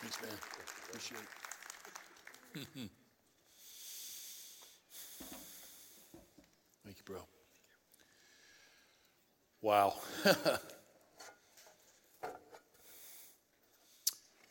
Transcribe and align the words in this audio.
Thanks, 0.00 0.22
man. 0.22 0.32
Appreciate 0.88 1.20
it. 1.20 2.90
Thank 6.84 6.96
you, 6.98 7.04
bro. 7.04 7.20
Wow. 9.62 9.94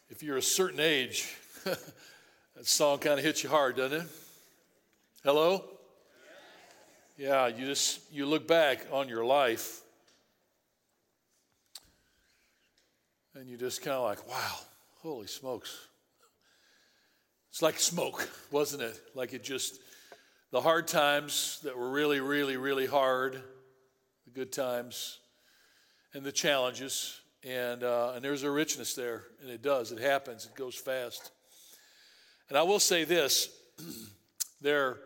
if 0.10 0.22
you're 0.22 0.38
a 0.38 0.42
certain 0.42 0.80
age, 0.80 1.34
that 1.64 1.78
song 2.64 3.00
kind 3.00 3.18
of 3.20 3.26
hits 3.26 3.44
you 3.44 3.50
hard, 3.50 3.78
doesn't 3.78 4.02
it? 4.02 4.08
Hello? 5.24 5.64
Yeah, 7.18 7.48
you 7.48 7.66
just 7.66 8.02
you 8.12 8.26
look 8.26 8.46
back 8.48 8.86
on 8.92 9.08
your 9.08 9.24
life 9.24 9.82
and 13.36 13.50
you 13.50 13.58
just 13.58 13.82
kind 13.82 13.96
of 13.96 14.04
like, 14.04 14.28
wow, 14.28 14.56
holy 15.06 15.28
smokes. 15.28 15.88
It's 17.52 17.62
like 17.62 17.80
smoke, 17.80 18.28
wasn't 18.50 18.82
it? 18.82 19.00
Like 19.14 19.34
it 19.34 19.44
just 19.44 19.80
the 20.52 20.60
hard 20.60 20.88
times 20.88 21.60
that 21.64 21.78
were 21.78 21.92
really, 21.92 22.20
really, 22.22 22.58
really 22.58 22.88
hard, 22.88 23.40
the 24.26 24.32
good 24.32 24.52
times, 24.52 25.20
and 26.16 26.24
the 26.24 26.32
challenges. 26.32 27.22
And, 27.44 27.84
uh, 27.84 28.14
and 28.16 28.26
there's 28.26 28.42
a 28.42 28.50
richness 28.50 28.96
there, 28.96 29.26
and 29.44 29.52
it 29.52 29.62
does. 29.62 29.92
It 29.92 30.00
happens. 30.00 30.46
It 30.46 30.56
goes 30.56 30.74
fast. 30.74 31.30
And 32.50 32.58
I 32.58 32.64
will 32.64 32.80
say 32.80 33.04
this: 33.04 33.50
there, 34.62 34.98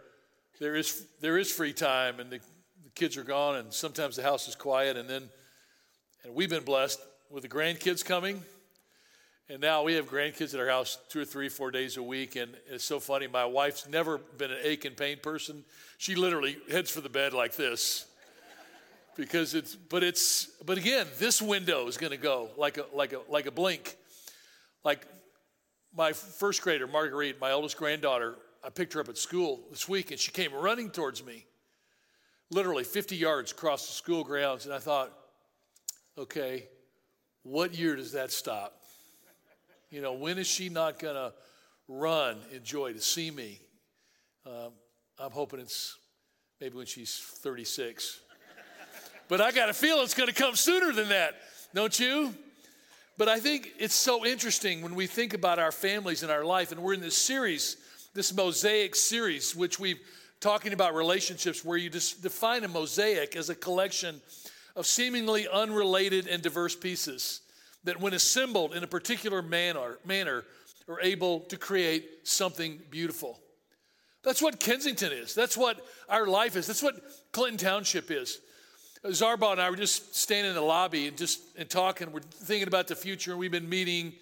there 0.62 0.76
is 0.78 1.06
there 1.20 1.38
is 1.38 1.52
free 1.52 1.74
time, 1.74 2.22
and 2.22 2.30
the, 2.30 2.40
the 2.86 2.90
kids 2.96 3.18
are 3.18 3.24
gone, 3.26 3.58
and 3.58 3.74
sometimes 3.74 4.16
the 4.16 4.24
house 4.24 4.48
is 4.48 4.56
quiet, 4.56 4.96
and 4.96 5.10
then, 5.10 5.24
and 6.24 6.34
we've 6.34 6.50
been 6.50 6.64
blessed 6.64 7.02
with 7.30 7.44
the 7.44 7.50
grandkids 7.50 8.06
coming. 8.06 8.42
And 9.52 9.62
now 9.62 9.82
we 9.82 9.96
have 9.96 10.08
grandkids 10.08 10.54
at 10.54 10.60
our 10.60 10.68
house 10.68 11.00
two 11.10 11.22
or 11.22 11.26
three, 11.26 11.50
four 11.50 11.72
days 11.72 11.98
a 11.98 12.04
week. 12.04 12.36
And 12.36 12.56
it's 12.70 12.84
so 12.84 13.00
funny. 13.00 13.26
My 13.26 13.46
wife's 13.46 13.90
never 13.90 14.20
been 14.20 14.52
an 14.52 14.60
ache 14.62 14.86
and 14.86 14.96
pain 14.96 15.18
person. 15.24 15.66
She 15.98 16.14
literally 16.14 16.58
heads 16.70 16.92
for 16.92 17.02
the 17.02 17.10
bed 17.10 17.34
like 17.34 17.56
this. 17.56 18.06
Because 19.18 19.56
it's, 19.56 19.76
but 19.76 20.04
it's, 20.04 20.46
but 20.64 20.78
again, 20.78 21.08
this 21.18 21.42
window 21.42 21.88
is 21.88 21.98
going 21.98 22.12
to 22.12 22.18
go 22.18 22.52
like 22.58 22.78
a, 22.78 22.86
like 22.94 23.12
a, 23.14 23.22
like 23.28 23.48
a 23.48 23.52
blink. 23.52 23.98
Like 24.84 25.08
my 25.98 26.14
first 26.14 26.62
grader, 26.62 26.86
Marguerite, 26.86 27.42
my 27.42 27.52
oldest 27.52 27.76
granddaughter, 27.76 28.36
I 28.64 28.70
picked 28.70 28.94
her 28.94 29.02
up 29.02 29.10
at 29.10 29.18
school 29.18 29.62
this 29.72 29.90
week 29.90 30.12
and 30.12 30.20
she 30.20 30.32
came 30.32 30.54
running 30.54 30.92
towards 30.92 31.26
me, 31.26 31.48
literally 32.52 32.84
50 32.84 33.16
yards 33.16 33.52
across 33.52 33.88
the 33.88 33.94
school 33.94 34.24
grounds. 34.24 34.66
And 34.66 34.76
I 34.76 34.80
thought, 34.80 35.12
okay, 36.20 36.68
what 37.42 37.74
year 37.74 37.96
does 37.96 38.12
that 38.12 38.32
stop? 38.32 38.79
You 39.92 40.02
know, 40.02 40.14
when 40.14 40.38
is 40.38 40.46
she 40.46 40.70
not 40.70 41.00
going 41.00 41.16
to 41.16 41.34
run 41.88 42.38
in 42.54 42.64
joy 42.64 42.94
to 42.94 43.02
see 43.02 43.32
me? 43.32 43.60
Um, 44.46 44.72
I'm 45.18 45.32
hoping 45.32 45.60
it's 45.60 45.98
maybe 46.62 46.78
when 46.78 46.86
she's 46.86 47.18
36. 47.18 48.20
but 49.28 49.42
I 49.42 49.52
got 49.52 49.70
a 49.70 49.74
feel 49.74 50.02
it's 50.02 50.14
going 50.14 50.30
to 50.30 50.36
come 50.36 50.56
sooner 50.56 50.92
than 50.92 51.10
that, 51.10 51.34
don't 51.74 52.00
you? 52.00 52.36
But 53.18 53.30
I 53.30 53.40
think 53.40 53.72
it's 53.80 53.96
so 53.96 54.26
interesting 54.26 54.84
when 54.84 54.94
we 54.94 55.08
think 55.08 55.34
about 55.34 55.58
our 55.58 55.72
families 55.72 56.22
and 56.22 56.32
our 56.32 56.46
life, 56.46 56.72
and 56.72 56.82
we're 56.84 56.94
in 56.94 57.02
this 57.02 57.18
series, 57.18 57.76
this 58.14 58.32
mosaic 58.32 58.96
series, 58.96 59.56
which 59.56 59.80
we've 59.80 60.00
talking 60.40 60.72
about 60.72 60.94
relationships, 60.94 61.66
where 61.66 61.78
you 61.78 61.90
just 61.90 62.22
define 62.22 62.64
a 62.64 62.68
mosaic 62.68 63.36
as 63.36 63.50
a 63.50 63.56
collection 63.56 64.22
of 64.76 64.86
seemingly 64.86 65.48
unrelated 65.48 66.28
and 66.28 66.44
diverse 66.44 66.76
pieces 66.76 67.42
that, 67.84 68.00
when 68.00 68.14
assembled 68.14 68.76
in 68.76 68.84
a 68.84 68.88
particular 68.88 69.42
manner, 69.42 70.00
manner, 70.06 70.44
are 70.88 71.00
able 71.02 71.42
to 71.42 71.58
create 71.58 72.10
something 72.24 72.82
beautiful. 72.90 73.40
That's 74.24 74.42
what 74.42 74.60
Kensington 74.60 75.12
is. 75.12 75.34
That's 75.34 75.56
what 75.56 75.86
our 76.10 76.28
life 76.28 76.56
is. 76.56 76.68
That's 76.68 76.84
what 76.84 77.02
Clinton 77.32 77.58
Township 77.58 78.12
is. 78.12 78.40
Zarba 79.06 79.54
and 79.54 79.62
I 79.62 79.70
were 79.70 79.78
just 79.78 80.16
standing 80.16 80.50
in 80.50 80.56
the 80.56 80.62
lobby 80.62 81.08
and 81.08 81.16
just 81.16 81.42
and 81.58 81.70
talking. 81.70 82.12
We're 82.12 82.20
thinking 82.20 82.68
about 82.68 82.88
the 82.88 82.96
future. 82.96 83.32
And 83.32 83.40
we've 83.40 83.52
been 83.52 83.70
meeting 83.70 84.14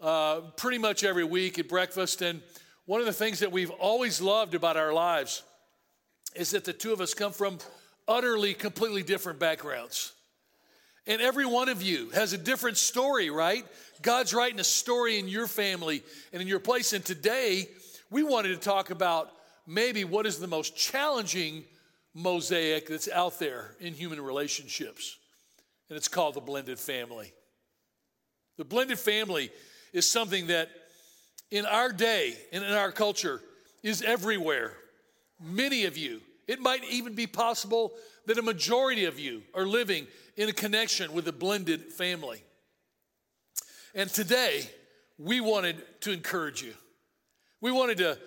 uh, 0.00 0.42
pretty 0.56 0.78
much 0.78 1.02
every 1.02 1.24
week 1.24 1.58
at 1.58 1.68
breakfast. 1.68 2.22
And 2.22 2.40
one 2.86 3.00
of 3.00 3.06
the 3.06 3.12
things 3.12 3.40
that 3.40 3.50
we've 3.50 3.70
always 3.70 4.20
loved 4.20 4.54
about 4.54 4.76
our 4.76 4.92
lives 4.92 5.42
is 6.36 6.52
that 6.52 6.64
the 6.64 6.72
two 6.72 6.92
of 6.92 7.00
us 7.00 7.14
come 7.14 7.32
from 7.32 7.58
utterly, 8.06 8.54
completely 8.54 9.02
different 9.02 9.40
backgrounds. 9.40 10.12
And 11.06 11.20
every 11.20 11.46
one 11.46 11.68
of 11.68 11.82
you 11.82 12.10
has 12.10 12.32
a 12.32 12.38
different 12.38 12.76
story, 12.76 13.30
right? 13.30 13.64
God's 14.02 14.34
writing 14.34 14.60
a 14.60 14.64
story 14.64 15.18
in 15.18 15.28
your 15.28 15.46
family 15.46 16.02
and 16.32 16.40
in 16.40 16.48
your 16.48 16.60
place. 16.60 16.92
And 16.92 17.04
today, 17.04 17.68
we 18.10 18.22
wanted 18.22 18.48
to 18.48 18.56
talk 18.56 18.90
about 18.90 19.30
maybe 19.66 20.04
what 20.04 20.26
is 20.26 20.38
the 20.38 20.46
most 20.46 20.76
challenging 20.76 21.64
mosaic 22.14 22.88
that's 22.88 23.08
out 23.08 23.38
there 23.38 23.76
in 23.80 23.94
human 23.94 24.20
relationships. 24.20 25.16
And 25.88 25.96
it's 25.96 26.08
called 26.08 26.34
the 26.34 26.40
blended 26.40 26.78
family. 26.78 27.32
The 28.58 28.64
blended 28.64 28.98
family 28.98 29.50
is 29.92 30.10
something 30.10 30.48
that 30.48 30.68
in 31.50 31.66
our 31.66 31.92
day 31.92 32.36
and 32.52 32.64
in 32.64 32.72
our 32.72 32.92
culture 32.92 33.40
is 33.82 34.02
everywhere. 34.02 34.72
Many 35.42 35.84
of 35.84 35.96
you, 35.96 36.20
it 36.46 36.60
might 36.60 36.84
even 36.84 37.14
be 37.14 37.26
possible 37.26 37.92
that 38.26 38.38
a 38.38 38.42
majority 38.42 39.04
of 39.04 39.18
you 39.18 39.42
are 39.54 39.66
living 39.66 40.06
in 40.36 40.48
a 40.48 40.52
connection 40.52 41.12
with 41.12 41.26
a 41.28 41.32
blended 41.32 41.92
family. 41.92 42.42
And 43.94 44.08
today, 44.08 44.68
we 45.18 45.40
wanted 45.40 45.76
to 46.02 46.12
encourage 46.12 46.62
you. 46.62 46.74
We 47.60 47.72
wanted 47.72 47.98
to 47.98 48.18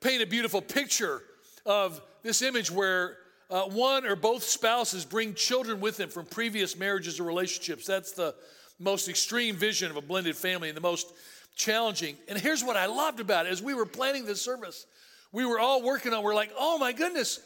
paint 0.00 0.22
a 0.22 0.26
beautiful 0.26 0.60
picture 0.60 1.22
of 1.66 2.00
this 2.22 2.42
image 2.42 2.70
where 2.70 3.18
uh, 3.50 3.62
one 3.62 4.06
or 4.06 4.16
both 4.16 4.42
spouses 4.42 5.04
bring 5.04 5.34
children 5.34 5.80
with 5.80 5.96
them 5.96 6.08
from 6.08 6.26
previous 6.26 6.76
marriages 6.76 7.20
or 7.20 7.24
relationships. 7.24 7.86
That's 7.86 8.12
the 8.12 8.34
most 8.78 9.08
extreme 9.08 9.56
vision 9.56 9.90
of 9.90 9.96
a 9.96 10.00
blended 10.00 10.36
family 10.36 10.68
and 10.68 10.76
the 10.76 10.82
most 10.82 11.12
challenging. 11.54 12.16
And 12.28 12.38
here's 12.38 12.64
what 12.64 12.76
I 12.76 12.86
loved 12.86 13.20
about 13.20 13.46
it 13.46 13.52
as 13.52 13.62
we 13.62 13.74
were 13.74 13.86
planning 13.86 14.24
this 14.24 14.40
service, 14.40 14.86
we 15.32 15.44
were 15.44 15.60
all 15.60 15.82
working 15.82 16.12
on, 16.12 16.24
we're 16.24 16.34
like, 16.34 16.52
oh 16.58 16.78
my 16.78 16.92
goodness, 16.92 17.40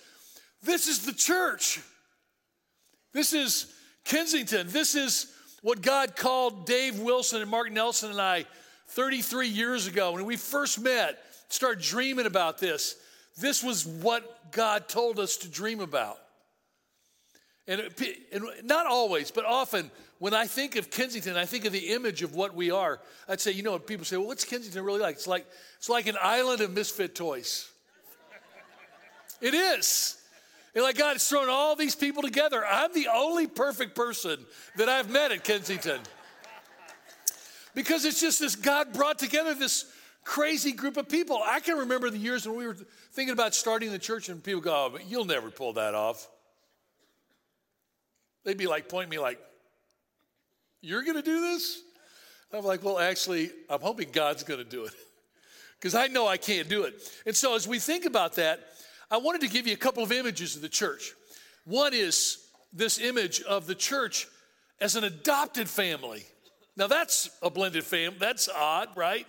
this 0.62 0.86
is 0.86 1.04
the 1.04 1.12
church. 1.12 1.80
This 3.14 3.32
is 3.32 3.72
Kensington. 4.04 4.66
This 4.68 4.94
is 4.94 5.32
what 5.62 5.80
God 5.80 6.16
called 6.16 6.66
Dave 6.66 6.98
Wilson 6.98 7.40
and 7.40 7.50
Mark 7.50 7.72
Nelson 7.72 8.10
and 8.10 8.20
I 8.20 8.44
33 8.88 9.48
years 9.48 9.86
ago 9.86 10.12
when 10.12 10.26
we 10.26 10.36
first 10.36 10.80
met, 10.80 11.18
started 11.48 11.82
dreaming 11.82 12.26
about 12.26 12.58
this. 12.58 12.96
This 13.38 13.62
was 13.62 13.86
what 13.86 14.52
God 14.52 14.88
told 14.88 15.18
us 15.18 15.38
to 15.38 15.48
dream 15.48 15.80
about. 15.80 16.18
And, 17.66 17.80
it, 17.80 18.18
and 18.32 18.44
not 18.64 18.86
always, 18.86 19.30
but 19.30 19.44
often, 19.46 19.90
when 20.18 20.34
I 20.34 20.46
think 20.46 20.76
of 20.76 20.90
Kensington, 20.90 21.36
I 21.36 21.46
think 21.46 21.64
of 21.64 21.72
the 21.72 21.92
image 21.94 22.22
of 22.22 22.34
what 22.34 22.54
we 22.54 22.70
are. 22.70 23.00
I'd 23.28 23.40
say, 23.40 23.52
you 23.52 23.62
know, 23.62 23.78
people 23.78 24.04
say, 24.04 24.16
well, 24.16 24.26
what's 24.26 24.44
Kensington 24.44 24.84
really 24.84 25.00
like? 25.00 25.16
It's 25.16 25.26
like, 25.26 25.46
it's 25.78 25.88
like 25.88 26.06
an 26.06 26.16
island 26.20 26.60
of 26.60 26.72
misfit 26.72 27.14
toys. 27.14 27.70
it 29.40 29.54
is. 29.54 30.13
And 30.74 30.82
like 30.82 30.98
God 30.98 31.12
has 31.12 31.28
thrown 31.28 31.48
all 31.48 31.76
these 31.76 31.94
people 31.94 32.22
together. 32.22 32.64
I'm 32.66 32.92
the 32.92 33.08
only 33.12 33.46
perfect 33.46 33.94
person 33.94 34.44
that 34.76 34.88
I've 34.88 35.08
met 35.08 35.30
at 35.30 35.44
Kensington. 35.44 36.00
Because 37.74 38.04
it's 38.04 38.20
just 38.20 38.40
this 38.40 38.56
God 38.56 38.92
brought 38.92 39.18
together 39.18 39.54
this 39.54 39.86
crazy 40.24 40.72
group 40.72 40.96
of 40.96 41.08
people. 41.08 41.40
I 41.44 41.60
can 41.60 41.78
remember 41.78 42.10
the 42.10 42.18
years 42.18 42.46
when 42.46 42.56
we 42.56 42.66
were 42.66 42.76
thinking 43.12 43.32
about 43.32 43.54
starting 43.54 43.92
the 43.92 43.98
church, 43.98 44.28
and 44.28 44.42
people 44.42 44.60
go, 44.60 44.92
oh, 44.94 44.98
You'll 45.06 45.24
never 45.24 45.50
pull 45.50 45.74
that 45.74 45.94
off. 45.94 46.28
They'd 48.44 48.58
be 48.58 48.66
like, 48.66 48.88
point 48.88 49.10
me 49.10 49.18
like, 49.18 49.38
You're 50.80 51.02
going 51.02 51.16
to 51.16 51.22
do 51.22 51.40
this? 51.40 51.80
I'm 52.52 52.64
like, 52.64 52.82
Well, 52.82 52.98
actually, 52.98 53.50
I'm 53.68 53.80
hoping 53.80 54.08
God's 54.12 54.42
going 54.42 54.62
to 54.62 54.68
do 54.68 54.84
it 54.84 54.94
because 55.80 55.94
I 55.94 56.08
know 56.08 56.26
I 56.26 56.36
can't 56.36 56.68
do 56.68 56.84
it. 56.84 56.94
And 57.26 57.36
so 57.36 57.54
as 57.54 57.68
we 57.68 57.78
think 57.78 58.04
about 58.04 58.34
that, 58.36 58.60
I 59.10 59.18
wanted 59.18 59.42
to 59.42 59.48
give 59.48 59.66
you 59.66 59.74
a 59.74 59.78
couple 59.78 60.02
of 60.02 60.12
images 60.12 60.56
of 60.56 60.62
the 60.62 60.68
church. 60.68 61.12
One 61.64 61.94
is 61.94 62.38
this 62.72 62.98
image 62.98 63.42
of 63.42 63.66
the 63.66 63.74
church 63.74 64.26
as 64.80 64.96
an 64.96 65.04
adopted 65.04 65.68
family. 65.68 66.24
Now, 66.76 66.88
that's 66.88 67.30
a 67.42 67.50
blended 67.50 67.84
family. 67.84 68.18
That's 68.18 68.48
odd, 68.48 68.88
right? 68.96 69.26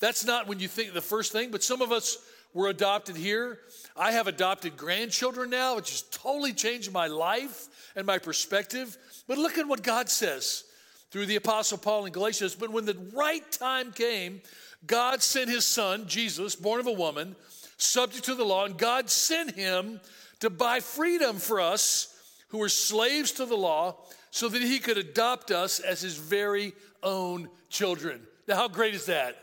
That's 0.00 0.24
not 0.24 0.46
when 0.46 0.60
you 0.60 0.68
think 0.68 0.94
the 0.94 1.00
first 1.00 1.32
thing, 1.32 1.50
but 1.50 1.62
some 1.62 1.82
of 1.82 1.92
us 1.92 2.18
were 2.54 2.68
adopted 2.68 3.16
here. 3.16 3.58
I 3.96 4.12
have 4.12 4.26
adopted 4.26 4.76
grandchildren 4.76 5.50
now, 5.50 5.76
which 5.76 5.90
has 5.90 6.02
totally 6.10 6.54
changed 6.54 6.92
my 6.92 7.06
life 7.06 7.68
and 7.94 8.06
my 8.06 8.18
perspective. 8.18 8.96
But 9.28 9.38
look 9.38 9.58
at 9.58 9.68
what 9.68 9.82
God 9.82 10.08
says 10.08 10.64
through 11.10 11.26
the 11.26 11.36
Apostle 11.36 11.78
Paul 11.78 12.06
in 12.06 12.12
Galatians. 12.12 12.54
But 12.54 12.70
when 12.70 12.86
the 12.86 12.96
right 13.12 13.50
time 13.52 13.92
came, 13.92 14.40
God 14.86 15.22
sent 15.22 15.50
his 15.50 15.64
son, 15.64 16.06
Jesus, 16.06 16.56
born 16.56 16.80
of 16.80 16.86
a 16.86 16.92
woman, 16.92 17.36
subject 17.76 18.24
to 18.26 18.34
the 18.34 18.44
law, 18.44 18.64
and 18.64 18.76
God 18.76 19.10
sent 19.10 19.52
him 19.52 20.00
to 20.40 20.50
buy 20.50 20.80
freedom 20.80 21.36
for 21.36 21.60
us 21.60 22.14
who 22.48 22.58
were 22.58 22.68
slaves 22.68 23.32
to 23.32 23.46
the 23.46 23.56
law 23.56 23.96
so 24.30 24.48
that 24.48 24.62
he 24.62 24.78
could 24.78 24.98
adopt 24.98 25.50
us 25.50 25.80
as 25.80 26.00
his 26.00 26.16
very 26.16 26.72
own 27.02 27.48
children. 27.68 28.20
Now, 28.46 28.56
how 28.56 28.68
great 28.68 28.94
is 28.94 29.06
that? 29.06 29.36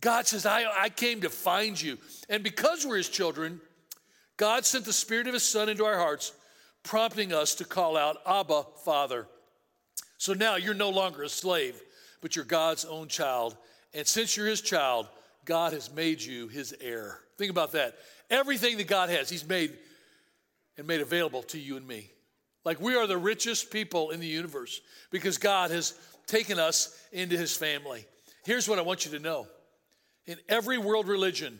God 0.00 0.26
says, 0.26 0.44
I, 0.44 0.64
I 0.76 0.88
came 0.88 1.22
to 1.22 1.30
find 1.30 1.80
you. 1.80 1.98
And 2.28 2.42
because 2.42 2.84
we're 2.84 2.98
his 2.98 3.08
children, 3.08 3.60
God 4.36 4.64
sent 4.64 4.84
the 4.84 4.92
Spirit 4.92 5.26
of 5.26 5.34
his 5.34 5.42
Son 5.42 5.68
into 5.68 5.84
our 5.84 5.98
hearts, 5.98 6.32
prompting 6.82 7.32
us 7.32 7.54
to 7.56 7.64
call 7.64 7.96
out, 7.96 8.18
Abba, 8.26 8.64
Father. 8.84 9.26
So 10.18 10.34
now 10.34 10.56
you're 10.56 10.74
no 10.74 10.90
longer 10.90 11.22
a 11.22 11.28
slave, 11.28 11.80
but 12.20 12.36
you're 12.36 12.44
God's 12.44 12.84
own 12.84 13.08
child. 13.08 13.56
And 13.94 14.06
since 14.06 14.36
you're 14.36 14.46
his 14.46 14.60
child, 14.60 15.08
God 15.46 15.72
has 15.72 15.92
made 15.92 16.20
you 16.20 16.48
his 16.48 16.74
heir. 16.80 17.20
Think 17.38 17.50
about 17.50 17.72
that. 17.72 17.96
Everything 18.28 18.76
that 18.76 18.88
God 18.88 19.08
has, 19.08 19.30
he's 19.30 19.48
made 19.48 19.72
and 20.76 20.86
made 20.86 21.00
available 21.00 21.42
to 21.44 21.58
you 21.58 21.76
and 21.76 21.86
me. 21.86 22.10
Like 22.64 22.80
we 22.80 22.96
are 22.96 23.06
the 23.06 23.16
richest 23.16 23.70
people 23.70 24.10
in 24.10 24.20
the 24.20 24.26
universe 24.26 24.80
because 25.10 25.38
God 25.38 25.70
has 25.70 25.94
taken 26.26 26.58
us 26.58 26.98
into 27.12 27.36
his 27.36 27.56
family. 27.56 28.04
Here's 28.44 28.68
what 28.68 28.78
I 28.78 28.82
want 28.82 29.04
you 29.06 29.12
to 29.12 29.18
know 29.18 29.46
in 30.26 30.38
every 30.48 30.78
world 30.78 31.06
religion, 31.06 31.58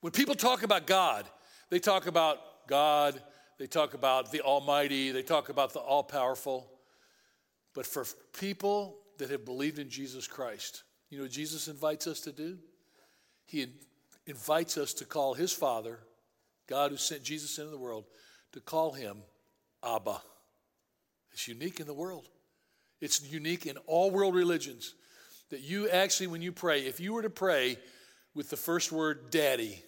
when 0.00 0.12
people 0.12 0.34
talk 0.34 0.62
about 0.62 0.86
God, 0.86 1.26
they 1.70 1.78
talk 1.78 2.06
about 2.06 2.38
God, 2.68 3.20
they 3.58 3.66
talk 3.66 3.94
about 3.94 4.30
the 4.30 4.42
Almighty, 4.42 5.10
they 5.10 5.22
talk 5.22 5.48
about 5.48 5.72
the 5.72 5.80
All 5.80 6.02
Powerful. 6.02 6.70
But 7.74 7.86
for 7.86 8.04
people 8.38 8.98
that 9.18 9.30
have 9.30 9.44
believed 9.44 9.78
in 9.78 9.88
Jesus 9.88 10.26
Christ, 10.26 10.82
you 11.08 11.18
know 11.18 11.26
Jesus 11.26 11.68
invites 11.68 12.06
us 12.06 12.20
to 12.20 12.32
do? 12.32 12.58
He 13.46 13.66
invites 14.26 14.78
us 14.78 14.94
to 14.94 15.04
call 15.04 15.34
his 15.34 15.52
Father, 15.52 15.98
God 16.66 16.90
who 16.90 16.96
sent 16.96 17.22
Jesus 17.22 17.58
into 17.58 17.70
the 17.70 17.78
world, 17.78 18.04
to 18.52 18.60
call 18.60 18.92
him 18.92 19.18
Abba. 19.84 20.20
It's 21.32 21.48
unique 21.48 21.80
in 21.80 21.86
the 21.86 21.94
world. 21.94 22.28
It's 23.00 23.22
unique 23.22 23.66
in 23.66 23.76
all 23.86 24.10
world 24.10 24.34
religions 24.34 24.94
that 25.50 25.60
you 25.60 25.88
actually, 25.88 26.28
when 26.28 26.42
you 26.42 26.52
pray, 26.52 26.86
if 26.86 27.00
you 27.00 27.12
were 27.12 27.22
to 27.22 27.30
pray 27.30 27.76
with 28.34 28.50
the 28.50 28.56
first 28.56 28.90
word 28.90 29.30
daddy, 29.30 29.82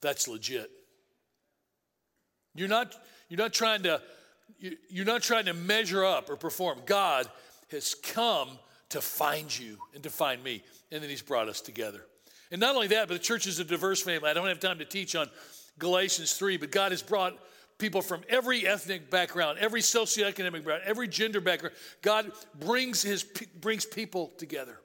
that's 0.00 0.28
legit. 0.28 0.70
You're 2.54 2.68
not, 2.68 2.94
you're 3.28 3.38
not 3.38 3.52
trying 3.52 3.84
to 3.84 4.02
you're 4.88 5.06
not 5.06 5.22
trying 5.22 5.46
to 5.46 5.54
measure 5.54 6.04
up 6.04 6.30
or 6.30 6.36
perform. 6.36 6.80
God 6.86 7.26
has 7.70 7.94
come 7.94 8.58
to 8.92 9.00
find 9.00 9.56
you 9.56 9.78
and 9.94 10.02
to 10.02 10.10
find 10.10 10.42
me. 10.42 10.62
And 10.90 11.02
then 11.02 11.10
he's 11.10 11.22
brought 11.22 11.48
us 11.48 11.60
together. 11.60 12.04
And 12.50 12.60
not 12.60 12.74
only 12.74 12.88
that, 12.88 13.08
but 13.08 13.14
the 13.14 13.20
church 13.20 13.46
is 13.46 13.58
a 13.58 13.64
diverse 13.64 14.02
family. 14.02 14.28
I 14.28 14.34
don't 14.34 14.46
have 14.46 14.60
time 14.60 14.78
to 14.78 14.84
teach 14.84 15.16
on 15.16 15.28
Galatians 15.78 16.34
3, 16.34 16.58
but 16.58 16.70
God 16.70 16.92
has 16.92 17.02
brought 17.02 17.38
people 17.78 18.02
from 18.02 18.22
every 18.28 18.66
ethnic 18.66 19.10
background, 19.10 19.58
every 19.58 19.80
socioeconomic 19.80 20.52
background, 20.52 20.82
every 20.84 21.08
gender 21.08 21.40
background. 21.40 21.74
God 22.02 22.30
brings 22.60 23.02
his 23.02 23.24
brings 23.24 23.86
people 23.86 24.32
together. 24.38 24.78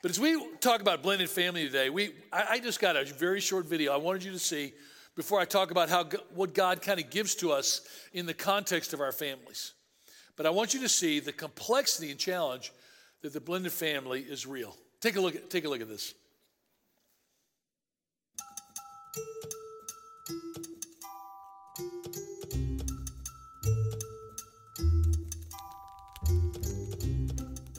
But 0.00 0.10
as 0.10 0.18
we 0.18 0.40
talk 0.60 0.80
about 0.80 1.02
blended 1.02 1.30
family 1.30 1.64
today, 1.64 1.90
we 1.90 2.10
I, 2.32 2.46
I 2.50 2.58
just 2.60 2.80
got 2.80 2.96
a 2.96 3.04
very 3.04 3.40
short 3.40 3.66
video 3.66 3.92
I 3.92 3.96
wanted 3.96 4.22
you 4.22 4.32
to 4.32 4.38
see 4.38 4.72
before 5.16 5.40
I 5.40 5.44
talk 5.44 5.72
about 5.72 5.90
how 5.90 6.04
what 6.34 6.54
God 6.54 6.80
kind 6.82 7.00
of 7.00 7.10
gives 7.10 7.34
to 7.36 7.50
us 7.50 7.82
in 8.12 8.26
the 8.26 8.34
context 8.34 8.92
of 8.92 9.00
our 9.00 9.12
families. 9.12 9.72
But 10.36 10.46
I 10.46 10.50
want 10.50 10.74
you 10.74 10.80
to 10.80 10.88
see 10.88 11.20
the 11.20 11.32
complexity 11.32 12.10
and 12.10 12.18
challenge 12.18 12.72
that 13.22 13.32
the 13.32 13.40
blended 13.40 13.72
family 13.72 14.20
is 14.20 14.46
real. 14.46 14.76
Take 15.00 15.16
a 15.16 15.20
look 15.20 15.34
at, 15.34 15.50
take 15.50 15.64
a 15.64 15.68
look 15.68 15.80
at 15.80 15.88
this. 15.88 16.14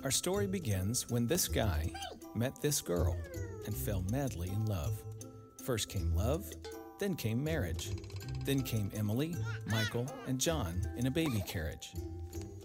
Our 0.04 0.12
story 0.12 0.48
begins 0.48 1.10
when 1.10 1.28
this 1.28 1.48
guy 1.48 1.90
met 2.36 2.62
this 2.62 2.82
girl 2.82 3.18
and 3.66 3.74
fell 3.74 4.04
madly 4.12 4.50
in 4.50 4.66
love. 4.66 5.02
First 5.64 5.88
came 5.88 6.14
love, 6.14 6.52
then 7.00 7.16
came 7.16 7.42
marriage. 7.42 7.92
Then 8.44 8.62
came 8.62 8.92
Emily, 8.94 9.34
Michael, 9.68 10.06
and 10.28 10.40
John 10.40 10.82
in 10.98 11.08
a 11.08 11.12
baby 11.12 11.42
carriage. 11.48 11.94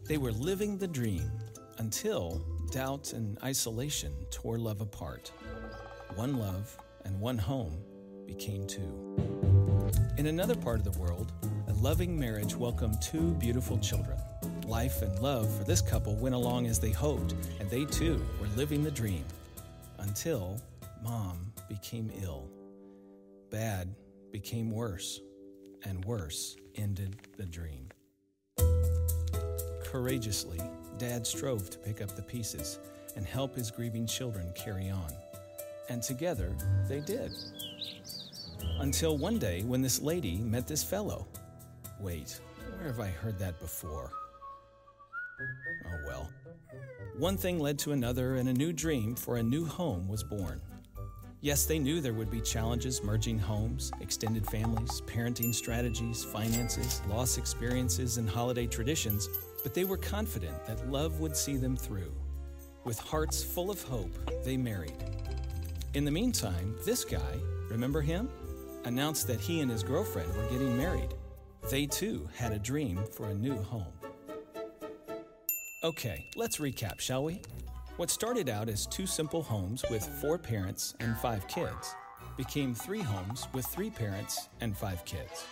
They 0.08 0.16
were 0.16 0.32
living 0.32 0.78
the 0.78 0.88
dream 0.88 1.30
until 1.76 2.42
doubt 2.72 3.12
and 3.12 3.36
isolation 3.44 4.10
tore 4.30 4.56
love 4.56 4.80
apart. 4.80 5.30
One 6.14 6.38
love 6.38 6.74
and 7.04 7.20
one 7.20 7.36
home 7.36 7.76
became 8.26 8.66
two. 8.66 8.90
In 10.16 10.28
another 10.28 10.54
part 10.54 10.78
of 10.78 10.90
the 10.90 10.98
world, 10.98 11.34
a 11.66 11.74
loving 11.74 12.18
marriage 12.18 12.56
welcomed 12.56 13.02
two 13.02 13.34
beautiful 13.34 13.76
children. 13.80 14.16
Life 14.66 15.02
and 15.02 15.18
love 15.20 15.54
for 15.54 15.64
this 15.64 15.82
couple 15.82 16.16
went 16.16 16.34
along 16.34 16.68
as 16.68 16.78
they 16.80 16.90
hoped, 16.90 17.34
and 17.60 17.68
they 17.68 17.84
too 17.84 18.26
were 18.40 18.48
living 18.56 18.82
the 18.82 18.90
dream. 18.90 19.26
Until 19.98 20.58
mom 21.02 21.52
became 21.68 22.10
ill. 22.22 22.48
Bad 23.50 23.94
became 24.32 24.70
worse, 24.70 25.20
and 25.84 26.02
worse 26.06 26.56
ended 26.76 27.18
the 27.36 27.44
dream. 27.44 27.90
Courageously, 29.90 30.60
Dad 30.98 31.26
strove 31.26 31.70
to 31.70 31.78
pick 31.78 32.02
up 32.02 32.14
the 32.14 32.20
pieces 32.20 32.78
and 33.16 33.24
help 33.24 33.56
his 33.56 33.70
grieving 33.70 34.06
children 34.06 34.52
carry 34.54 34.90
on. 34.90 35.10
And 35.88 36.02
together, 36.02 36.54
they 36.86 37.00
did. 37.00 37.32
Until 38.80 39.16
one 39.16 39.38
day 39.38 39.62
when 39.62 39.80
this 39.80 40.02
lady 40.02 40.36
met 40.36 40.66
this 40.66 40.84
fellow. 40.84 41.26
Wait, 42.00 42.38
where 42.76 42.88
have 42.88 43.00
I 43.00 43.06
heard 43.06 43.38
that 43.38 43.58
before? 43.60 44.12
Oh 45.86 46.00
well. 46.06 46.30
One 47.16 47.38
thing 47.38 47.58
led 47.58 47.78
to 47.78 47.92
another, 47.92 48.36
and 48.36 48.50
a 48.50 48.52
new 48.52 48.74
dream 48.74 49.14
for 49.14 49.38
a 49.38 49.42
new 49.42 49.64
home 49.64 50.06
was 50.06 50.22
born. 50.22 50.60
Yes, 51.40 51.66
they 51.66 51.78
knew 51.78 52.00
there 52.00 52.14
would 52.14 52.32
be 52.32 52.40
challenges 52.40 53.04
merging 53.04 53.38
homes, 53.38 53.92
extended 54.00 54.44
families, 54.50 55.00
parenting 55.02 55.54
strategies, 55.54 56.24
finances, 56.24 57.00
loss 57.08 57.38
experiences, 57.38 58.16
and 58.16 58.28
holiday 58.28 58.66
traditions, 58.66 59.28
but 59.62 59.72
they 59.72 59.84
were 59.84 59.96
confident 59.96 60.66
that 60.66 60.90
love 60.90 61.20
would 61.20 61.36
see 61.36 61.56
them 61.56 61.76
through. 61.76 62.12
With 62.82 62.98
hearts 62.98 63.40
full 63.44 63.70
of 63.70 63.80
hope, 63.82 64.12
they 64.44 64.56
married. 64.56 64.96
In 65.94 66.04
the 66.04 66.10
meantime, 66.10 66.74
this 66.84 67.04
guy, 67.04 67.38
remember 67.70 68.00
him? 68.00 68.28
Announced 68.84 69.28
that 69.28 69.40
he 69.40 69.60
and 69.60 69.70
his 69.70 69.84
girlfriend 69.84 70.34
were 70.34 70.48
getting 70.50 70.76
married. 70.76 71.14
They 71.70 71.86
too 71.86 72.28
had 72.34 72.50
a 72.50 72.58
dream 72.58 72.98
for 73.12 73.28
a 73.28 73.34
new 73.34 73.54
home. 73.54 73.92
Okay, 75.84 76.26
let's 76.34 76.56
recap, 76.56 76.98
shall 76.98 77.22
we? 77.22 77.42
What 77.98 78.10
started 78.10 78.48
out 78.48 78.68
as 78.68 78.86
two 78.86 79.08
simple 79.08 79.42
homes 79.42 79.84
with 79.90 80.06
four 80.20 80.38
parents 80.38 80.94
and 81.00 81.16
five 81.16 81.48
kids 81.48 81.96
became 82.36 82.72
three 82.72 83.00
homes 83.00 83.48
with 83.52 83.66
three 83.66 83.90
parents 83.90 84.48
and 84.60 84.78
five 84.78 85.04
kids. 85.04 85.44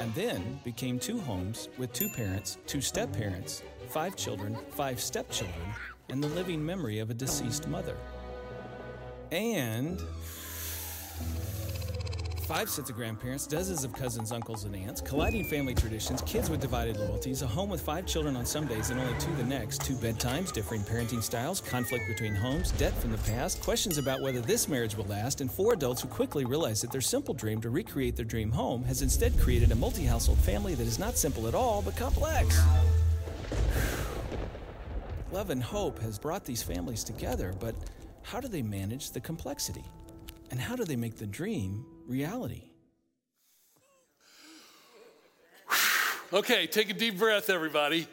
And 0.00 0.12
then 0.12 0.58
became 0.64 0.98
two 0.98 1.20
homes 1.20 1.68
with 1.78 1.92
two 1.92 2.08
parents, 2.08 2.58
two 2.66 2.80
step 2.80 3.12
parents, 3.12 3.62
five 3.90 4.16
children, 4.16 4.58
five 4.70 5.00
stepchildren, 5.00 5.68
and 6.08 6.20
the 6.20 6.26
living 6.30 6.66
memory 6.66 6.98
of 6.98 7.10
a 7.10 7.14
deceased 7.14 7.68
mother. 7.68 7.96
And 9.30 10.02
Five 12.46 12.68
sets 12.68 12.90
of 12.90 12.96
grandparents, 12.96 13.46
dozens 13.46 13.84
of 13.84 13.94
cousins, 13.94 14.30
uncles, 14.30 14.64
and 14.64 14.76
aunts, 14.76 15.00
colliding 15.00 15.44
family 15.44 15.74
traditions, 15.74 16.20
kids 16.26 16.50
with 16.50 16.60
divided 16.60 16.98
loyalties, 16.98 17.40
a 17.40 17.46
home 17.46 17.70
with 17.70 17.80
five 17.80 18.04
children 18.04 18.36
on 18.36 18.44
some 18.44 18.66
days 18.66 18.90
and 18.90 19.00
only 19.00 19.18
two 19.18 19.34
the 19.36 19.44
next, 19.44 19.80
two 19.80 19.94
bedtimes, 19.94 20.52
differing 20.52 20.82
parenting 20.82 21.22
styles, 21.22 21.62
conflict 21.62 22.06
between 22.06 22.34
homes, 22.34 22.70
debt 22.72 22.92
from 23.00 23.12
the 23.12 23.18
past, 23.18 23.62
questions 23.62 23.96
about 23.96 24.20
whether 24.20 24.42
this 24.42 24.68
marriage 24.68 24.94
will 24.94 25.06
last, 25.06 25.40
and 25.40 25.50
four 25.50 25.72
adults 25.72 26.02
who 26.02 26.08
quickly 26.08 26.44
realize 26.44 26.82
that 26.82 26.92
their 26.92 27.00
simple 27.00 27.32
dream 27.32 27.62
to 27.62 27.70
recreate 27.70 28.14
their 28.14 28.26
dream 28.26 28.52
home 28.52 28.84
has 28.84 29.00
instead 29.00 29.38
created 29.40 29.72
a 29.72 29.74
multi 29.74 30.04
household 30.04 30.38
family 30.40 30.74
that 30.74 30.86
is 30.86 30.98
not 30.98 31.16
simple 31.16 31.48
at 31.48 31.54
all, 31.54 31.80
but 31.80 31.96
complex. 31.96 32.60
Love 35.32 35.48
and 35.48 35.62
hope 35.62 35.98
has 35.98 36.18
brought 36.18 36.44
these 36.44 36.62
families 36.62 37.04
together, 37.04 37.54
but 37.58 37.74
how 38.20 38.38
do 38.38 38.48
they 38.48 38.62
manage 38.62 39.12
the 39.12 39.20
complexity? 39.20 39.84
And 40.50 40.60
how 40.60 40.76
do 40.76 40.84
they 40.84 40.94
make 40.94 41.16
the 41.16 41.26
dream 41.26 41.86
reality. 42.06 42.64
Okay, 46.32 46.66
take 46.66 46.90
a 46.90 46.94
deep 46.94 47.18
breath, 47.18 47.48
everybody. 47.48 48.08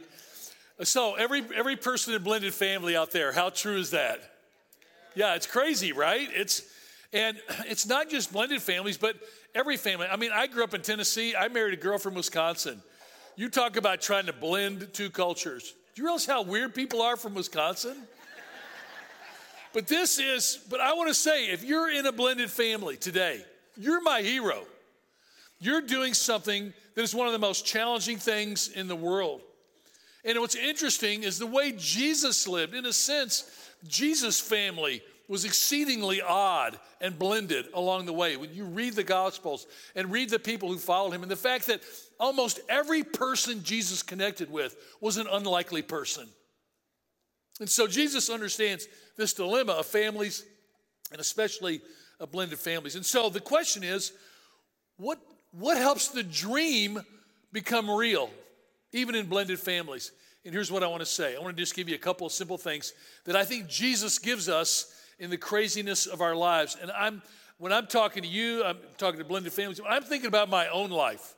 Uh, 0.80 0.84
so, 0.84 1.16
every, 1.16 1.44
every 1.56 1.76
person 1.76 2.14
in 2.14 2.22
blended 2.22 2.54
family 2.54 2.96
out 2.96 3.12
there, 3.12 3.32
how 3.32 3.50
true 3.50 3.78
is 3.78 3.92
that? 3.92 4.20
Yeah, 5.16 5.34
it's 5.34 5.48
crazy, 5.48 5.92
right? 5.92 6.30
It's 6.32 6.62
and 7.14 7.38
it's 7.66 7.88
not 7.88 8.10
just 8.10 8.32
blended 8.32 8.62
families, 8.62 8.98
but 8.98 9.16
every 9.56 9.78
family. 9.78 10.08
I 10.08 10.16
mean, 10.18 10.32
I 10.34 10.48
grew 10.48 10.64
up 10.64 10.74
in 10.74 10.82
Tennessee. 10.82 11.36
I 11.36 11.48
married 11.48 11.74
a 11.74 11.82
girl 11.82 11.98
from 11.98 12.14
Wisconsin. 12.14 12.82
You 13.36 13.50
talk 13.50 13.78
about 13.78 14.02
trying 14.02 14.26
to 14.28 14.34
blend 14.34 14.94
two 14.94 15.10
cultures. 15.10 15.74
Do 15.96 16.02
you 16.02 16.06
realize 16.06 16.26
how 16.26 16.44
weird 16.44 16.76
people 16.76 17.02
are 17.02 17.18
from 17.18 17.34
Wisconsin? 17.34 17.96
but 19.74 19.88
this 19.88 20.20
is, 20.20 20.60
but 20.70 20.80
I 20.80 20.94
want 20.94 21.10
to 21.10 21.16
say, 21.16 21.50
if 21.50 21.64
you're 21.64 21.90
in 21.90 22.06
a 22.06 22.12
blended 22.12 22.52
family 22.52 22.98
today, 22.98 23.44
you're 23.82 24.02
my 24.02 24.22
hero. 24.22 24.64
You're 25.60 25.82
doing 25.82 26.14
something 26.14 26.74
that 26.96 27.02
is 27.02 27.16
one 27.16 27.28
of 27.28 27.34
the 27.34 27.40
most 27.40 27.66
challenging 27.66 28.18
things 28.18 28.70
in 28.70 28.88
the 28.88 28.96
world. 28.96 29.42
And 30.24 30.40
what's 30.40 30.56
interesting 30.56 31.24
is 31.24 31.40
the 31.40 31.48
way 31.48 31.74
Jesus 31.78 32.48
lived. 32.48 32.74
In 32.74 32.86
a 32.86 32.94
sense, 32.94 33.50
Jesus' 33.88 34.40
family 34.40 35.02
was 35.28 35.46
exceedingly 35.46 36.22
odd 36.22 36.78
and 37.00 37.18
blended 37.18 37.66
along 37.74 38.06
the 38.06 38.14
way. 38.14 38.36
When 38.38 38.54
you 38.54 38.66
read 38.66 38.94
the 38.94 39.04
Gospels 39.04 39.66
and 39.96 40.12
read 40.12 40.30
the 40.30 40.40
people 40.40 40.70
who 40.70 40.78
followed 40.78 41.14
him, 41.14 41.22
and 41.22 41.32
the 41.32 41.36
fact 41.36 41.68
that 41.68 41.82
almost 42.20 42.60
every 42.68 43.04
person 43.04 43.64
Jesus 43.64 44.04
connected 44.04 44.52
with 44.52 44.76
was 45.00 45.18
an 45.18 45.28
unlikely 45.32 45.84
person. 45.84 46.28
And 47.60 47.70
so 47.70 47.88
Jesus 47.88 48.30
understands 48.30 48.88
this 49.18 49.34
dilemma 49.34 49.74
of 49.74 49.86
families 49.86 50.44
and 51.12 51.20
especially 51.20 51.82
blended 52.28 52.60
families. 52.60 52.96
And 52.96 53.06
so 53.06 53.30
the 53.30 53.40
question 53.40 53.84
is 53.84 54.14
what, 54.98 55.20
what 55.52 55.78
helps 55.78 56.10
the 56.10 56.24
dream 56.24 57.02
become 57.52 57.90
real, 57.90 58.30
even 58.92 59.16
in 59.16 59.26
blended 59.26 59.60
families? 59.60 60.12
And 60.44 60.54
here's 60.54 60.72
what 60.72 60.84
I 60.84 60.88
want 60.88 61.02
to 61.02 61.06
say 61.06 61.36
I 61.36 61.40
want 61.40 61.56
to 61.56 61.62
just 61.62 61.76
give 61.76 61.88
you 61.88 61.96
a 61.96 62.00
couple 62.00 62.26
of 62.26 62.34
simple 62.34 62.58
things 62.58 62.94
that 63.26 63.36
I 63.36 63.46
think 63.46 63.68
Jesus 63.68 64.20
gives 64.20 64.50
us 64.50 64.94
in 65.20 65.30
the 65.30 65.38
craziness 65.38 66.08
of 66.08 66.22
our 66.22 66.36
lives. 66.36 66.78
And 66.82 66.92
I'm 66.92 67.22
when 67.62 67.72
I'm 67.72 67.86
talking 67.86 68.24
to 68.24 68.28
you, 68.28 68.64
I'm 68.64 68.78
talking 68.98 69.20
to 69.20 69.24
blended 69.24 69.54
families, 69.54 69.80
I'm 69.88 70.02
thinking 70.02 70.28
about 70.28 70.50
my 70.50 70.68
own 70.70 70.90
life, 70.90 71.36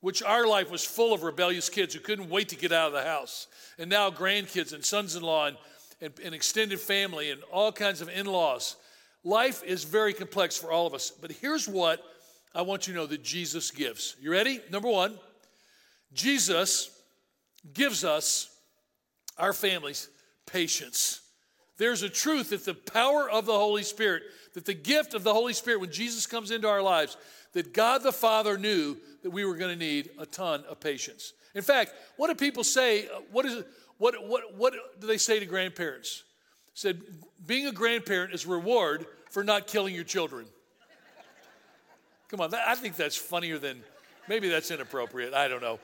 which 0.00 0.22
our 0.22 0.46
life 0.46 0.70
was 0.70 0.84
full 0.84 1.14
of 1.14 1.22
rebellious 1.22 1.70
kids 1.70 1.94
who 1.94 2.00
couldn't 2.00 2.28
wait 2.28 2.50
to 2.50 2.56
get 2.56 2.72
out 2.72 2.88
of 2.88 2.92
the 2.92 3.02
house. 3.02 3.46
And 3.78 3.88
now 3.88 4.10
grandkids 4.10 4.74
and 4.74 4.84
sons-in-law 4.84 5.46
and, 5.46 5.56
and, 6.02 6.12
and 6.22 6.34
extended 6.34 6.78
family 6.78 7.30
and 7.30 7.40
all 7.50 7.72
kinds 7.72 8.02
of 8.02 8.10
in-laws. 8.10 8.76
Life 9.26 9.64
is 9.64 9.82
very 9.82 10.12
complex 10.12 10.56
for 10.56 10.70
all 10.70 10.86
of 10.86 10.94
us. 10.94 11.10
But 11.10 11.32
here's 11.32 11.66
what 11.66 12.00
I 12.54 12.62
want 12.62 12.86
you 12.86 12.92
to 12.92 13.00
know 13.00 13.06
that 13.06 13.24
Jesus 13.24 13.72
gives. 13.72 14.14
You 14.20 14.30
ready? 14.30 14.60
Number 14.70 14.88
one, 14.88 15.18
Jesus 16.12 16.96
gives 17.74 18.04
us, 18.04 18.48
our 19.36 19.52
families, 19.52 20.08
patience. 20.46 21.22
There's 21.76 22.04
a 22.04 22.08
truth 22.08 22.50
that 22.50 22.64
the 22.64 22.74
power 22.74 23.28
of 23.28 23.46
the 23.46 23.52
Holy 23.52 23.82
Spirit, 23.82 24.22
that 24.54 24.64
the 24.64 24.74
gift 24.74 25.12
of 25.12 25.24
the 25.24 25.34
Holy 25.34 25.54
Spirit, 25.54 25.80
when 25.80 25.90
Jesus 25.90 26.24
comes 26.28 26.52
into 26.52 26.68
our 26.68 26.80
lives, 26.80 27.16
that 27.52 27.74
God 27.74 28.04
the 28.04 28.12
Father 28.12 28.56
knew 28.56 28.96
that 29.24 29.30
we 29.30 29.44
were 29.44 29.56
going 29.56 29.76
to 29.76 29.84
need 29.84 30.10
a 30.20 30.26
ton 30.26 30.62
of 30.70 30.78
patience. 30.78 31.32
In 31.56 31.62
fact, 31.62 31.94
what 32.16 32.28
do 32.28 32.36
people 32.36 32.62
say? 32.62 33.08
Uh, 33.08 33.22
what 33.32 33.44
is 33.44 33.54
it? 33.54 33.66
What, 33.98 34.24
what, 34.28 34.56
what 34.56 34.72
do 35.00 35.06
they 35.08 35.18
say 35.18 35.40
to 35.40 35.46
grandparents? 35.46 36.22
Said, 36.74 37.00
being 37.44 37.66
a 37.66 37.72
grandparent 37.72 38.32
is 38.32 38.44
a 38.44 38.50
reward 38.50 39.06
for 39.30 39.44
not 39.44 39.66
killing 39.66 39.94
your 39.94 40.04
children. 40.04 40.46
Come 42.28 42.40
on, 42.40 42.52
I 42.54 42.74
think 42.74 42.96
that's 42.96 43.16
funnier 43.16 43.58
than, 43.58 43.82
maybe 44.28 44.48
that's 44.48 44.70
inappropriate. 44.70 45.32
I 45.32 45.48
don't 45.48 45.62
know. 45.62 45.78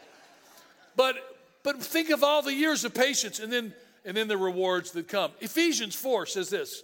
But, 0.97 1.17
but 1.63 1.81
think 1.83 2.11
of 2.11 2.25
all 2.25 2.43
the 2.43 2.53
years 2.53 2.85
of 2.85 2.95
patience 2.95 3.39
and 3.39 3.53
then 3.53 3.73
and 4.05 4.17
then 4.17 4.29
the 4.29 4.37
rewards 4.37 4.93
that 4.93 5.09
come. 5.09 5.33
Ephesians 5.41 5.95
4 5.95 6.27
says 6.27 6.51
this 6.51 6.83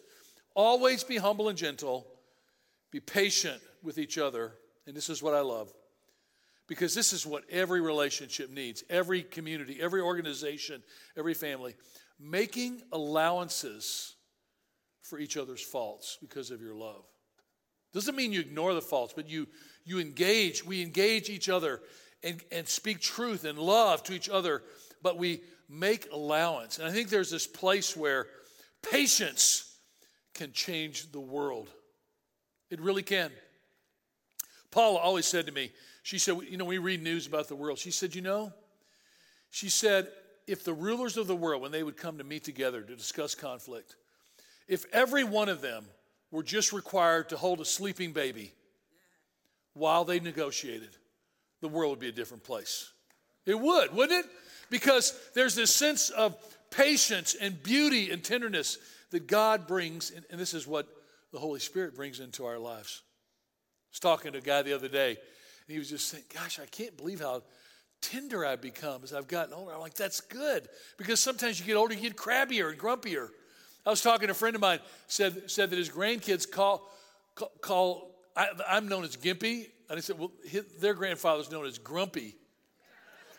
Always 0.55 1.05
be 1.05 1.17
humble 1.17 1.49
and 1.49 1.59
gentle, 1.59 2.07
be 2.91 3.00
patient 3.00 3.61
with 3.83 3.99
each 3.99 4.19
other. 4.19 4.53
And 4.87 4.97
this 4.97 5.11
is 5.11 5.23
what 5.23 5.35
I 5.35 5.41
love 5.41 5.71
because 6.67 6.95
this 6.95 7.12
is 7.12 7.27
what 7.27 7.45
every 7.50 7.81
relationship 7.81 8.50
needs, 8.50 8.85
every 8.88 9.23
community, 9.23 9.79
every 9.81 10.00
organization, 10.00 10.83
every 11.17 11.35
family. 11.35 11.75
Making 12.19 12.83
allowances 12.91 14.17
for 15.09 15.19
each 15.19 15.37
other's 15.37 15.62
faults 15.62 16.19
because 16.21 16.50
of 16.50 16.61
your 16.61 16.75
love. 16.75 17.05
Doesn't 17.93 18.17
mean 18.17 18.33
you 18.33 18.41
ignore 18.41 18.75
the 18.75 18.83
faults, 18.83 19.15
but 19.17 19.29
you, 19.29 19.47
you 19.85 19.99
engage, 19.99 20.65
we 20.65 20.83
engage 20.83 21.31
each 21.31 21.49
other 21.49 21.81
and, 22.23 22.43
and 22.53 22.69
speak 22.69 23.00
truth 23.00 23.45
and 23.45 23.59
love 23.59 24.03
to 24.05 24.12
each 24.12 24.29
other, 24.29 24.62
but 25.03 25.17
we 25.17 25.41
make 25.69 26.12
allowance. 26.12 26.79
And 26.79 26.87
I 26.87 26.91
think 26.91 27.09
there's 27.09 27.31
this 27.31 27.47
place 27.47 27.97
where 27.97 28.27
patience 28.91 29.75
can 30.35 30.53
change 30.53 31.11
the 31.12 31.21
world. 31.21 31.69
It 32.71 32.81
really 32.81 33.03
can. 33.03 33.31
Paula 34.71 34.99
always 34.99 35.27
said 35.27 35.47
to 35.47 35.53
me, 35.53 35.71
she 36.03 36.19
said, 36.19 36.37
you 36.49 36.57
know, 36.57 36.65
we 36.65 36.79
read 36.79 37.03
news 37.03 37.27
about 37.27 37.49
the 37.49 37.57
world. 37.57 37.79
She 37.79 37.91
said, 37.91 38.15
you 38.15 38.23
know, 38.23 38.53
she 39.50 39.69
said, 39.71 40.09
if 40.47 40.65
the 40.65 40.73
rulers 40.73 41.17
of 41.17 41.27
the 41.27 41.37
world, 41.37 41.62
when 41.62 41.73
they 41.73 41.83
would 41.83 41.97
come 41.97 42.19
to 42.19 42.25
meet 42.25 42.45
together 42.45 42.83
to 42.83 42.97
discuss 42.97 43.35
conflict, 43.35 43.97
if 44.69 44.85
every 44.93 45.25
one 45.25 45.49
of 45.49 45.61
them 45.61 45.85
were 46.31 46.43
just 46.43 46.73
required 46.73 47.31
to 47.31 47.37
hold 47.37 47.61
a 47.61 47.65
sleeping 47.65 48.13
baby 48.13 48.53
while 49.75 50.05
they 50.05 50.21
negotiated, 50.21 50.91
the 51.61 51.69
world 51.69 51.91
would 51.91 51.99
be 51.99 52.09
a 52.09 52.13
different 52.13 52.45
place. 52.45 52.93
It 53.47 53.59
would, 53.59 53.95
wouldn't 53.95 54.25
it? 54.25 54.31
because 54.71 55.19
there's 55.35 55.55
this 55.55 55.75
sense 55.75 56.11
of 56.11 56.37
patience 56.71 57.35
and 57.41 57.63
beauty 57.63 58.11
and 58.11 58.23
tenderness 58.23 58.79
that 59.11 59.27
God 59.27 59.67
brings, 59.67 60.11
and, 60.11 60.39
this 60.39 60.55
is 60.55 60.67
what 60.67 60.87
the 61.33 61.39
Holy 61.39 61.61
Spirit 61.61 61.97
brings 61.97 62.21
into 62.21 62.45
our 62.45 62.59
lives. 62.59 63.03
I 63.03 63.93
was 63.93 64.01
talking 64.01 64.33
to 64.33 64.39
a 64.39 64.43
guy 64.43 64.63
the 64.63 64.75
other 64.75 64.89
day, 64.89 65.11
and 65.11 65.73
he 65.73 65.79
was 65.79 65.89
just 65.89 66.09
saying, 66.09 66.25
Gosh, 66.35 66.59
I 66.59 66.67
can't 66.67 66.97
believe 66.97 67.21
how 67.21 67.43
tender 68.01 68.45
I've 68.45 68.61
become 68.61 69.03
as 69.03 69.13
I've 69.13 69.29
gotten 69.29 69.55
older. 69.55 69.73
I'm 69.73 69.81
like, 69.81 69.95
That's 69.95 70.21
good, 70.21 70.69
because 70.99 71.21
sometimes 71.21 71.59
you 71.59 71.67
get 71.67 71.77
older, 71.77 71.95
you 71.95 72.01
get 72.01 72.17
crabbier 72.17 72.71
and 72.71 72.79
grumpier. 72.79 73.29
I 73.87 73.91
was 73.91 74.03
talking 74.03 74.29
to 74.29 74.33
a 74.33 74.35
friend 74.35 74.55
of 74.55 74.61
mine, 74.61 74.81
said, 75.07 75.51
said 75.51 75.71
that 75.71 75.77
his 75.77 75.89
grandkids 75.89 76.51
call, 76.51 76.91
call, 77.35 77.53
call 77.61 78.15
I, 78.37 78.77
am 78.77 78.89
known 78.89 79.05
as 79.05 79.17
Gimpy, 79.17 79.67
and 79.89 79.99
I 79.99 80.01
said, 80.01 80.19
Well, 80.19 80.33
his, 80.45 80.65
their 80.81 80.95
grandfather's 80.95 81.51
known 81.51 81.67
as 81.67 81.79
Grumpy. 81.79 82.37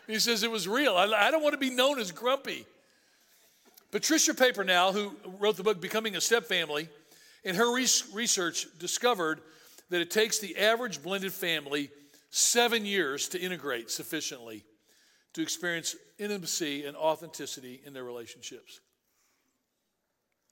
He 0.07 0.17
says 0.17 0.41
it 0.41 0.49
was 0.49 0.67
real. 0.67 0.95
I, 0.95 1.05
I 1.05 1.29
don't 1.29 1.43
want 1.43 1.53
to 1.53 1.59
be 1.59 1.69
known 1.69 1.99
as 1.99 2.11
grumpy. 2.11 2.65
Patricia 3.91 4.33
Papernow, 4.33 4.91
who 4.91 5.15
wrote 5.39 5.55
the 5.55 5.63
book 5.63 5.79
Becoming 5.79 6.15
a 6.15 6.21
Step 6.21 6.45
Family, 6.45 6.89
in 7.43 7.55
her 7.55 7.71
research 7.71 8.67
discovered 8.79 9.41
that 9.89 10.01
it 10.01 10.09
takes 10.09 10.39
the 10.39 10.57
average 10.57 11.03
blended 11.03 11.31
family 11.31 11.91
seven 12.31 12.85
years 12.85 13.29
to 13.29 13.39
integrate 13.39 13.91
sufficiently 13.91 14.63
to 15.33 15.41
experience 15.41 15.95
intimacy 16.17 16.85
and 16.85 16.97
authenticity 16.97 17.81
in 17.85 17.93
their 17.93 18.03
relationships. 18.03 18.79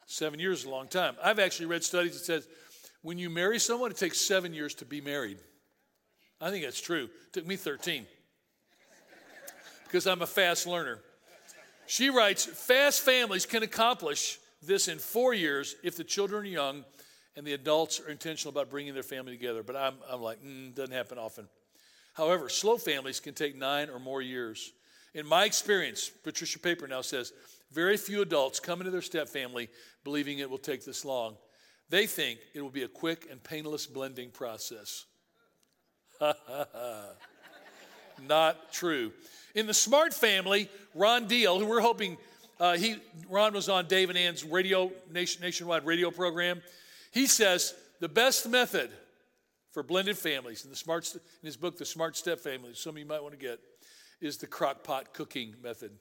Seven 0.08 0.40
years 0.40 0.60
is 0.60 0.66
a 0.66 0.70
long 0.70 0.88
time. 0.88 1.16
I've 1.22 1.38
actually 1.38 1.66
read 1.66 1.84
studies 1.84 2.14
that 2.14 2.26
says 2.26 2.48
when 3.02 3.18
you 3.18 3.30
marry 3.30 3.60
someone, 3.60 3.92
it 3.92 3.98
takes 3.98 4.20
seven 4.20 4.54
years 4.54 4.74
to 4.76 4.86
be 4.86 5.02
married. 5.02 5.38
I 6.40 6.50
think 6.50 6.64
that's 6.64 6.82
true. 6.82 7.06
It 7.28 7.34
took 7.34 7.46
me 7.46 7.58
13 7.58 8.06
because 9.84 10.08
I'm 10.08 10.22
a 10.22 10.28
fast 10.28 10.66
learner. 10.66 11.00
She 11.88 12.10
writes 12.10 12.46
Fast 12.46 13.02
families 13.02 13.46
can 13.46 13.64
accomplish 13.64 14.40
this 14.62 14.88
in 14.88 14.98
four 14.98 15.34
years 15.34 15.76
if 15.84 15.98
the 15.98 16.04
children 16.04 16.44
are 16.44 16.48
young 16.48 16.86
and 17.36 17.46
the 17.46 17.54
adults 17.54 18.00
are 18.00 18.10
intentional 18.10 18.52
about 18.52 18.70
bringing 18.70 18.94
their 18.94 19.04
family 19.04 19.34
together. 19.34 19.62
But 19.62 19.76
I'm, 19.76 19.96
I'm 20.10 20.22
like, 20.22 20.42
mm, 20.42 20.74
doesn't 20.74 20.94
happen 20.94 21.18
often. 21.18 21.50
However, 22.14 22.48
slow 22.48 22.78
families 22.78 23.20
can 23.20 23.34
take 23.34 23.56
nine 23.56 23.90
or 23.90 24.00
more 24.00 24.22
years. 24.22 24.72
In 25.14 25.26
my 25.26 25.46
experience, 25.46 26.10
Patricia 26.24 26.60
Papernow 26.60 27.04
says, 27.04 27.34
very 27.72 27.98
few 27.98 28.22
adults 28.22 28.60
come 28.60 28.80
into 28.80 28.92
their 28.92 29.02
step 29.02 29.30
family 29.30 29.70
believing 30.04 30.40
it 30.40 30.50
will 30.50 30.58
take 30.58 30.86
this 30.86 31.04
long. 31.04 31.36
They 31.90 32.06
think 32.06 32.40
it 32.54 32.62
will 32.62 32.70
be 32.70 32.84
a 32.84 32.88
quick 32.88 33.28
and 33.30 33.44
painless 33.44 33.88
blending 33.88 34.30
process. 34.30 35.06
Not 38.28 38.72
true. 38.74 39.12
In 39.56 39.68
the 39.68 39.74
Smart 39.74 40.14
family, 40.14 40.70
Ron 40.96 41.28
Deal, 41.28 41.60
who 41.60 41.66
we're 41.66 41.82
hoping, 41.82 42.18
uh, 42.60 42.78
he 42.78 42.98
Ron 43.30 43.54
was 43.54 43.70
on 43.70 43.88
Dave 43.88 44.10
and 44.10 44.18
Ann's 44.18 44.44
radio 44.44 44.92
nation, 45.12 45.42
nationwide 45.42 45.86
radio 45.86 46.10
program. 46.12 46.62
He 47.12 47.28
says 47.28 47.76
the 48.00 48.10
best 48.10 48.50
method 48.50 48.90
for 49.72 49.84
blended 49.84 50.18
families 50.18 50.64
in 50.64 50.72
the 50.72 50.76
smart 50.76 51.14
in 51.14 51.46
his 51.46 51.58
book, 51.58 51.78
The 51.78 51.86
Smart 51.86 52.18
Step 52.18 52.40
Family, 52.40 52.72
some 52.74 52.92
of 52.92 52.98
you 52.98 53.06
might 53.06 53.22
want 53.22 53.34
to 53.34 53.40
get, 53.40 53.60
is 54.20 54.38
the 54.38 54.48
crock 54.48 54.84
pot 54.84 55.14
cooking 55.14 55.54
method. 55.62 55.92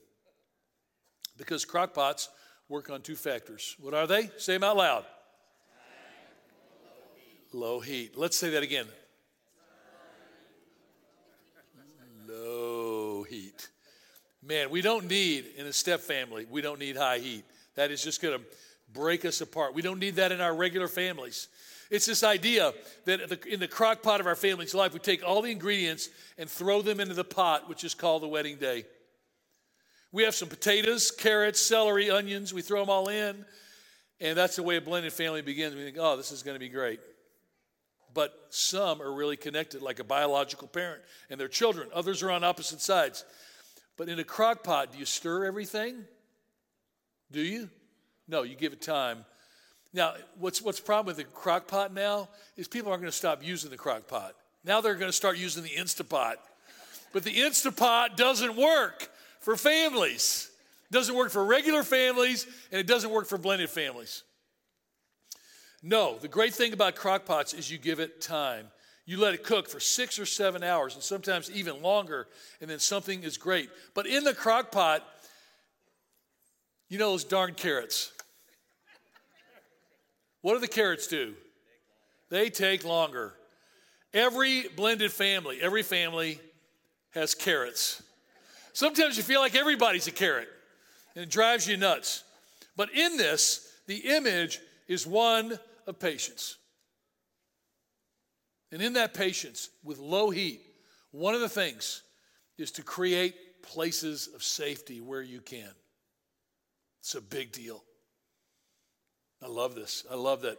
Because 1.36 1.64
crock 1.64 1.94
pots 1.94 2.28
work 2.68 2.90
on 2.90 3.02
two 3.02 3.16
factors. 3.16 3.76
What 3.80 3.94
are 3.94 4.06
they? 4.06 4.30
Say 4.38 4.54
them 4.54 4.64
out 4.64 4.76
loud. 4.76 5.04
Low 7.52 7.80
heat. 7.80 8.18
Let's 8.18 8.36
say 8.36 8.50
that 8.50 8.62
again. 8.62 8.86
Low 12.28 13.22
heat. 13.22 13.68
Man, 14.42 14.70
we 14.70 14.82
don't 14.82 15.08
need, 15.08 15.46
in 15.56 15.66
a 15.66 15.72
step 15.72 16.00
family, 16.00 16.46
we 16.50 16.60
don't 16.60 16.78
need 16.78 16.96
high 16.96 17.18
heat. 17.18 17.44
That 17.74 17.90
is 17.90 18.02
just 18.02 18.20
going 18.20 18.38
to 18.38 18.44
break 18.92 19.24
us 19.24 19.40
apart. 19.40 19.74
We 19.74 19.82
don't 19.82 19.98
need 19.98 20.16
that 20.16 20.32
in 20.32 20.40
our 20.40 20.54
regular 20.54 20.88
families. 20.88 21.48
It's 21.90 22.06
this 22.06 22.24
idea 22.24 22.72
that 23.04 23.44
in 23.46 23.60
the 23.60 23.68
crock 23.68 24.02
pot 24.02 24.20
of 24.20 24.26
our 24.26 24.34
family's 24.34 24.74
life, 24.74 24.92
we 24.92 24.98
take 24.98 25.22
all 25.24 25.40
the 25.40 25.50
ingredients 25.50 26.08
and 26.36 26.50
throw 26.50 26.82
them 26.82 27.00
into 27.00 27.14
the 27.14 27.24
pot, 27.24 27.68
which 27.68 27.84
is 27.84 27.94
called 27.94 28.22
the 28.22 28.28
wedding 28.28 28.56
day. 28.56 28.84
We 30.16 30.22
have 30.22 30.34
some 30.34 30.48
potatoes, 30.48 31.10
carrots, 31.10 31.60
celery, 31.60 32.08
onions. 32.08 32.54
We 32.54 32.62
throw 32.62 32.80
them 32.80 32.88
all 32.88 33.08
in, 33.08 33.44
and 34.18 34.38
that's 34.38 34.56
the 34.56 34.62
way 34.62 34.78
a 34.78 34.80
blended 34.80 35.12
family 35.12 35.42
begins. 35.42 35.74
We 35.74 35.82
think, 35.84 35.98
oh, 36.00 36.16
this 36.16 36.32
is 36.32 36.42
going 36.42 36.54
to 36.54 36.58
be 36.58 36.70
great. 36.70 37.00
but 38.14 38.32
some 38.48 39.02
are 39.02 39.12
really 39.12 39.36
connected, 39.36 39.82
like 39.82 39.98
a 39.98 40.04
biological 40.04 40.68
parent 40.68 41.02
and 41.28 41.38
their 41.38 41.48
children. 41.48 41.90
Others 41.92 42.22
are 42.22 42.30
on 42.30 42.44
opposite 42.44 42.80
sides. 42.80 43.26
But 43.98 44.08
in 44.08 44.18
a 44.18 44.24
crock 44.24 44.64
pot, 44.64 44.90
do 44.90 44.98
you 44.98 45.04
stir 45.04 45.44
everything? 45.44 46.04
Do 47.30 47.42
you? 47.42 47.68
No, 48.26 48.42
you 48.42 48.54
give 48.54 48.72
it 48.72 48.80
time. 48.80 49.26
Now, 49.92 50.14
what's 50.38 50.62
what's 50.62 50.80
the 50.80 50.86
problem 50.86 51.14
with 51.14 51.18
the 51.18 51.24
crock 51.24 51.68
pot 51.68 51.92
now 51.92 52.30
is 52.56 52.68
people 52.68 52.90
aren't 52.90 53.02
going 53.02 53.12
to 53.12 53.18
stop 53.18 53.44
using 53.44 53.70
the 53.70 53.76
crock 53.76 54.08
pot. 54.08 54.34
Now 54.64 54.80
they're 54.80 54.94
going 54.94 55.10
to 55.10 55.16
start 55.16 55.36
using 55.36 55.62
the 55.62 55.76
Instapot. 55.76 56.36
But 57.12 57.22
the 57.22 57.34
Instapot 57.34 58.16
doesn't 58.16 58.56
work 58.56 59.10
for 59.40 59.56
families. 59.56 60.50
It 60.90 60.94
doesn't 60.94 61.14
work 61.14 61.30
for 61.30 61.44
regular 61.44 61.82
families, 61.82 62.46
and 62.70 62.80
it 62.80 62.86
doesn't 62.86 63.10
work 63.10 63.26
for 63.26 63.38
blended 63.38 63.70
families. 63.70 64.22
No, 65.82 66.18
the 66.18 66.28
great 66.28 66.54
thing 66.54 66.72
about 66.72 66.96
crock 66.96 67.26
pots 67.26 67.54
is 67.54 67.70
you 67.70 67.78
give 67.78 68.00
it 68.00 68.20
time. 68.20 68.66
You 69.04 69.20
let 69.20 69.34
it 69.34 69.44
cook 69.44 69.68
for 69.68 69.78
six 69.78 70.18
or 70.18 70.26
seven 70.26 70.64
hours, 70.64 70.94
and 70.94 71.02
sometimes 71.02 71.50
even 71.50 71.80
longer, 71.80 72.26
and 72.60 72.68
then 72.68 72.80
something 72.80 73.22
is 73.22 73.38
great. 73.38 73.70
But 73.94 74.06
in 74.06 74.24
the 74.24 74.34
crock 74.34 74.72
pot, 74.72 75.06
you 76.88 76.98
know 76.98 77.12
those 77.12 77.24
darn 77.24 77.54
carrots. 77.54 78.12
What 80.42 80.54
do 80.54 80.60
the 80.60 80.68
carrots 80.68 81.06
do? 81.06 81.34
They 82.30 82.50
take 82.50 82.84
longer. 82.84 83.34
Every 84.12 84.68
blended 84.74 85.12
family, 85.12 85.58
every 85.60 85.82
family 85.82 86.40
has 87.10 87.34
carrots. 87.34 88.02
Sometimes 88.76 89.16
you 89.16 89.22
feel 89.22 89.40
like 89.40 89.54
everybody's 89.54 90.06
a 90.06 90.12
carrot, 90.12 90.50
and 91.14 91.22
it 91.22 91.30
drives 91.30 91.66
you 91.66 91.78
nuts. 91.78 92.24
But 92.76 92.92
in 92.92 93.16
this, 93.16 93.66
the 93.86 93.96
image 93.96 94.60
is 94.86 95.06
one 95.06 95.58
of 95.86 95.98
patience. 95.98 96.58
And 98.70 98.82
in 98.82 98.92
that 98.92 99.14
patience, 99.14 99.70
with 99.82 99.96
low 99.96 100.28
heat, 100.28 100.60
one 101.10 101.34
of 101.34 101.40
the 101.40 101.48
things 101.48 102.02
is 102.58 102.70
to 102.72 102.82
create 102.82 103.62
places 103.62 104.28
of 104.34 104.42
safety 104.42 105.00
where 105.00 105.22
you 105.22 105.40
can. 105.40 105.70
It's 107.00 107.14
a 107.14 107.22
big 107.22 107.52
deal. 107.52 107.82
I 109.42 109.46
love 109.46 109.74
this. 109.74 110.04
I 110.10 110.16
love 110.16 110.42
that 110.42 110.58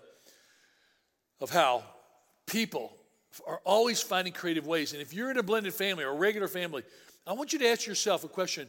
of 1.39 1.51
how 1.51 1.83
people 2.47 2.97
are 3.45 3.61
always 3.65 4.01
finding 4.01 4.33
creative 4.33 4.65
ways. 4.65 4.93
And 4.93 5.01
if 5.01 5.13
you're 5.13 5.31
in 5.31 5.37
a 5.37 5.43
blended 5.43 5.73
family 5.73 6.03
or 6.03 6.09
a 6.09 6.17
regular 6.17 6.47
family, 6.47 6.83
I 7.25 7.33
want 7.33 7.53
you 7.53 7.59
to 7.59 7.67
ask 7.67 7.85
yourself 7.85 8.23
a 8.23 8.27
question 8.27 8.67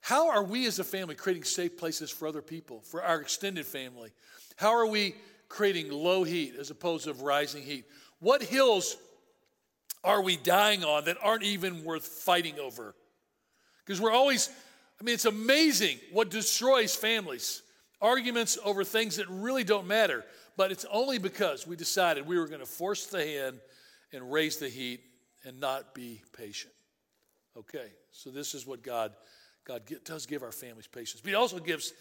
How 0.00 0.30
are 0.30 0.42
we 0.42 0.66
as 0.66 0.78
a 0.78 0.84
family 0.84 1.14
creating 1.14 1.44
safe 1.44 1.76
places 1.76 2.10
for 2.10 2.26
other 2.26 2.42
people, 2.42 2.80
for 2.80 3.02
our 3.02 3.20
extended 3.20 3.66
family? 3.66 4.10
How 4.56 4.74
are 4.74 4.86
we 4.86 5.14
creating 5.48 5.90
low 5.90 6.24
heat 6.24 6.54
as 6.58 6.70
opposed 6.70 7.04
to 7.04 7.12
rising 7.14 7.62
heat? 7.62 7.84
What 8.20 8.42
hills 8.42 8.96
are 10.04 10.22
we 10.22 10.36
dying 10.36 10.84
on 10.84 11.04
that 11.04 11.16
aren't 11.22 11.42
even 11.42 11.84
worth 11.84 12.06
fighting 12.06 12.58
over? 12.58 12.94
Because 13.84 14.00
we're 14.00 14.12
always, 14.12 14.48
I 15.00 15.04
mean, 15.04 15.14
it's 15.14 15.24
amazing 15.24 15.98
what 16.12 16.30
destroys 16.30 16.94
families 16.94 17.62
arguments 18.00 18.58
over 18.64 18.84
things 18.84 19.16
that 19.16 19.28
really 19.28 19.64
don't 19.64 19.86
matter. 19.86 20.24
But 20.56 20.72
it's 20.72 20.86
only 20.90 21.18
because 21.18 21.66
we 21.66 21.76
decided 21.76 22.26
we 22.26 22.38
were 22.38 22.46
going 22.46 22.60
to 22.60 22.66
force 22.66 23.06
the 23.06 23.24
hand 23.24 23.60
and 24.12 24.32
raise 24.32 24.56
the 24.56 24.68
heat 24.68 25.00
and 25.44 25.60
not 25.60 25.94
be 25.94 26.22
patient. 26.36 26.72
Okay, 27.56 27.86
so 28.12 28.30
this 28.30 28.54
is 28.54 28.66
what 28.66 28.82
God 28.82 29.12
God 29.66 29.82
does 30.04 30.26
give 30.26 30.42
our 30.42 30.52
families 30.52 30.86
patience. 30.86 31.20
But 31.20 31.30
He 31.30 31.34
also 31.34 31.58
gives 31.58 31.92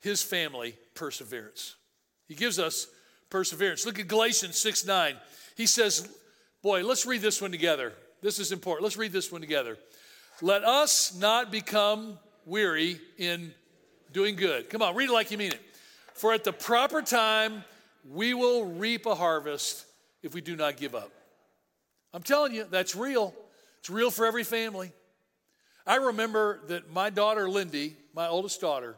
His 0.00 0.22
family 0.22 0.76
perseverance. 0.94 1.76
He 2.28 2.34
gives 2.34 2.58
us 2.58 2.88
perseverance. 3.30 3.86
Look 3.86 3.98
at 3.98 4.08
Galatians 4.08 4.58
6 4.58 4.86
9. 4.86 5.16
He 5.56 5.66
says, 5.66 6.08
Boy, 6.62 6.84
let's 6.84 7.06
read 7.06 7.22
this 7.22 7.40
one 7.40 7.52
together. 7.52 7.92
This 8.22 8.38
is 8.38 8.52
important. 8.52 8.84
Let's 8.84 8.96
read 8.96 9.12
this 9.12 9.30
one 9.30 9.40
together. 9.40 9.78
Let 10.42 10.64
us 10.64 11.16
not 11.16 11.50
become 11.50 12.18
weary 12.44 13.00
in 13.18 13.54
doing 14.12 14.36
good. 14.36 14.68
Come 14.68 14.82
on, 14.82 14.94
read 14.94 15.08
it 15.08 15.12
like 15.12 15.30
you 15.30 15.38
mean 15.38 15.52
it. 15.52 15.60
For 16.14 16.32
at 16.32 16.44
the 16.44 16.52
proper 16.52 17.02
time, 17.02 17.64
we 18.10 18.34
will 18.34 18.64
reap 18.64 19.06
a 19.06 19.14
harvest 19.14 19.86
if 20.22 20.34
we 20.34 20.40
do 20.40 20.56
not 20.56 20.76
give 20.76 20.94
up. 20.94 21.10
I'm 22.12 22.22
telling 22.22 22.54
you, 22.54 22.66
that's 22.70 22.94
real. 22.94 23.34
It's 23.80 23.90
real 23.90 24.10
for 24.10 24.26
every 24.26 24.44
family. 24.44 24.92
I 25.86 25.96
remember 25.96 26.60
that 26.68 26.90
my 26.90 27.10
daughter, 27.10 27.48
Lindy, 27.48 27.96
my 28.14 28.28
oldest 28.28 28.60
daughter, 28.60 28.96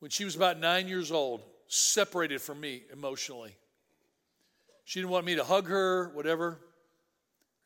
when 0.00 0.10
she 0.10 0.24
was 0.24 0.34
about 0.34 0.58
nine 0.58 0.88
years 0.88 1.12
old, 1.12 1.42
separated 1.68 2.40
from 2.40 2.60
me 2.60 2.82
emotionally. 2.92 3.56
She 4.84 5.00
didn't 5.00 5.12
want 5.12 5.26
me 5.26 5.36
to 5.36 5.44
hug 5.44 5.68
her, 5.68 6.10
whatever. 6.14 6.58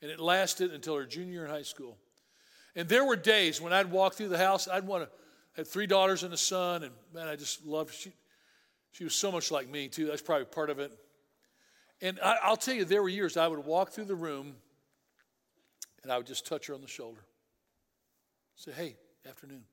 And 0.02 0.10
it 0.10 0.20
lasted 0.20 0.72
until 0.72 0.96
her 0.96 1.06
junior 1.06 1.32
year 1.32 1.44
in 1.44 1.50
high 1.50 1.62
school. 1.62 1.96
And 2.74 2.88
there 2.88 3.04
were 3.04 3.16
days 3.16 3.60
when 3.60 3.72
I'd 3.72 3.90
walk 3.90 4.14
through 4.14 4.28
the 4.28 4.38
house, 4.38 4.68
I'd 4.68 4.86
want 4.86 5.04
to 5.04 5.10
had 5.56 5.66
three 5.66 5.86
daughters 5.86 6.22
and 6.22 6.34
a 6.34 6.36
son, 6.36 6.82
and 6.82 6.92
man, 7.14 7.28
I 7.28 7.34
just 7.34 7.64
loved 7.64 7.94
she. 7.94 8.12
She 8.92 9.04
was 9.04 9.14
so 9.14 9.32
much 9.32 9.50
like 9.50 9.68
me 9.68 9.88
too. 9.88 10.06
That's 10.06 10.22
probably 10.22 10.44
part 10.46 10.70
of 10.70 10.78
it. 10.78 10.92
And 12.02 12.20
I, 12.20 12.48
will 12.48 12.56
tell 12.56 12.74
you, 12.74 12.84
there 12.84 13.02
were 13.02 13.08
years 13.08 13.36
I 13.36 13.48
would 13.48 13.64
walk 13.64 13.90
through 13.90 14.04
the 14.04 14.14
room, 14.14 14.56
and 16.02 16.12
I 16.12 16.18
would 16.18 16.26
just 16.26 16.46
touch 16.46 16.66
her 16.66 16.74
on 16.74 16.82
the 16.82 16.88
shoulder. 16.88 17.20
Say, 18.56 18.72
"Hey, 18.72 18.96
afternoon." 19.26 19.64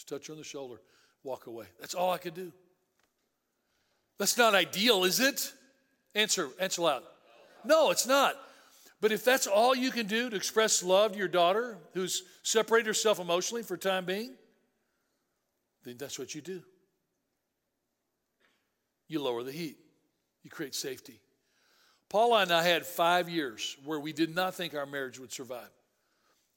Just 0.00 0.08
touch 0.08 0.28
her 0.28 0.32
on 0.32 0.38
the 0.38 0.44
shoulder, 0.44 0.80
walk 1.24 1.46
away. 1.46 1.66
That's 1.78 1.94
all 1.94 2.10
I 2.10 2.16
could 2.16 2.32
do. 2.32 2.52
That's 4.18 4.38
not 4.38 4.54
ideal, 4.54 5.04
is 5.04 5.20
it? 5.20 5.52
Answer, 6.14 6.48
answer 6.58 6.80
loud. 6.80 7.02
No, 7.66 7.90
it's 7.90 8.06
not. 8.06 8.34
But 9.02 9.12
if 9.12 9.24
that's 9.24 9.46
all 9.46 9.74
you 9.74 9.90
can 9.90 10.06
do 10.06 10.30
to 10.30 10.36
express 10.36 10.82
love 10.82 11.12
to 11.12 11.18
your 11.18 11.28
daughter 11.28 11.76
who's 11.92 12.22
separated 12.42 12.86
herself 12.86 13.18
emotionally 13.18 13.62
for 13.62 13.76
time 13.76 14.06
being, 14.06 14.34
then 15.84 15.96
that's 15.98 16.18
what 16.18 16.34
you 16.34 16.40
do. 16.40 16.62
You 19.06 19.22
lower 19.22 19.42
the 19.42 19.52
heat, 19.52 19.76
you 20.42 20.50
create 20.50 20.74
safety. 20.74 21.20
Paula 22.10 22.42
and 22.42 22.50
I 22.50 22.64
had 22.64 22.84
five 22.84 23.28
years 23.28 23.76
where 23.84 24.00
we 24.00 24.12
did 24.12 24.34
not 24.34 24.54
think 24.54 24.74
our 24.74 24.84
marriage 24.84 25.18
would 25.20 25.32
survive. 25.32 25.70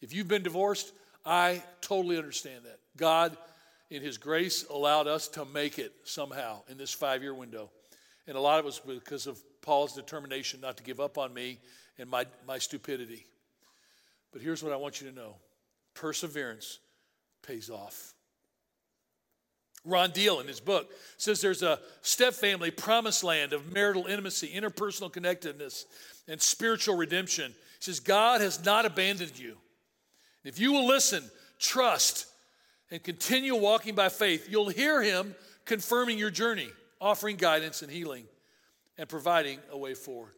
If 0.02 0.12
you've 0.13 0.28
been 0.28 0.44
divorced, 0.44 0.92
I 1.24 1.63
totally 1.80 2.18
understand 2.18 2.66
that. 2.66 2.80
God, 2.98 3.38
in 3.92 4.02
His 4.02 4.18
grace, 4.18 4.66
allowed 4.68 5.08
us 5.08 5.28
to 5.30 5.46
make 5.46 5.78
it 5.78 5.94
somehow 6.04 6.62
in 6.70 6.78
this 6.78 6.92
five 6.92 7.22
year 7.22 7.36
window. 7.36 7.70
And 8.28 8.36
a 8.36 8.39
lot 8.39 8.60
of 8.60 8.66
it 8.66 8.68
was 8.68 8.80
because 8.80 9.28
of 9.28 9.39
Paul's 9.62 9.94
determination 9.94 10.60
not 10.60 10.76
to 10.78 10.84
give 10.84 11.00
up 11.00 11.20
on 11.20 11.32
me 11.34 11.60
and 12.00 12.10
my, 12.10 12.26
my 12.48 12.58
stupidity. 12.58 13.26
But 14.32 14.42
here's 14.42 14.63
what 14.63 14.74
I 14.74 14.78
want 14.78 15.02
you 15.02 15.10
to 15.10 15.16
know 15.16 15.36
perseverance 15.94 16.80
pays 17.44 17.70
off. 17.70 18.16
Ron 19.86 20.12
Deal, 20.12 20.39
in 20.39 20.48
his 20.48 20.60
book, 20.60 20.91
says 21.17 21.41
there's 21.41 21.63
a 21.63 21.80
step 22.02 22.34
family 22.34 22.72
promised 22.72 23.24
land 23.24 23.52
of 23.52 23.74
marital 23.74 24.06
intimacy, 24.06 24.52
interpersonal 24.56 25.12
connectedness, 25.12 25.86
and 26.28 26.41
spiritual 26.41 26.96
redemption. 26.96 27.52
He 27.52 27.84
says, 27.84 28.00
God 28.00 28.39
has 28.41 28.63
not 28.63 28.86
abandoned 28.86 29.38
you. 29.38 29.58
If 30.46 30.60
you 30.60 30.72
will 30.72 30.88
listen, 30.88 31.24
trust, 31.60 32.28
and 32.91 33.04
continue 33.04 33.56
walking 33.56 33.96
by 33.96 34.10
faith, 34.10 34.48
you'll 34.50 34.69
hear 34.69 35.02
him 35.02 35.36
confirming 35.65 36.17
your 36.17 36.32
journey, 36.32 36.69
offering 37.02 37.36
guidance 37.36 37.82
and 37.82 37.91
healing, 37.91 38.26
and 38.98 39.10
providing 39.10 39.60
a 39.69 39.78
way 39.78 39.93
forward. 39.96 40.34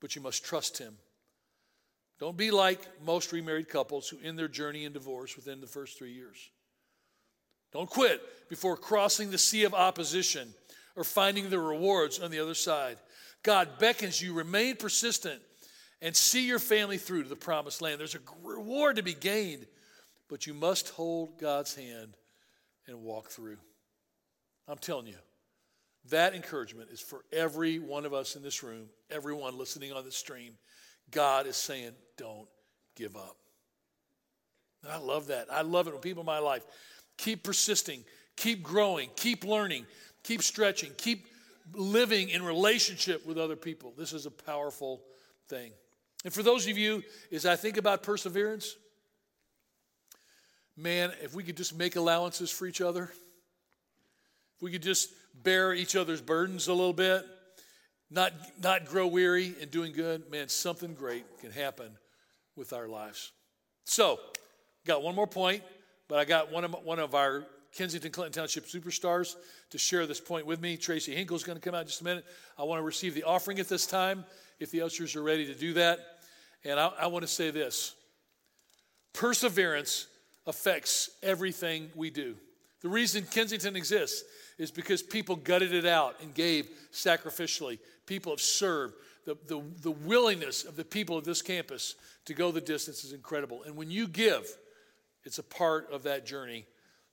But 0.00 0.14
you 0.14 0.22
must 0.22 0.44
trust 0.44 0.78
him. 0.78 0.94
Don't 2.20 2.36
be 2.36 2.50
like 2.50 2.80
most 3.04 3.32
remarried 3.32 3.68
couples 3.68 4.08
who 4.08 4.18
end 4.22 4.38
their 4.38 4.48
journey 4.48 4.84
in 4.84 4.92
divorce 4.92 5.36
within 5.36 5.60
the 5.60 5.66
first 5.66 5.98
three 5.98 6.12
years. 6.12 6.50
Don't 7.72 7.88
quit 7.88 8.20
before 8.48 8.76
crossing 8.76 9.30
the 9.30 9.38
sea 9.38 9.64
of 9.64 9.74
opposition 9.74 10.52
or 10.96 11.04
finding 11.04 11.50
the 11.50 11.58
rewards 11.58 12.18
on 12.18 12.30
the 12.30 12.40
other 12.40 12.54
side. 12.54 12.98
God 13.42 13.78
beckons 13.78 14.20
you, 14.20 14.34
remain 14.34 14.76
persistent, 14.76 15.40
and 16.02 16.14
see 16.14 16.46
your 16.46 16.58
family 16.58 16.98
through 16.98 17.22
to 17.22 17.28
the 17.28 17.36
promised 17.36 17.80
land. 17.80 18.00
There's 18.00 18.14
a 18.14 18.20
reward 18.42 18.96
to 18.96 19.02
be 19.02 19.14
gained, 19.14 19.66
but 20.28 20.46
you 20.46 20.54
must 20.54 20.90
hold 20.90 21.38
God's 21.38 21.74
hand 21.74 22.16
and 22.86 23.02
walk 23.02 23.28
through. 23.28 23.58
I'm 24.66 24.78
telling 24.78 25.06
you, 25.06 25.16
that 26.10 26.34
encouragement 26.34 26.90
is 26.90 27.00
for 27.00 27.24
every 27.32 27.78
one 27.78 28.04
of 28.04 28.14
us 28.14 28.36
in 28.36 28.42
this 28.42 28.62
room, 28.62 28.86
everyone 29.10 29.58
listening 29.58 29.92
on 29.92 30.04
the 30.04 30.12
stream. 30.12 30.54
God 31.10 31.46
is 31.46 31.56
saying, 31.56 31.92
don't 32.16 32.48
give 32.96 33.16
up. 33.16 33.36
And 34.82 34.92
I 34.92 34.98
love 34.98 35.26
that. 35.26 35.46
I 35.52 35.62
love 35.62 35.86
it 35.86 35.92
when 35.92 36.00
people 36.00 36.22
in 36.22 36.26
my 36.26 36.38
life 36.38 36.64
Keep 37.20 37.42
persisting, 37.42 38.02
keep 38.34 38.62
growing, 38.62 39.10
keep 39.14 39.44
learning, 39.44 39.84
keep 40.24 40.42
stretching, 40.42 40.90
keep 40.96 41.26
living 41.74 42.30
in 42.30 42.42
relationship 42.42 43.26
with 43.26 43.36
other 43.36 43.56
people. 43.56 43.92
This 43.94 44.14
is 44.14 44.24
a 44.24 44.30
powerful 44.30 45.02
thing. 45.46 45.72
And 46.24 46.32
for 46.32 46.42
those 46.42 46.66
of 46.66 46.78
you, 46.78 47.02
as 47.30 47.44
I 47.44 47.56
think 47.56 47.76
about 47.76 48.02
perseverance, 48.02 48.74
man, 50.78 51.12
if 51.22 51.34
we 51.34 51.42
could 51.42 51.58
just 51.58 51.76
make 51.76 51.96
allowances 51.96 52.50
for 52.50 52.66
each 52.66 52.80
other, 52.80 53.02
if 54.56 54.62
we 54.62 54.70
could 54.70 54.82
just 54.82 55.10
bear 55.42 55.74
each 55.74 55.96
other's 55.96 56.22
burdens 56.22 56.68
a 56.68 56.72
little 56.72 56.94
bit, 56.94 57.26
not, 58.10 58.32
not 58.62 58.86
grow 58.86 59.06
weary 59.06 59.54
in 59.60 59.68
doing 59.68 59.92
good, 59.92 60.30
man, 60.30 60.48
something 60.48 60.94
great 60.94 61.26
can 61.42 61.50
happen 61.50 61.90
with 62.56 62.72
our 62.72 62.88
lives. 62.88 63.30
So, 63.84 64.18
got 64.86 65.02
one 65.02 65.14
more 65.14 65.26
point, 65.26 65.62
but 66.10 66.18
I 66.18 66.24
got 66.24 66.50
one 66.50 66.64
of, 66.64 66.74
one 66.82 66.98
of 66.98 67.14
our 67.14 67.46
Kensington 67.72 68.10
Clinton 68.10 68.32
Township 68.32 68.66
superstars 68.66 69.36
to 69.70 69.78
share 69.78 70.08
this 70.08 70.20
point 70.20 70.44
with 70.44 70.60
me. 70.60 70.76
Tracy 70.76 71.14
Hinkle 71.14 71.36
is 71.36 71.44
going 71.44 71.56
to 71.56 71.62
come 71.62 71.72
out 71.72 71.82
in 71.82 71.86
just 71.86 72.00
a 72.00 72.04
minute. 72.04 72.24
I 72.58 72.64
want 72.64 72.80
to 72.80 72.82
receive 72.82 73.14
the 73.14 73.22
offering 73.22 73.60
at 73.60 73.68
this 73.68 73.86
time 73.86 74.24
if 74.58 74.72
the 74.72 74.82
ushers 74.82 75.14
are 75.14 75.22
ready 75.22 75.46
to 75.46 75.54
do 75.54 75.72
that. 75.74 76.00
And 76.64 76.80
I, 76.80 76.90
I 77.02 77.06
want 77.06 77.22
to 77.22 77.28
say 77.28 77.52
this 77.52 77.94
perseverance 79.12 80.08
affects 80.48 81.10
everything 81.22 81.90
we 81.94 82.10
do. 82.10 82.34
The 82.82 82.88
reason 82.88 83.24
Kensington 83.30 83.76
exists 83.76 84.24
is 84.58 84.72
because 84.72 85.04
people 85.04 85.36
gutted 85.36 85.72
it 85.72 85.86
out 85.86 86.16
and 86.22 86.34
gave 86.34 86.68
sacrificially. 86.92 87.78
People 88.06 88.32
have 88.32 88.40
served. 88.40 88.94
The, 89.26 89.36
the, 89.46 89.62
the 89.82 89.90
willingness 89.92 90.64
of 90.64 90.74
the 90.74 90.84
people 90.84 91.16
of 91.16 91.24
this 91.24 91.40
campus 91.40 91.94
to 92.24 92.34
go 92.34 92.50
the 92.50 92.60
distance 92.60 93.04
is 93.04 93.12
incredible. 93.12 93.62
And 93.62 93.76
when 93.76 93.92
you 93.92 94.08
give, 94.08 94.44
it's 95.24 95.38
a 95.38 95.42
part 95.42 95.90
of 95.92 96.04
that 96.04 96.26
journey 96.26 96.66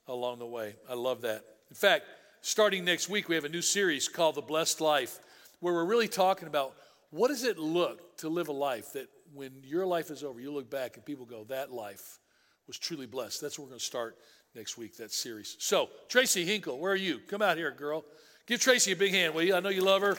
along 0.07 0.39
the 0.39 0.45
way. 0.45 0.75
I 0.89 0.93
love 0.93 1.21
that. 1.21 1.43
In 1.69 1.75
fact, 1.75 2.05
starting 2.41 2.85
next 2.85 3.09
week, 3.09 3.27
we 3.29 3.35
have 3.35 3.43
a 3.43 3.49
new 3.49 3.61
series 3.61 4.07
called 4.07 4.35
The 4.35 4.41
Blessed 4.41 4.81
Life, 4.81 5.19
where 5.59 5.73
we're 5.73 5.85
really 5.85 6.07
talking 6.07 6.47
about 6.47 6.73
what 7.09 7.29
does 7.29 7.43
it 7.43 7.57
look 7.57 8.17
to 8.17 8.29
live 8.29 8.47
a 8.47 8.53
life 8.53 8.93
that 8.93 9.07
when 9.33 9.51
your 9.63 9.85
life 9.85 10.09
is 10.09 10.23
over, 10.23 10.39
you 10.39 10.51
look 10.51 10.69
back 10.69 10.95
and 10.95 11.05
people 11.05 11.25
go, 11.25 11.43
that 11.45 11.71
life 11.71 12.19
was 12.67 12.77
truly 12.77 13.05
blessed. 13.05 13.41
That's 13.41 13.57
what 13.57 13.65
we're 13.65 13.71
going 13.71 13.79
to 13.79 13.85
start 13.85 14.17
next 14.55 14.77
week, 14.77 14.97
that 14.97 15.11
series. 15.11 15.55
So, 15.59 15.89
Tracy 16.09 16.45
Hinkle, 16.45 16.79
where 16.79 16.91
are 16.91 16.95
you? 16.95 17.19
Come 17.27 17.41
out 17.41 17.57
here, 17.57 17.71
girl. 17.71 18.03
Give 18.45 18.59
Tracy 18.59 18.93
a 18.93 18.95
big 18.95 19.11
hand, 19.13 19.33
will 19.33 19.43
you? 19.43 19.55
I 19.55 19.59
know 19.59 19.69
you 19.69 19.81
love 19.81 20.01
her. 20.01 20.17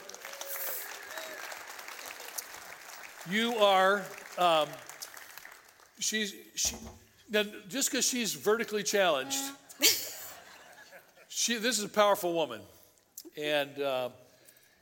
You 3.29 3.55
are, 3.57 4.03
um, 4.37 4.67
she's, 5.99 6.33
she, 6.55 6.75
now, 7.29 7.43
just 7.67 7.91
because 7.91 8.05
she's 8.07 8.33
vertically 8.33 8.83
challenged, 8.83 9.39
she, 11.27 11.57
this 11.57 11.77
is 11.77 11.83
a 11.83 11.89
powerful 11.89 12.33
woman. 12.33 12.61
And 13.37 13.79
uh, 13.79 14.09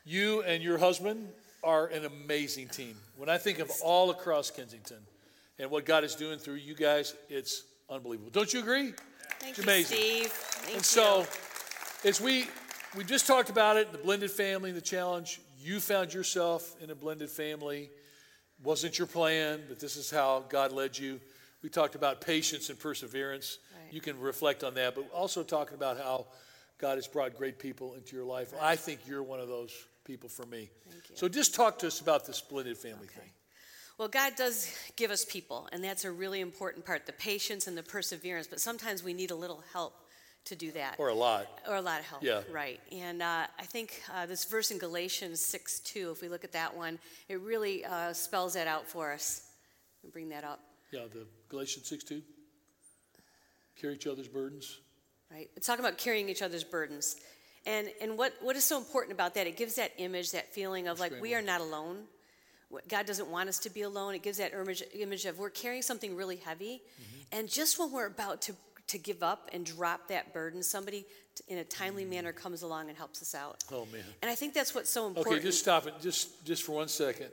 you 0.05 0.41
and 0.43 0.63
your 0.63 0.77
husband 0.77 1.27
are 1.63 1.87
an 1.87 2.05
amazing 2.05 2.69
team. 2.69 2.95
When 3.17 3.29
I 3.29 3.37
think 3.37 3.59
of 3.59 3.69
all 3.83 4.11
across 4.11 4.49
Kensington 4.49 4.99
and 5.59 5.69
what 5.69 5.85
God 5.85 6.03
is 6.03 6.15
doing 6.15 6.39
through 6.39 6.55
you 6.55 6.73
guys, 6.73 7.15
it's 7.29 7.63
unbelievable. 7.89 8.29
Don't 8.31 8.53
you 8.53 8.61
agree? 8.61 8.93
Thank 9.39 9.49
it's 9.49 9.57
you, 9.57 9.63
amazing. 9.63 9.97
Steve. 9.97 10.27
Thank 10.27 10.67
and 10.67 10.77
you. 10.77 10.83
so, 10.83 11.27
as 12.05 12.21
we 12.21 12.45
we 12.95 13.03
just 13.03 13.27
talked 13.27 13.49
about 13.49 13.75
it, 13.75 13.91
the 13.91 13.97
blended 13.97 14.31
family, 14.31 14.71
the 14.71 14.81
challenge. 14.81 15.41
You 15.59 15.79
found 15.81 16.13
yourself 16.13 16.75
in 16.81 16.89
a 16.89 16.95
blended 16.95 17.29
family. 17.29 17.89
Wasn't 18.63 18.97
your 18.97 19.07
plan, 19.07 19.61
but 19.67 19.79
this 19.79 19.97
is 19.97 20.09
how 20.09 20.45
God 20.49 20.71
led 20.71 20.97
you. 20.97 21.19
We 21.67 21.71
talked 21.71 21.95
about 21.95 22.21
patience 22.21 22.69
and 22.69 22.79
perseverance. 22.79 23.57
Right. 23.75 23.93
You 23.93 23.99
can 23.99 24.17
reflect 24.21 24.63
on 24.63 24.75
that, 24.75 24.95
but 24.95 25.11
also 25.11 25.43
talking 25.43 25.75
about 25.75 25.97
how 25.97 26.27
God 26.77 26.95
has 26.95 27.07
brought 27.07 27.35
great 27.35 27.59
people 27.59 27.95
into 27.95 28.15
your 28.15 28.23
life. 28.23 28.53
I 28.61 28.77
think 28.77 29.01
you're 29.05 29.21
one 29.21 29.41
of 29.41 29.49
those 29.49 29.73
people 30.05 30.29
for 30.29 30.45
me. 30.45 30.69
Thank 30.89 31.09
you. 31.09 31.17
So 31.17 31.27
just 31.27 31.53
talk 31.53 31.77
to 31.79 31.87
us 31.87 31.99
about 31.99 32.25
the 32.25 32.41
blended 32.49 32.77
family 32.77 33.07
thing. 33.07 33.29
Well, 33.97 34.07
God 34.07 34.37
does 34.37 34.73
give 34.95 35.11
us 35.11 35.25
people, 35.25 35.67
and 35.73 35.83
that's 35.83 36.05
a 36.05 36.11
really 36.13 36.39
important 36.39 36.85
part 36.85 37.05
the 37.05 37.11
patience 37.11 37.67
and 37.67 37.77
the 37.77 37.83
perseverance. 37.83 38.47
But 38.47 38.61
sometimes 38.61 39.03
we 39.03 39.13
need 39.13 39.31
a 39.31 39.35
little 39.35 39.61
help 39.73 39.93
to 40.45 40.55
do 40.55 40.71
that. 40.71 40.95
Or 40.97 41.09
a 41.09 41.13
lot. 41.13 41.47
Or 41.67 41.75
a 41.75 41.81
lot 41.81 41.99
of 41.99 42.05
help. 42.05 42.23
Yeah. 42.23 42.43
Right. 42.49 42.79
And 42.93 43.21
uh, 43.21 43.47
I 43.59 43.63
think 43.63 44.01
uh, 44.15 44.25
this 44.25 44.45
verse 44.45 44.71
in 44.71 44.77
Galatians 44.77 45.41
6 45.41 45.81
2, 45.81 46.11
if 46.11 46.21
we 46.21 46.29
look 46.29 46.45
at 46.45 46.53
that 46.53 46.77
one, 46.77 46.97
it 47.27 47.41
really 47.41 47.83
uh, 47.83 48.13
spells 48.13 48.53
that 48.53 48.67
out 48.67 48.87
for 48.87 49.11
us. 49.11 49.41
Bring 50.13 50.29
that 50.29 50.45
up. 50.45 50.61
Yeah, 50.91 51.01
the 51.13 51.25
Galatians 51.49 51.87
6 51.87 52.03
2. 52.03 52.21
Carry 53.79 53.95
each 53.95 54.07
other's 54.07 54.27
burdens. 54.27 54.79
right? 55.31 55.49
It's 55.55 55.67
talking 55.67 55.83
about 55.83 55.97
carrying 55.97 56.29
each 56.29 56.41
other's 56.41 56.63
burdens. 56.63 57.15
And, 57.65 57.89
and 58.01 58.17
what, 58.17 58.33
what 58.41 58.55
is 58.55 58.63
so 58.63 58.77
important 58.77 59.13
about 59.13 59.35
that? 59.35 59.45
It 59.45 59.57
gives 59.57 59.75
that 59.75 59.91
image, 59.97 60.31
that 60.31 60.53
feeling 60.53 60.87
of 60.87 60.99
like 60.99 61.13
we 61.21 61.35
are 61.35 61.41
not 61.41 61.59
alone. 61.59 62.03
God 62.87 63.05
doesn't 63.05 63.29
want 63.29 63.49
us 63.49 63.59
to 63.59 63.69
be 63.69 63.81
alone. 63.81 64.15
It 64.15 64.23
gives 64.23 64.37
that 64.37 64.53
image, 64.53 64.83
image 64.93 65.25
of 65.25 65.37
we're 65.37 65.49
carrying 65.49 65.81
something 65.81 66.15
really 66.15 66.37
heavy. 66.37 66.81
Mm-hmm. 67.01 67.39
And 67.39 67.49
just 67.49 67.77
when 67.77 67.91
we're 67.91 68.07
about 68.07 68.41
to, 68.43 68.55
to 68.87 68.97
give 68.97 69.21
up 69.21 69.49
and 69.51 69.65
drop 69.65 70.07
that 70.07 70.33
burden, 70.33 70.63
somebody 70.63 71.05
t- 71.35 71.43
in 71.49 71.57
a 71.59 71.63
timely 71.63 72.05
mm. 72.05 72.09
manner 72.09 72.31
comes 72.31 72.61
along 72.61 72.87
and 72.87 72.97
helps 72.97 73.21
us 73.21 73.35
out. 73.35 73.63
Oh, 73.71 73.85
man. 73.91 74.03
And 74.21 74.31
I 74.31 74.35
think 74.35 74.53
that's 74.53 74.73
what's 74.73 74.89
so 74.89 75.07
important. 75.07 75.35
Okay, 75.35 75.43
just 75.43 75.59
stop 75.59 75.87
it. 75.87 75.93
Just, 76.01 76.45
just 76.45 76.63
for 76.63 76.73
one 76.73 76.87
second. 76.87 77.29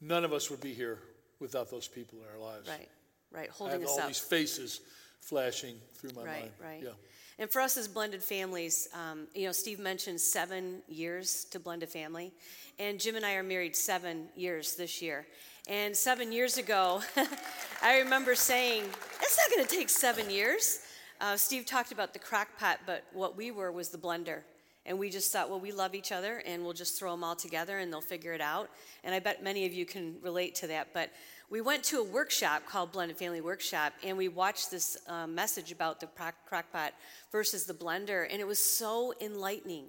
None 0.00 0.24
of 0.24 0.32
us 0.32 0.50
would 0.50 0.60
be 0.60 0.72
here 0.72 0.98
without 1.42 1.70
those 1.70 1.88
people 1.88 2.18
in 2.20 2.24
our 2.34 2.40
lives. 2.52 2.68
Right, 2.68 2.88
right, 3.30 3.50
Holding 3.50 3.76
I 3.76 3.80
have 3.80 3.88
us 3.88 3.92
all 3.94 4.00
up. 4.00 4.06
these 4.06 4.18
faces 4.18 4.80
flashing 5.20 5.76
through 5.96 6.10
my 6.16 6.22
Right, 6.24 6.40
mind. 6.40 6.52
right. 6.62 6.80
Yeah. 6.82 6.90
And 7.38 7.50
for 7.50 7.60
us 7.60 7.76
as 7.76 7.88
blended 7.88 8.22
families, 8.22 8.88
um, 8.94 9.26
you 9.34 9.46
know, 9.46 9.52
Steve 9.52 9.78
mentioned 9.80 10.20
seven 10.20 10.82
years 10.88 11.44
to 11.46 11.58
blend 11.58 11.82
a 11.82 11.86
family. 11.86 12.32
And 12.78 13.00
Jim 13.00 13.16
and 13.16 13.24
I 13.26 13.34
are 13.34 13.42
married 13.42 13.74
seven 13.74 14.28
years 14.36 14.76
this 14.76 15.02
year. 15.02 15.26
And 15.68 15.96
seven 15.96 16.30
years 16.32 16.58
ago, 16.58 17.02
I 17.82 17.98
remember 18.00 18.34
saying, 18.34 18.84
it's 19.20 19.38
not 19.38 19.50
going 19.54 19.66
to 19.66 19.76
take 19.76 19.88
seven 19.88 20.30
years. 20.30 20.80
Uh, 21.20 21.36
Steve 21.36 21.64
talked 21.66 21.92
about 21.92 22.12
the 22.12 22.18
crock 22.18 22.48
pot, 22.58 22.80
but 22.86 23.04
what 23.12 23.36
we 23.36 23.50
were 23.50 23.70
was 23.72 23.88
the 23.88 23.98
blender. 23.98 24.42
And 24.84 24.98
we 24.98 25.10
just 25.10 25.32
thought, 25.32 25.48
well, 25.48 25.60
we 25.60 25.70
love 25.70 25.94
each 25.94 26.10
other 26.10 26.42
and 26.44 26.64
we'll 26.64 26.72
just 26.72 26.98
throw 26.98 27.12
them 27.12 27.22
all 27.22 27.36
together 27.36 27.78
and 27.78 27.92
they'll 27.92 28.00
figure 28.00 28.32
it 28.32 28.40
out. 28.40 28.68
And 29.04 29.14
I 29.14 29.20
bet 29.20 29.42
many 29.42 29.64
of 29.64 29.72
you 29.72 29.86
can 29.86 30.16
relate 30.22 30.54
to 30.56 30.66
that. 30.68 30.88
But 30.92 31.10
we 31.50 31.60
went 31.60 31.84
to 31.84 32.00
a 32.00 32.04
workshop 32.04 32.62
called 32.66 32.92
Blended 32.92 33.16
Family 33.16 33.40
Workshop 33.40 33.92
and 34.02 34.16
we 34.16 34.28
watched 34.28 34.70
this 34.70 34.96
uh, 35.06 35.26
message 35.26 35.70
about 35.70 36.00
the 36.00 36.06
crock, 36.06 36.34
crock 36.46 36.72
pot 36.72 36.94
versus 37.30 37.64
the 37.64 37.74
blender. 37.74 38.26
And 38.30 38.40
it 38.40 38.46
was 38.46 38.58
so 38.58 39.14
enlightening. 39.20 39.86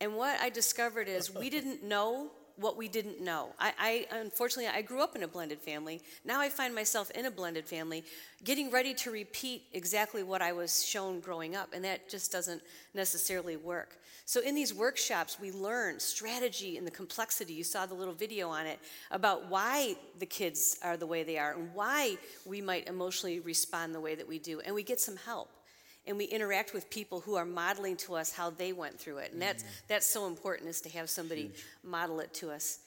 And 0.00 0.16
what 0.16 0.40
I 0.40 0.50
discovered 0.50 1.08
is 1.08 1.34
we 1.34 1.48
didn't 1.48 1.82
know 1.82 2.30
what 2.58 2.76
we 2.76 2.88
didn't 2.88 3.20
know. 3.20 3.50
I, 3.58 3.72
I 3.78 4.06
unfortunately 4.18 4.70
I 4.72 4.82
grew 4.82 5.00
up 5.00 5.14
in 5.14 5.22
a 5.22 5.28
blended 5.28 5.60
family. 5.60 6.00
Now 6.24 6.40
I 6.40 6.48
find 6.48 6.74
myself 6.74 7.10
in 7.12 7.26
a 7.26 7.30
blended 7.30 7.66
family, 7.66 8.04
getting 8.44 8.70
ready 8.70 8.94
to 8.94 9.10
repeat 9.10 9.62
exactly 9.72 10.22
what 10.22 10.42
I 10.42 10.52
was 10.52 10.84
shown 10.84 11.20
growing 11.20 11.54
up, 11.54 11.72
and 11.72 11.84
that 11.84 12.08
just 12.08 12.32
doesn't 12.32 12.62
necessarily 12.94 13.56
work. 13.56 13.96
So 14.24 14.40
in 14.40 14.54
these 14.54 14.74
workshops, 14.74 15.38
we 15.40 15.52
learn 15.52 15.98
strategy 16.00 16.76
and 16.76 16.86
the 16.86 16.90
complexity. 16.90 17.54
You 17.54 17.64
saw 17.64 17.86
the 17.86 17.94
little 17.94 18.12
video 18.12 18.50
on 18.50 18.66
it 18.66 18.78
about 19.10 19.48
why 19.48 19.96
the 20.18 20.26
kids 20.26 20.78
are 20.82 20.96
the 20.96 21.06
way 21.06 21.22
they 21.22 21.38
are 21.38 21.52
and 21.52 21.72
why 21.72 22.18
we 22.44 22.60
might 22.60 22.88
emotionally 22.88 23.40
respond 23.40 23.94
the 23.94 24.00
way 24.00 24.14
that 24.14 24.28
we 24.28 24.38
do, 24.38 24.60
and 24.60 24.74
we 24.74 24.82
get 24.82 25.00
some 25.00 25.16
help 25.16 25.48
and 26.08 26.16
we 26.16 26.24
interact 26.24 26.72
with 26.72 26.90
people 26.90 27.20
who 27.20 27.36
are 27.36 27.44
modeling 27.44 27.96
to 27.98 28.14
us 28.14 28.32
how 28.32 28.50
they 28.50 28.72
went 28.72 28.98
through 28.98 29.18
it. 29.18 29.32
And 29.32 29.40
that's 29.40 29.62
mm-hmm. 29.62 29.72
that's 29.86 30.06
so 30.06 30.26
important 30.26 30.68
is 30.68 30.80
to 30.80 30.88
have 30.90 31.08
somebody 31.10 31.52
model 31.84 32.18
it 32.20 32.34
to 32.34 32.50
us. 32.50 32.80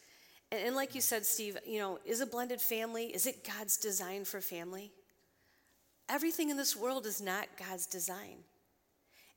And, 0.51 0.67
and 0.67 0.75
like 0.75 0.95
you 0.95 1.01
said 1.01 1.25
steve 1.25 1.57
you 1.65 1.79
know 1.79 1.99
is 2.03 2.19
a 2.19 2.25
blended 2.25 2.59
family 2.59 3.05
is 3.05 3.25
it 3.27 3.47
god's 3.47 3.77
design 3.77 4.25
for 4.25 4.41
family? 4.41 4.91
Everything 6.09 6.49
in 6.49 6.57
this 6.57 6.75
world 6.75 7.05
is 7.05 7.21
not 7.21 7.47
god's 7.57 7.85
design 7.85 8.43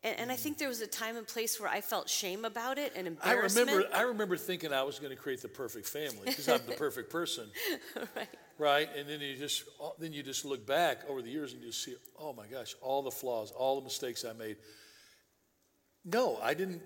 and, 0.05 0.21
and 0.21 0.33
i 0.33 0.37
think 0.37 0.59
there 0.59 0.69
was 0.69 0.81
a 0.81 0.87
time 0.87 1.17
and 1.17 1.27
place 1.27 1.59
where 1.59 1.69
i 1.71 1.81
felt 1.81 2.09
shame 2.09 2.45
about 2.45 2.79
it 2.79 2.93
and 2.95 3.07
I 3.07 3.11
embarrassment 3.11 3.69
remember, 3.69 3.97
I 3.97 4.03
remember 4.03 4.37
thinking 4.37 4.73
I 4.73 4.85
was 4.85 4.99
going 4.99 5.11
to 5.11 5.21
create 5.21 5.43
the 5.43 5.49
perfect 5.49 5.89
family 5.89 6.27
because 6.27 6.49
I'm 6.49 6.61
the 6.67 6.73
perfect 6.77 7.11
person, 7.11 7.51
right 8.17 8.29
right? 8.59 8.89
And 8.97 9.09
then 9.09 9.21
you 9.21 9.37
just, 9.37 9.65
uh, 9.83 9.91
then 9.99 10.13
you 10.13 10.23
just 10.23 10.45
look 10.45 10.67
back 10.67 11.09
over 11.09 11.23
the 11.23 11.31
years 11.31 11.53
and 11.53 11.63
you 11.63 11.73
see, 11.73 11.95
oh 12.19 12.33
my 12.33 12.47
gosh, 12.47 12.75
all 12.81 13.03
the 13.03 13.11
flaws, 13.11 13.51
all 13.51 13.77
the 13.77 13.85
mistakes 13.85 14.25
I 14.25 14.33
made. 14.33 14.57
No, 16.05 16.39
I 16.43 16.55
didn't. 16.55 16.83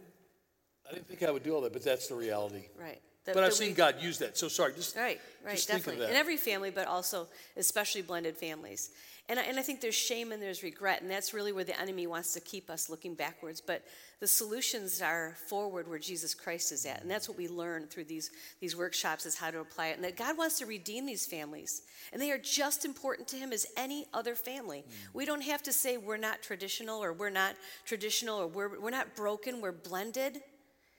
I 0.88 0.94
didn't 0.94 1.08
think 1.08 1.22
I 1.22 1.30
would 1.30 1.42
do 1.42 1.54
all 1.54 1.60
that, 1.62 1.74
but 1.74 1.84
that's 1.84 2.08
the 2.08 2.14
reality. 2.14 2.64
right 2.80 3.02
That- 3.24 3.34
But 3.34 3.44
I've 3.44 3.54
seen 3.54 3.74
God 3.74 4.00
use 4.00 4.18
that. 4.18 4.38
So 4.38 4.48
sorry, 4.48 4.72
just 4.74 4.96
Right, 4.96 5.20
right, 5.44 5.56
just 5.56 5.68
think 5.68 5.80
of 5.80 5.84
definitely. 5.84 6.06
that. 6.06 6.12
In 6.12 6.16
every 6.16 6.36
family, 6.36 6.70
but 6.70 6.86
also 6.86 7.28
especially 7.56 8.02
blended 8.02 8.36
families. 8.36 8.90
And 9.30 9.38
I, 9.38 9.42
and 9.42 9.58
I 9.58 9.62
think 9.62 9.82
there's 9.82 9.94
shame 9.94 10.32
and 10.32 10.42
there's 10.42 10.62
regret, 10.62 11.02
and 11.02 11.10
that's 11.10 11.34
really 11.34 11.52
where 11.52 11.64
the 11.64 11.78
enemy 11.78 12.06
wants 12.06 12.32
to 12.32 12.40
keep 12.40 12.70
us 12.70 12.88
looking 12.88 13.14
backwards. 13.14 13.60
But 13.60 13.84
the 14.20 14.26
solutions 14.26 15.02
are 15.02 15.36
forward 15.48 15.86
where 15.86 15.98
Jesus 15.98 16.34
Christ 16.34 16.72
is 16.72 16.86
at, 16.86 17.02
and 17.02 17.10
that's 17.10 17.28
what 17.28 17.36
we 17.36 17.46
learn 17.46 17.88
through 17.88 18.04
these, 18.04 18.30
these 18.60 18.74
workshops 18.74 19.26
is 19.26 19.36
how 19.36 19.50
to 19.50 19.60
apply 19.60 19.88
it. 19.88 19.96
And 19.96 20.04
that 20.04 20.16
God 20.16 20.38
wants 20.38 20.58
to 20.60 20.66
redeem 20.66 21.04
these 21.04 21.26
families, 21.26 21.82
and 22.10 22.22
they 22.22 22.30
are 22.30 22.38
just 22.38 22.86
important 22.86 23.28
to 23.28 23.36
Him 23.36 23.52
as 23.52 23.66
any 23.76 24.06
other 24.14 24.34
family. 24.34 24.78
Mm. 24.88 25.14
We 25.14 25.26
don't 25.26 25.42
have 25.42 25.62
to 25.64 25.74
say 25.74 25.98
we're 25.98 26.16
not 26.16 26.42
traditional 26.42 27.04
or 27.04 27.12
we're 27.12 27.28
not 27.28 27.54
traditional 27.84 28.38
or 28.40 28.46
we're, 28.46 28.80
we're 28.80 28.90
not 28.90 29.14
broken, 29.14 29.60
we're 29.60 29.72
blended. 29.72 30.40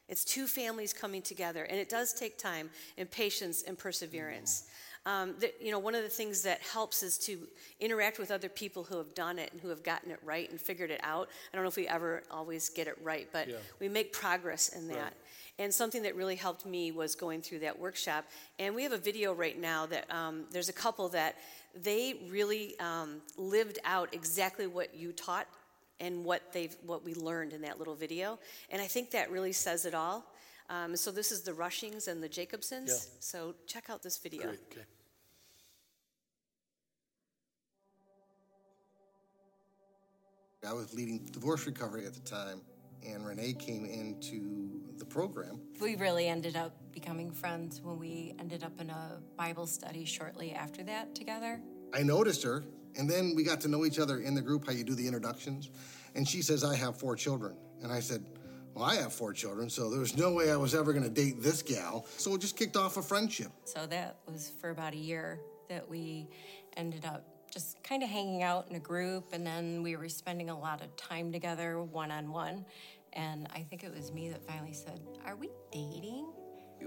It's 0.09 0.25
two 0.25 0.47
families 0.47 0.91
coming 0.91 1.21
together, 1.21 1.63
and 1.63 1.77
it 1.79 1.87
does 1.87 2.13
take 2.13 2.37
time 2.37 2.69
and 2.97 3.09
patience 3.09 3.63
and 3.63 3.77
perseverance. 3.77 4.63
Um, 5.05 5.35
that, 5.39 5.55
you 5.61 5.71
know, 5.71 5.79
one 5.79 5.95
of 5.95 6.03
the 6.03 6.09
things 6.09 6.41
that 6.41 6.61
helps 6.61 7.03
is 7.03 7.17
to 7.19 7.47
interact 7.79 8.19
with 8.19 8.31
other 8.31 8.49
people 8.49 8.83
who 8.83 8.97
have 8.97 9.15
done 9.15 9.39
it 9.39 9.51
and 9.53 9.61
who 9.61 9.69
have 9.69 9.81
gotten 9.81 10.11
it 10.11 10.19
right 10.25 10.49
and 10.51 10.59
figured 10.59 10.91
it 10.91 10.99
out. 11.03 11.29
I 11.53 11.55
don't 11.55 11.63
know 11.63 11.69
if 11.69 11.77
we 11.77 11.87
ever 11.87 12.23
always 12.29 12.67
get 12.69 12.87
it 12.87 12.97
right, 13.01 13.29
but 13.31 13.47
Yeah. 13.47 13.55
we 13.79 13.87
make 13.87 14.11
progress 14.11 14.67
in 14.69 14.89
that. 14.89 15.13
And 15.57 15.73
something 15.73 16.03
that 16.03 16.15
really 16.15 16.35
helped 16.35 16.65
me 16.65 16.91
was 16.91 17.15
going 17.15 17.41
through 17.41 17.59
that 17.59 17.79
workshop. 17.79 18.25
And 18.59 18.75
we 18.75 18.83
have 18.83 18.91
a 18.91 18.97
video 18.97 19.33
right 19.33 19.59
now 19.59 19.85
that 19.87 20.13
um, 20.13 20.45
there's 20.51 20.69
a 20.69 20.73
couple 20.73 21.07
that 21.09 21.37
they 21.75 22.15
really 22.29 22.77
um, 22.79 23.21
lived 23.37 23.79
out 23.85 24.13
exactly 24.13 24.67
what 24.67 24.93
you 24.95 25.11
taught 25.11 25.47
and 25.99 26.23
what 26.23 26.53
they've 26.53 26.75
what 26.85 27.03
we 27.03 27.13
learned 27.13 27.53
in 27.53 27.61
that 27.61 27.79
little 27.79 27.95
video. 27.95 28.39
And 28.69 28.81
I 28.81 28.87
think 28.87 29.11
that 29.11 29.31
really 29.31 29.53
says 29.53 29.85
it 29.85 29.93
all. 29.93 30.25
Um, 30.69 30.95
so 30.95 31.11
this 31.11 31.31
is 31.31 31.41
the 31.41 31.51
Rushings 31.53 32.07
and 32.07 32.21
the 32.21 32.29
Jacobsons. 32.29 32.87
Yeah. 32.87 32.95
So 33.19 33.55
check 33.65 33.89
out 33.89 34.03
this 34.03 34.17
video. 34.17 34.43
Great, 34.43 34.59
okay. 34.71 34.81
I 40.67 40.73
was 40.73 40.93
leading 40.93 41.25
divorce 41.31 41.65
recovery 41.65 42.05
at 42.05 42.13
the 42.13 42.19
time, 42.19 42.61
and 43.07 43.25
Renee 43.25 43.53
came 43.53 43.85
into 43.85 44.69
the 44.97 45.05
program. 45.05 45.61
We 45.79 45.95
really 45.95 46.27
ended 46.27 46.57
up 46.57 46.73
becoming 46.91 47.31
friends 47.31 47.81
when 47.81 47.97
we 47.97 48.35
ended 48.39 48.63
up 48.63 48.79
in 48.81 48.89
a 48.89 49.21
Bible 49.37 49.65
study 49.67 50.03
shortly 50.03 50.51
after 50.51 50.83
that 50.83 51.15
together. 51.15 51.61
I 51.93 52.03
noticed 52.03 52.43
her, 52.43 52.65
and 52.99 53.09
then 53.09 53.33
we 53.33 53.43
got 53.43 53.61
to 53.61 53.69
know 53.69 53.85
each 53.85 53.97
other 53.97 54.19
in 54.19 54.35
the 54.35 54.41
group, 54.41 54.65
how 54.65 54.73
you 54.73 54.83
do 54.83 54.93
the 54.93 55.07
introductions. 55.07 55.69
And 56.15 56.27
she 56.27 56.41
says, 56.41 56.65
I 56.65 56.75
have 56.75 56.97
four 56.97 57.15
children. 57.15 57.55
And 57.81 57.91
I 57.93 58.01
said, 58.01 58.25
Well, 58.73 58.83
I 58.83 58.95
have 58.95 59.13
four 59.13 59.31
children, 59.31 59.69
so 59.69 59.89
there 59.89 60.01
was 60.01 60.17
no 60.17 60.33
way 60.33 60.51
I 60.51 60.57
was 60.57 60.75
ever 60.75 60.91
going 60.91 61.05
to 61.05 61.09
date 61.09 61.41
this 61.41 61.61
gal. 61.61 62.05
So 62.17 62.35
it 62.35 62.41
just 62.41 62.57
kicked 62.57 62.75
off 62.75 62.97
a 62.97 63.01
friendship. 63.01 63.51
So 63.63 63.85
that 63.87 64.17
was 64.27 64.51
for 64.59 64.71
about 64.71 64.93
a 64.93 64.97
year 64.97 65.39
that 65.69 65.87
we 65.89 66.27
ended 66.75 67.05
up 67.05 67.23
just 67.51 67.81
kind 67.83 68.03
of 68.03 68.09
hanging 68.09 68.43
out 68.43 68.67
in 68.69 68.75
a 68.75 68.79
group, 68.79 69.29
and 69.31 69.47
then 69.47 69.81
we 69.81 69.95
were 69.95 70.09
spending 70.09 70.49
a 70.49 70.59
lot 70.59 70.81
of 70.83 70.95
time 70.97 71.31
together 71.31 71.81
one 71.81 72.11
on 72.11 72.31
one. 72.31 72.65
And 73.13 73.47
I 73.55 73.61
think 73.61 73.83
it 73.83 73.95
was 73.95 74.11
me 74.11 74.29
that 74.29 74.45
finally 74.45 74.73
said, 74.73 74.99
Are 75.25 75.37
we 75.37 75.49
dating? 75.71 76.27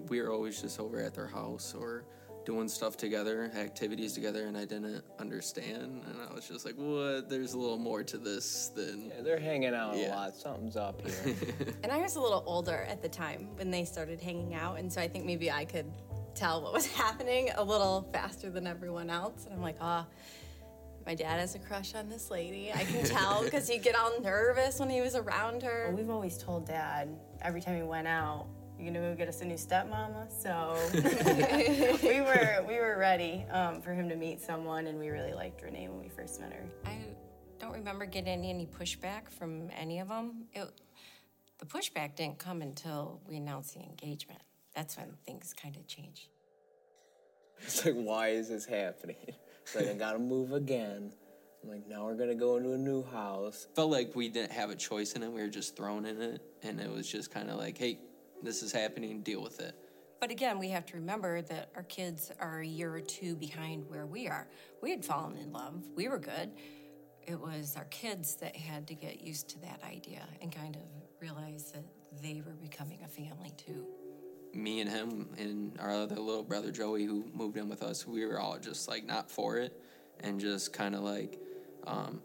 we 0.09 0.23
were 0.23 0.31
always 0.31 0.61
just 0.63 0.81
over 0.81 1.01
at 1.01 1.15
their 1.15 1.27
house 1.27 1.75
or 1.79 2.05
doing 2.45 2.69
stuff 2.69 2.97
together, 2.97 3.51
activities 3.57 4.13
together, 4.13 4.47
and 4.47 4.57
I 4.57 4.65
didn't 4.65 5.03
understand. 5.19 6.03
And 6.07 6.17
I 6.29 6.33
was 6.35 6.47
just 6.49 6.65
like, 6.65 6.75
what? 6.77 7.29
There's 7.29 7.55
a 7.55 7.59
little 7.59 7.79
more 7.79 8.03
to 8.05 8.19
this 8.19 8.69
than. 8.75 9.07
Yeah, 9.15 9.23
they're 9.23 9.39
hanging 9.41 9.75
out 9.75 9.97
Yeah. 9.97 10.15
a 10.15 10.17
lot. 10.17 10.35
Something's 10.35 10.77
up 10.77 11.01
here. 11.07 11.35
And 11.83 11.91
I 11.93 11.99
was 11.99 12.17
a 12.17 12.21
little 12.21 12.43
older 12.47 12.87
at 12.89 13.03
the 13.03 13.09
time 13.09 13.49
when 13.57 13.71
they 13.71 13.85
started 13.85 14.21
hanging 14.21 14.55
out, 14.55 14.79
and 14.79 14.93
so 14.93 15.01
I 15.01 15.09
think 15.09 15.25
maybe 15.25 15.51
I 15.51 15.65
could 15.65 15.87
tell 16.35 16.63
what 16.63 16.73
was 16.73 16.87
happening 17.05 17.51
a 17.57 17.63
little 17.65 18.09
faster 18.13 18.51
than 18.51 18.67
everyone 18.67 19.11
else. 19.11 19.45
And 19.45 19.55
I'm 19.55 19.63
like, 19.63 19.77
ah, 19.81 20.07
my 21.07 21.15
dad 21.15 21.41
has 21.41 21.55
a 21.55 21.59
crush 21.59 21.95
on 21.95 22.09
this 22.09 22.31
lady. 22.31 22.73
I 22.73 22.85
can 22.85 23.05
tell 23.05 23.43
because 23.45 23.69
he'd 23.69 23.83
get 23.83 23.97
all 23.97 24.21
nervous 24.21 24.79
when 24.81 24.89
he 24.91 25.01
was 25.01 25.15
around 25.17 25.63
her. 25.63 25.93
We've 25.97 26.11
always 26.11 26.39
told 26.39 26.67
dad 26.67 27.09
every 27.43 27.61
time 27.61 27.77
he 27.77 27.83
went 27.83 28.07
out, 28.09 28.47
you 28.83 28.93
gonna 28.93 29.11
go 29.11 29.15
get 29.15 29.29
us 29.29 29.41
a 29.43 29.45
new 29.45 29.55
stepmama. 29.55 30.27
So 30.29 30.77
we 32.09 32.21
were 32.21 32.65
we 32.67 32.81
were 32.81 32.97
ready 32.99 33.45
um, 33.51 33.81
for 33.81 33.93
him 33.93 34.09
to 34.09 34.17
meet 34.17 34.41
someone, 34.41 34.89
and 34.89 34.99
we 34.99 35.09
really 35.09 35.35
liked 35.35 35.63
Renee 35.63 35.89
when 35.89 36.01
we 36.01 36.09
first 36.09 36.41
met 36.41 36.53
her. 36.53 36.65
I 36.85 36.99
don't 37.61 37.73
remember 37.73 38.07
getting 38.07 38.45
any 38.45 38.67
pushback 38.67 39.31
from 39.31 39.71
any 39.79 40.01
of 40.01 40.09
them. 40.09 40.47
It, 40.53 40.69
the 41.59 41.67
pushback 41.67 42.17
didn't 42.17 42.39
come 42.39 42.61
until 42.61 43.21
we 43.29 43.37
announced 43.37 43.75
the 43.75 43.81
engagement. 43.81 44.41
That's 44.75 44.97
when 44.97 45.15
things 45.25 45.55
kind 45.55 45.77
of 45.77 45.87
changed. 45.87 46.29
it's 47.61 47.85
like, 47.85 47.95
why 47.95 48.31
is 48.31 48.49
this 48.49 48.65
happening? 48.65 49.17
It's 49.63 49.77
like, 49.77 49.89
I 49.89 49.95
gotta 49.95 50.19
move 50.19 50.53
again. 50.53 51.13
I'm 51.63 51.71
like, 51.71 51.87
now 51.87 52.05
we're 52.05 52.17
gonna 52.17 52.35
go 52.35 52.57
into 52.57 52.73
a 52.73 52.79
new 52.79 53.05
house. 53.05 53.69
Felt 53.77 53.93
like 53.93 54.17
we 54.17 54.29
didn't 54.29 54.51
have 54.51 54.71
a 54.71 54.75
choice 54.75 55.13
in 55.13 55.23
it. 55.23 55.31
We 55.31 55.41
were 55.41 55.47
just 55.47 55.77
thrown 55.77 56.05
in 56.05 56.21
it. 56.21 56.43
And 56.65 56.81
it 56.81 56.91
was 56.91 57.09
just 57.09 57.31
kind 57.31 57.49
of 57.49 57.59
like, 57.59 57.79
hey, 57.79 58.01
this 58.43 58.63
is 58.63 58.73
happening, 58.73 59.23
deal 59.23 59.43
with 59.43 59.61
it. 59.61 59.75
But 60.21 60.31
again, 60.31 60.59
we 60.59 60.69
have 60.69 60.87
to 60.87 60.97
remember 60.97 61.43
that 61.43 61.71
our 61.75 61.83
kids 61.83 62.31
are 62.39 62.61
a 62.61 62.67
year 62.67 62.95
or 62.95 63.01
two 63.01 63.35
behind 63.35 63.89
where 63.89 64.07
we 64.07 64.29
are. 64.29 64.49
We 64.81 64.91
had 64.91 65.05
fallen 65.05 65.37
in 65.37 65.53
love, 65.53 65.83
we 65.97 66.09
were 66.09 66.19
good. 66.19 66.53
It 67.27 67.39
was 67.41 67.75
our 67.77 67.85
kids 67.87 68.37
that 68.37 68.55
had 68.57 68.87
to 68.89 68.95
get 68.95 69.21
used 69.21 69.49
to 69.51 69.61
that 69.61 69.81
idea 69.85 70.23
and 70.41 70.55
kind 70.55 70.75
of 70.77 70.83
realize 71.21 71.71
that 71.73 71.85
they 72.21 72.43
were 72.45 72.55
becoming 72.55 72.99
a 73.05 73.09
family 73.09 73.53
too. 73.57 73.87
me 74.55 74.81
and 74.81 74.91
him 74.91 75.29
and 75.39 75.79
our 75.81 75.91
other 75.93 76.17
little 76.17 76.43
brother 76.43 76.71
Joey, 76.71 77.05
who 77.05 77.25
moved 77.33 77.57
in 77.57 77.69
with 77.69 77.83
us, 77.83 78.07
we 78.07 78.27
were 78.27 78.39
all 78.39 78.59
just 78.59 78.89
like 78.89 79.07
not 79.07 79.31
for 79.31 79.57
it, 79.59 79.81
and 80.21 80.39
just 80.39 80.73
kind 80.73 80.95
of 80.95 81.01
like, 81.03 81.41
um, 81.87 82.21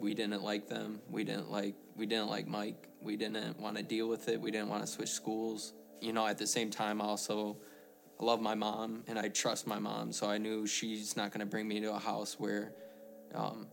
we 0.00 0.14
didn't 0.14 0.42
like 0.42 0.68
them. 0.68 1.00
We 1.08 1.24
didn't 1.24 1.50
like 1.50 1.74
we 1.96 2.06
didn't 2.06 2.30
like 2.30 2.48
Mike. 2.48 2.88
We 3.02 3.16
didn't 3.16 3.60
want 3.60 3.76
to 3.76 3.82
deal 3.82 4.08
with 4.08 4.28
it. 4.28 4.40
We 4.40 4.50
didn't 4.50 4.68
want 4.68 4.82
to 4.82 4.86
switch 4.86 5.10
schools. 5.10 5.74
You 6.00 6.14
know, 6.14 6.26
at 6.26 6.38
the 6.38 6.46
same 6.46 6.70
time, 6.70 7.02
I 7.02 7.04
also, 7.04 7.58
I 8.18 8.24
love 8.24 8.40
my 8.40 8.54
mom 8.54 9.04
and 9.06 9.18
I 9.18 9.28
trust 9.28 9.66
my 9.66 9.78
mom, 9.78 10.12
so 10.12 10.28
I 10.28 10.38
knew 10.38 10.66
she's 10.66 11.14
not 11.14 11.30
going 11.30 11.40
to 11.40 11.46
bring 11.46 11.68
me 11.68 11.78
to 11.80 11.92
a 11.92 11.98
house 11.98 12.40
where, 12.40 12.72
um, 13.34 13.66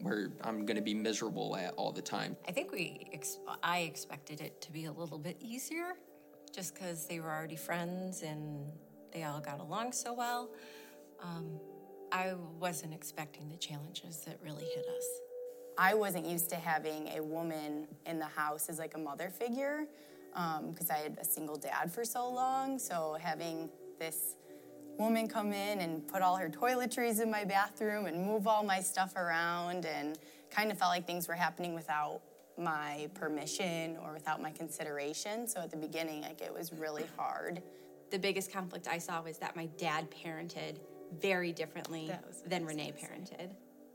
where 0.00 0.32
I'm 0.42 0.66
going 0.66 0.76
to 0.76 0.82
be 0.82 0.92
miserable 0.92 1.56
at 1.56 1.72
all 1.74 1.92
the 1.92 2.02
time. 2.02 2.36
I 2.46 2.52
think 2.52 2.72
we, 2.72 3.08
ex- 3.14 3.38
I 3.62 3.80
expected 3.80 4.42
it 4.42 4.60
to 4.60 4.72
be 4.72 4.84
a 4.84 4.92
little 4.92 5.18
bit 5.18 5.38
easier 5.40 5.94
just 6.54 6.74
because 6.74 7.06
they 7.06 7.20
were 7.20 7.30
already 7.30 7.56
friends 7.56 8.22
and 8.22 8.70
they 9.14 9.22
all 9.22 9.40
got 9.40 9.60
along 9.60 9.92
so 9.92 10.12
well. 10.12 10.50
Um, 11.22 11.58
I 12.10 12.34
wasn't 12.58 12.92
expecting 12.92 13.48
the 13.48 13.56
challenges 13.56 14.24
that 14.26 14.38
really 14.42 14.64
hit 14.64 14.84
us. 14.86 15.31
I 15.78 15.94
wasn't 15.94 16.26
used 16.26 16.50
to 16.50 16.56
having 16.56 17.08
a 17.08 17.22
woman 17.22 17.86
in 18.06 18.18
the 18.18 18.26
house 18.26 18.68
as 18.68 18.78
like 18.78 18.94
a 18.94 18.98
mother 18.98 19.30
figure 19.30 19.86
um, 20.34 20.70
because 20.70 20.90
I 20.90 20.98
had 20.98 21.18
a 21.20 21.24
single 21.24 21.56
dad 21.56 21.92
for 21.92 22.04
so 22.04 22.28
long. 22.28 22.78
So 22.78 23.16
having 23.20 23.68
this 23.98 24.36
woman 24.98 25.28
come 25.28 25.52
in 25.52 25.80
and 25.80 26.06
put 26.06 26.22
all 26.22 26.36
her 26.36 26.48
toiletries 26.48 27.20
in 27.20 27.30
my 27.30 27.44
bathroom 27.44 28.06
and 28.06 28.24
move 28.24 28.46
all 28.46 28.62
my 28.62 28.80
stuff 28.80 29.16
around 29.16 29.86
and 29.86 30.18
kind 30.50 30.70
of 30.70 30.78
felt 30.78 30.90
like 30.90 31.06
things 31.06 31.28
were 31.28 31.34
happening 31.34 31.74
without 31.74 32.20
my 32.58 33.08
permission 33.14 33.96
or 34.04 34.12
without 34.12 34.42
my 34.42 34.50
consideration. 34.50 35.48
So 35.48 35.60
at 35.60 35.70
the 35.70 35.76
beginning, 35.76 36.22
like 36.22 36.42
it 36.42 36.52
was 36.52 36.72
really 36.72 37.04
hard. 37.16 37.62
The 38.10 38.18
biggest 38.18 38.52
conflict 38.52 38.88
I 38.88 38.98
saw 38.98 39.22
was 39.22 39.38
that 39.38 39.56
my 39.56 39.66
dad 39.78 40.08
parented 40.10 40.76
very 41.20 41.52
differently 41.52 42.12
than 42.46 42.64
Renee 42.66 42.92
parented. 42.92 43.50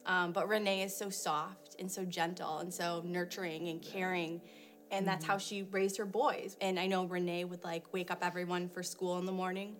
Um, 0.07 0.31
but 0.31 0.47
Renee 0.47 0.83
is 0.83 0.95
so 0.95 1.09
soft 1.09 1.75
and 1.79 1.91
so 1.91 2.05
gentle 2.05 2.59
and 2.59 2.73
so 2.73 3.03
nurturing 3.05 3.67
and 3.67 3.81
caring. 3.81 4.41
And 4.89 5.05
that's 5.05 5.25
how 5.25 5.37
she 5.37 5.63
raised 5.63 5.97
her 5.97 6.05
boys. 6.05 6.55
And 6.61 6.79
I 6.79 6.87
know 6.87 7.05
Renee 7.05 7.43
would 7.43 7.63
like 7.63 7.93
wake 7.93 8.09
up 8.09 8.19
everyone 8.21 8.69
for 8.69 8.81
school 8.81 9.19
in 9.19 9.25
the 9.25 9.33
morning. 9.33 9.75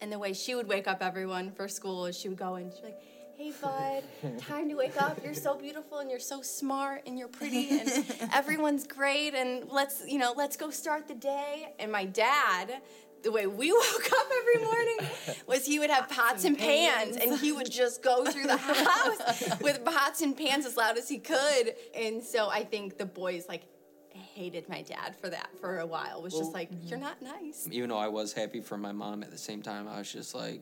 And 0.00 0.10
the 0.10 0.18
way 0.18 0.32
she 0.32 0.54
would 0.54 0.66
wake 0.66 0.88
up 0.88 1.02
everyone 1.02 1.52
for 1.52 1.68
school 1.68 2.06
is 2.06 2.18
she 2.18 2.28
would 2.28 2.38
go 2.38 2.56
in, 2.56 2.70
she'd 2.70 2.80
be 2.80 2.88
like, 2.88 3.00
Hey, 3.36 3.52
bud, 3.60 4.04
time 4.38 4.68
to 4.68 4.76
wake 4.76 5.00
up. 5.02 5.18
You're 5.24 5.34
so 5.34 5.56
beautiful 5.56 5.98
and 5.98 6.08
you're 6.08 6.20
so 6.20 6.40
smart 6.40 7.02
and 7.04 7.18
you're 7.18 7.28
pretty 7.28 7.80
and 7.80 8.06
everyone's 8.32 8.86
great. 8.86 9.34
And 9.34 9.68
let's, 9.68 10.04
you 10.06 10.18
know, 10.18 10.32
let's 10.36 10.56
go 10.56 10.70
start 10.70 11.08
the 11.08 11.16
day. 11.16 11.74
And 11.80 11.90
my 11.90 12.04
dad, 12.04 12.80
the 13.24 13.32
way 13.32 13.46
we 13.46 13.72
woke 13.72 14.12
up 14.12 14.26
every 14.40 14.64
morning 14.64 14.98
was 15.46 15.66
he 15.66 15.78
would 15.78 15.90
have 15.90 16.08
pots 16.08 16.44
and 16.44 16.56
pans 16.56 17.16
and 17.16 17.38
he 17.40 17.50
would 17.50 17.70
just 17.70 18.02
go 18.02 18.24
through 18.24 18.46
the 18.46 18.56
house 18.58 19.60
with 19.60 19.84
pots 19.84 20.22
and 20.22 20.36
pans 20.36 20.64
as 20.66 20.76
loud 20.76 20.96
as 20.96 21.08
he 21.08 21.18
could. 21.18 21.74
And 21.96 22.22
so 22.22 22.48
I 22.48 22.62
think 22.62 22.98
the 22.98 23.06
boys 23.06 23.46
like 23.48 23.64
hated 24.10 24.68
my 24.68 24.82
dad 24.82 25.16
for 25.20 25.28
that 25.28 25.48
for 25.60 25.78
a 25.78 25.86
while. 25.86 26.22
Was 26.22 26.34
just 26.34 26.52
like, 26.52 26.70
mm-hmm. 26.70 26.86
you're 26.86 26.98
not 26.98 27.20
nice. 27.20 27.66
even 27.70 27.88
though 27.88 27.98
I 27.98 28.08
was 28.08 28.32
happy 28.32 28.60
for 28.60 28.78
my 28.78 28.92
mom 28.92 29.22
at 29.22 29.30
the 29.30 29.38
same 29.38 29.62
time, 29.62 29.88
I 29.88 29.98
was 29.98 30.12
just 30.12 30.34
like, 30.34 30.60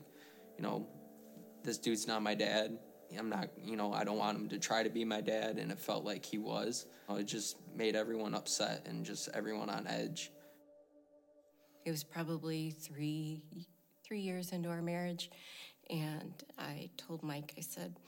you 0.57 0.63
know, 0.63 0.87
this 1.63 1.77
dude's 1.77 2.07
not 2.07 2.23
my 2.23 2.33
dad. 2.33 2.77
I'm 3.17 3.29
not, 3.29 3.49
you 3.63 3.75
know, 3.75 3.93
I 3.93 4.03
don't 4.03 4.17
want 4.17 4.37
him 4.37 4.49
to 4.49 4.57
try 4.57 4.81
to 4.81 4.89
be 4.89 5.05
my 5.05 5.21
dad, 5.21 5.59
and 5.59 5.71
it 5.71 5.79
felt 5.79 6.03
like 6.03 6.25
he 6.25 6.39
was. 6.39 6.87
It 7.11 7.25
just 7.25 7.57
made 7.75 7.95
everyone 7.95 8.33
upset 8.33 8.87
and 8.87 9.05
just 9.05 9.29
everyone 9.35 9.69
on 9.69 9.85
edge. 9.85 10.31
It 11.85 11.91
was 11.91 12.03
probably 12.03 12.71
three 12.71 13.43
three 14.03 14.19
years 14.19 14.51
into 14.51 14.69
our 14.69 14.81
marriage, 14.81 15.31
and 15.89 16.33
I 16.57 16.89
told 16.97 17.23
Mike, 17.23 17.53
I 17.57 17.61
said, 17.61 17.99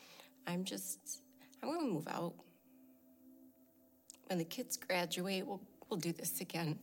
"I'm 0.47 0.63
just, 0.63 1.21
I'm 1.61 1.69
going 1.69 1.88
to 1.88 1.93
move 1.93 2.07
out. 2.07 2.33
When 4.27 4.38
the 4.38 4.45
kids 4.45 4.77
graduate, 4.77 5.45
we'll 5.45 5.61
we'll 5.89 5.99
do 5.99 6.11
this 6.11 6.41
again. 6.41 6.79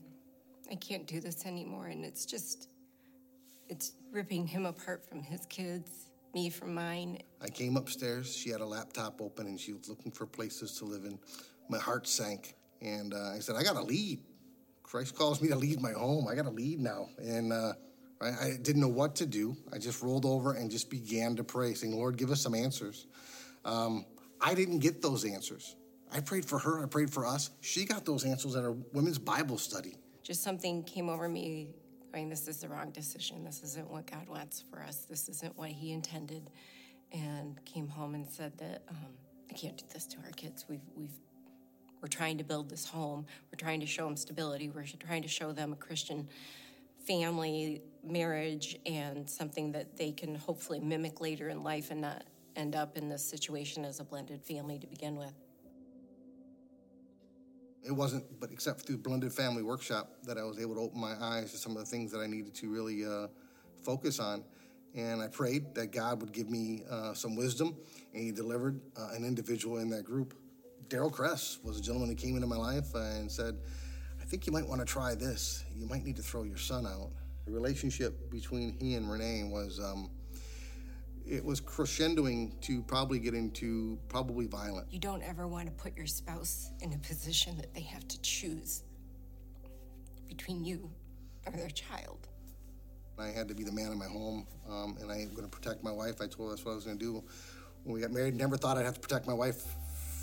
I 0.71 0.77
can't 0.77 1.07
do 1.07 1.21
this 1.21 1.45
anymore, 1.45 1.87
and 1.87 2.05
it's 2.05 2.25
just, 2.25 2.69
it's 3.69 3.93
ripping 4.11 4.47
him 4.47 4.65
apart 4.67 5.05
from 5.07 5.23
his 5.23 5.45
kids, 5.47 6.11
me 6.35 6.51
from 6.51 6.75
mine. 6.75 7.19
I 7.41 7.49
came 7.49 7.77
upstairs. 7.77 8.35
She 8.35 8.51
had 8.51 8.61
a 8.61 8.67
laptop 8.67 9.21
open 9.21 9.47
and 9.47 9.59
she 9.59 9.73
was 9.73 9.89
looking 9.89 10.13
for 10.13 10.27
places 10.27 10.79
to 10.79 10.85
live 10.85 11.05
in. 11.05 11.19
My 11.69 11.79
heart 11.79 12.07
sank. 12.07 12.55
And 12.81 13.15
uh, 13.15 13.33
I 13.35 13.39
said, 13.39 13.57
I 13.57 13.63
got 13.63 13.75
to 13.75 13.83
lead. 13.83 14.21
Christ 14.93 15.17
calls 15.17 15.43
me 15.43 15.49
to 15.49 15.57
lead 15.57 15.81
my 15.81 15.93
home. 15.93 16.29
I 16.29 16.37
got 16.37 16.45
to 16.45 16.51
lead 16.51 16.79
now. 16.79 17.09
And 17.19 17.53
uh, 17.53 17.73
Right? 18.23 18.35
I 18.41 18.57
didn't 18.63 18.81
know 18.81 18.89
what 18.89 19.17
to 19.17 19.27
do. 19.27 19.57
I 19.73 19.79
just 19.79 20.01
rolled 20.01 20.25
over 20.25 20.53
and 20.53 20.71
just 20.71 20.89
began 20.89 21.35
to 21.37 21.43
pray, 21.45 21.75
saying, 21.75 21.97
Lord, 21.97 22.17
give 22.17 22.31
us 22.31 22.41
some 22.41 22.55
answers. 22.55 23.09
Um, 23.65 24.07
I 24.41 24.55
didn't 24.55 24.79
get 24.79 25.03
those 25.03 25.25
answers. 25.25 25.75
I 26.13 26.21
prayed 26.21 26.45
for 26.45 26.61
her, 26.61 26.81
I 26.81 26.87
prayed 26.87 27.13
for 27.13 27.27
us. 27.27 27.51
She 27.63 27.85
got 27.85 28.05
those 28.05 28.25
answers 28.25 28.55
at 28.55 28.63
our 28.63 28.77
women's 28.93 29.19
Bible 29.19 29.59
study. 29.59 29.97
Just 30.23 30.45
something 30.45 30.85
came 30.85 31.09
over 31.09 31.29
me 31.29 31.71
going, 32.13 32.29
This 32.29 32.47
is 32.47 32.59
the 32.59 32.69
wrong 32.69 32.91
decision. 32.91 33.43
This 33.43 33.65
isn't 33.65 33.91
what 33.91 34.09
God 34.09 34.29
wants 34.29 34.63
for 34.71 34.83
us. 34.83 35.07
This 35.11 35.29
isn't 35.29 35.59
what 35.59 35.71
He 35.71 35.91
intended. 35.91 36.49
And 37.11 37.59
came 37.65 37.89
home 37.89 38.15
and 38.15 38.29
said 38.29 38.57
that 38.59 38.83
um, 38.89 39.17
I 39.51 39.55
can't 39.55 39.77
do 39.77 39.85
this 39.93 40.07
to 40.07 40.19
our 40.19 40.31
kids. 40.31 40.67
We've, 40.69 40.81
we've, 40.95 41.19
we're 42.03 42.09
trying 42.09 42.37
to 42.39 42.45
build 42.45 42.69
this 42.69 42.85
home. 42.85 43.25
We're 43.51 43.65
trying 43.65 43.81
to 43.81 43.87
show 43.87 44.05
them 44.05 44.17
stability. 44.17 44.69
We're 44.69 44.85
trying 44.85 45.23
to 45.23 45.29
show 45.29 45.53
them 45.53 45.73
a 45.73 45.77
Christian 45.77 46.29
family, 47.07 47.81
marriage, 48.05 48.77
and 48.85 49.29
something 49.31 49.73
that 49.73 49.97
they 49.97 50.11
can 50.11 50.35
hopefully 50.35 50.81
mimic 50.81 51.21
later 51.21 51.49
in 51.49 51.63
life 51.63 51.91
and 51.93 52.01
not 52.01 52.25
end 52.57 52.75
up 52.75 52.99
in 52.99 53.09
this 53.09 53.25
situation 53.25 53.85
as 53.85 54.01
a 54.01 54.05
blended 54.05 54.43
family 54.43 54.79
to 54.79 54.87
begin 54.87 55.17
with. 55.17 55.33
It 57.85 57.93
wasn't, 57.93 58.25
but 58.39 58.53
except 58.53 58.83
through 58.83 58.99
Blended 58.99 59.33
Family 59.33 59.63
Workshop, 59.63 60.13
that 60.25 60.39
I 60.39 60.45
was 60.45 60.61
able 60.61 60.75
to 60.75 60.81
open 60.83 61.01
my 61.01 61.15
eyes 61.21 61.51
to 61.53 61.57
some 61.57 61.73
of 61.73 61.79
the 61.79 61.85
things 61.85 62.13
that 62.13 62.19
I 62.19 62.27
needed 62.27 62.55
to 62.57 62.71
really 62.71 63.05
uh, 63.05 63.27
focus 63.83 64.21
on. 64.21 64.45
And 64.95 65.21
I 65.21 65.27
prayed 65.27 65.75
that 65.75 65.91
God 65.91 66.21
would 66.21 66.33
give 66.33 66.49
me 66.49 66.83
uh, 66.89 67.15
some 67.15 67.35
wisdom, 67.35 67.77
and 68.13 68.23
He 68.23 68.31
delivered 68.31 68.81
uh, 68.97 69.09
an 69.15 69.25
individual 69.25 69.79
in 69.79 69.89
that 69.91 70.05
group. 70.05 70.35
Daryl 70.93 71.11
Kress 71.11 71.59
was 71.65 71.79
a 71.79 71.81
gentleman 71.81 72.11
who 72.11 72.15
came 72.15 72.35
into 72.35 72.47
my 72.47 72.57
life 72.57 72.95
and 72.95 73.33
said, 73.33 73.57
I 74.21 74.25
think 74.27 74.47
you 74.47 74.53
might 74.53 74.67
want 74.67 74.83
to 74.83 74.85
try 74.85 75.15
this. 75.15 75.65
You 75.75 75.87
might 75.87 76.05
need 76.05 76.17
to 76.17 76.23
throw 76.23 76.43
your 76.43 76.59
son 76.59 76.87
out. 76.87 77.13
The 77.47 77.51
relationship 77.51 78.31
between 78.31 78.77
he 78.79 78.95
and 78.97 79.11
Renee 79.11 79.45
was, 79.45 79.81
um, 79.81 80.11
it 81.27 81.43
was 81.43 81.63
crescendoing 81.63 82.61
to 82.61 82.83
probably 82.83 83.19
get 83.19 83.33
into 83.33 83.99
probably 84.11 84.47
violent. 84.47 84.93
You 84.93 84.99
don't 84.99 85.23
ever 85.23 85.49
want 85.49 85.65
to 85.67 85.73
put 85.73 85.97
your 85.97 86.07
spouse 86.07 86.71
in 86.83 86.93
a 86.93 86.99
position 86.99 87.57
that 87.57 87.73
they 87.73 87.81
have 87.81 88.07
to 88.09 88.21
choose 88.21 88.83
between 90.29 90.63
you 90.63 90.91
or 91.47 91.53
their 91.53 91.71
child. 91.71 92.29
I 93.19 93.29
had 93.29 93.49
to 93.49 93.55
be 93.55 93.65
the 93.65 93.73
man 93.73 93.93
in 93.93 93.99
my 93.99 94.09
home, 94.09 94.47
um, 94.69 94.99
and 95.01 95.11
I'm 95.11 95.31
going 95.31 95.49
to 95.49 95.49
protect 95.49 95.83
my 95.83 95.93
wife. 95.93 96.21
I 96.21 96.27
told 96.27 96.51
her 96.51 96.55
that's 96.55 96.67
what 96.67 96.73
I 96.73 96.75
was 96.75 96.85
going 96.85 96.99
to 96.99 97.05
do. 97.05 97.25
When 97.85 97.95
we 97.95 98.01
got 98.03 98.11
married, 98.11 98.37
never 98.37 98.59
thought 98.59 98.77
I'd 98.77 98.85
have 98.85 98.95
to 98.95 99.01
protect 99.01 99.27
my 99.27 99.33
wife 99.33 99.75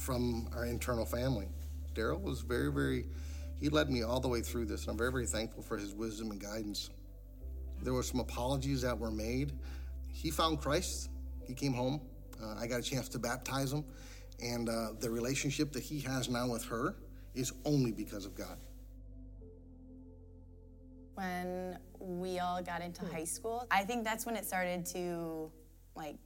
from 0.09 0.49
our 0.55 0.65
internal 0.65 1.05
family. 1.05 1.45
Daryl 1.93 2.19
was 2.19 2.41
very, 2.41 2.71
very, 2.71 3.05
he 3.61 3.69
led 3.69 3.91
me 3.91 4.01
all 4.01 4.19
the 4.19 4.27
way 4.27 4.41
through 4.41 4.65
this, 4.65 4.81
and 4.81 4.89
I'm 4.89 4.97
very, 4.97 5.11
very 5.11 5.27
thankful 5.27 5.61
for 5.61 5.77
his 5.77 5.93
wisdom 5.93 6.31
and 6.31 6.41
guidance. 6.41 6.89
There 7.83 7.93
were 7.93 8.01
some 8.01 8.19
apologies 8.19 8.81
that 8.81 8.97
were 8.97 9.11
made. 9.11 9.53
He 10.11 10.31
found 10.31 10.61
Christ. 10.61 11.11
He 11.45 11.53
came 11.53 11.73
home. 11.73 12.01
Uh, 12.41 12.55
I 12.59 12.65
got 12.65 12.79
a 12.79 12.81
chance 12.81 13.07
to 13.09 13.19
baptize 13.19 13.71
him, 13.71 13.85
and 14.41 14.67
uh, 14.67 14.93
the 14.99 15.11
relationship 15.11 15.71
that 15.73 15.83
he 15.83 15.99
has 15.99 16.27
now 16.27 16.47
with 16.47 16.65
her 16.65 16.95
is 17.35 17.53
only 17.63 17.91
because 17.91 18.25
of 18.25 18.33
God. 18.33 18.57
When 21.13 21.77
we 21.99 22.39
all 22.39 22.63
got 22.63 22.81
into 22.81 23.05
high 23.05 23.25
school, 23.25 23.67
I 23.69 23.83
think 23.83 24.03
that's 24.05 24.25
when 24.25 24.35
it 24.35 24.47
started 24.47 24.87
to 24.87 25.51
like 25.95 26.17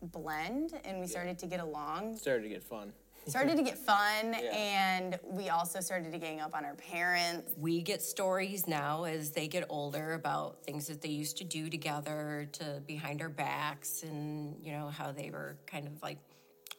blend 0.00 0.74
and 0.84 1.00
we 1.00 1.08
started 1.08 1.40
to 1.40 1.48
get 1.48 1.58
along. 1.58 2.16
Started 2.18 2.44
to 2.44 2.48
get 2.50 2.62
fun. 2.62 2.92
Started 3.28 3.56
to 3.56 3.62
get 3.62 3.76
fun 3.76 4.34
Yeah. 4.34 4.54
and 4.54 5.18
we 5.24 5.48
also 5.48 5.80
started 5.80 6.12
to 6.12 6.18
gang 6.18 6.40
up 6.40 6.54
on 6.54 6.64
our 6.64 6.74
parents. 6.76 7.52
We 7.56 7.82
get 7.82 8.00
stories 8.02 8.68
now 8.68 9.04
as 9.04 9.32
they 9.32 9.48
get 9.48 9.64
older 9.68 10.14
about 10.14 10.62
things 10.64 10.86
that 10.86 11.02
they 11.02 11.08
used 11.08 11.36
to 11.38 11.44
do 11.44 11.68
together 11.68 12.48
to 12.52 12.82
behind 12.86 13.20
our 13.22 13.28
backs 13.28 14.04
and, 14.04 14.56
you 14.64 14.72
know, 14.72 14.88
how 14.90 15.10
they 15.10 15.30
were 15.30 15.56
kind 15.66 15.88
of 15.88 16.00
like 16.02 16.18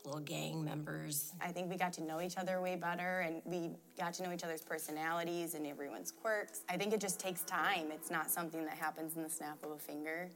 little 0.05 0.21
gang 0.21 0.63
members. 0.63 1.33
I 1.41 1.51
think 1.51 1.69
we 1.69 1.75
got 1.75 1.91
to 1.93 2.03
know 2.03 2.21
each 2.21 2.37
other 2.37 2.61
way 2.61 2.77
better 2.77 3.19
and 3.19 3.41
we 3.43 3.71
got 3.99 4.13
to 4.15 4.23
know 4.23 4.31
each 4.31 4.43
other's 4.45 4.61
personalities 4.61 5.53
and 5.53 5.67
everyone's 5.67 6.11
quirks. 6.11 6.61
I 6.69 6.77
think 6.77 6.93
it 6.93 7.01
just 7.01 7.19
takes 7.19 7.41
time. 7.41 7.91
It's 7.91 8.09
not 8.09 8.31
something 8.31 8.63
that 8.63 8.77
happens 8.77 9.17
in 9.17 9.23
the 9.23 9.29
snap 9.29 9.61
of 9.65 9.71
a 9.71 9.77
finger. 9.77 10.29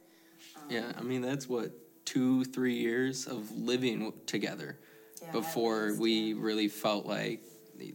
Yeah, 0.69 0.91
I 0.97 1.01
mean 1.03 1.21
that's 1.21 1.47
what 1.47 1.71
two, 2.03 2.43
three 2.45 2.73
years 2.75 3.27
of 3.27 3.49
living 3.57 4.11
together 4.25 4.77
Yeah, 5.21 5.31
before 5.31 5.87
least, 5.89 5.99
we 6.01 6.33
really 6.33 6.67
felt 6.67 7.05
like 7.05 7.41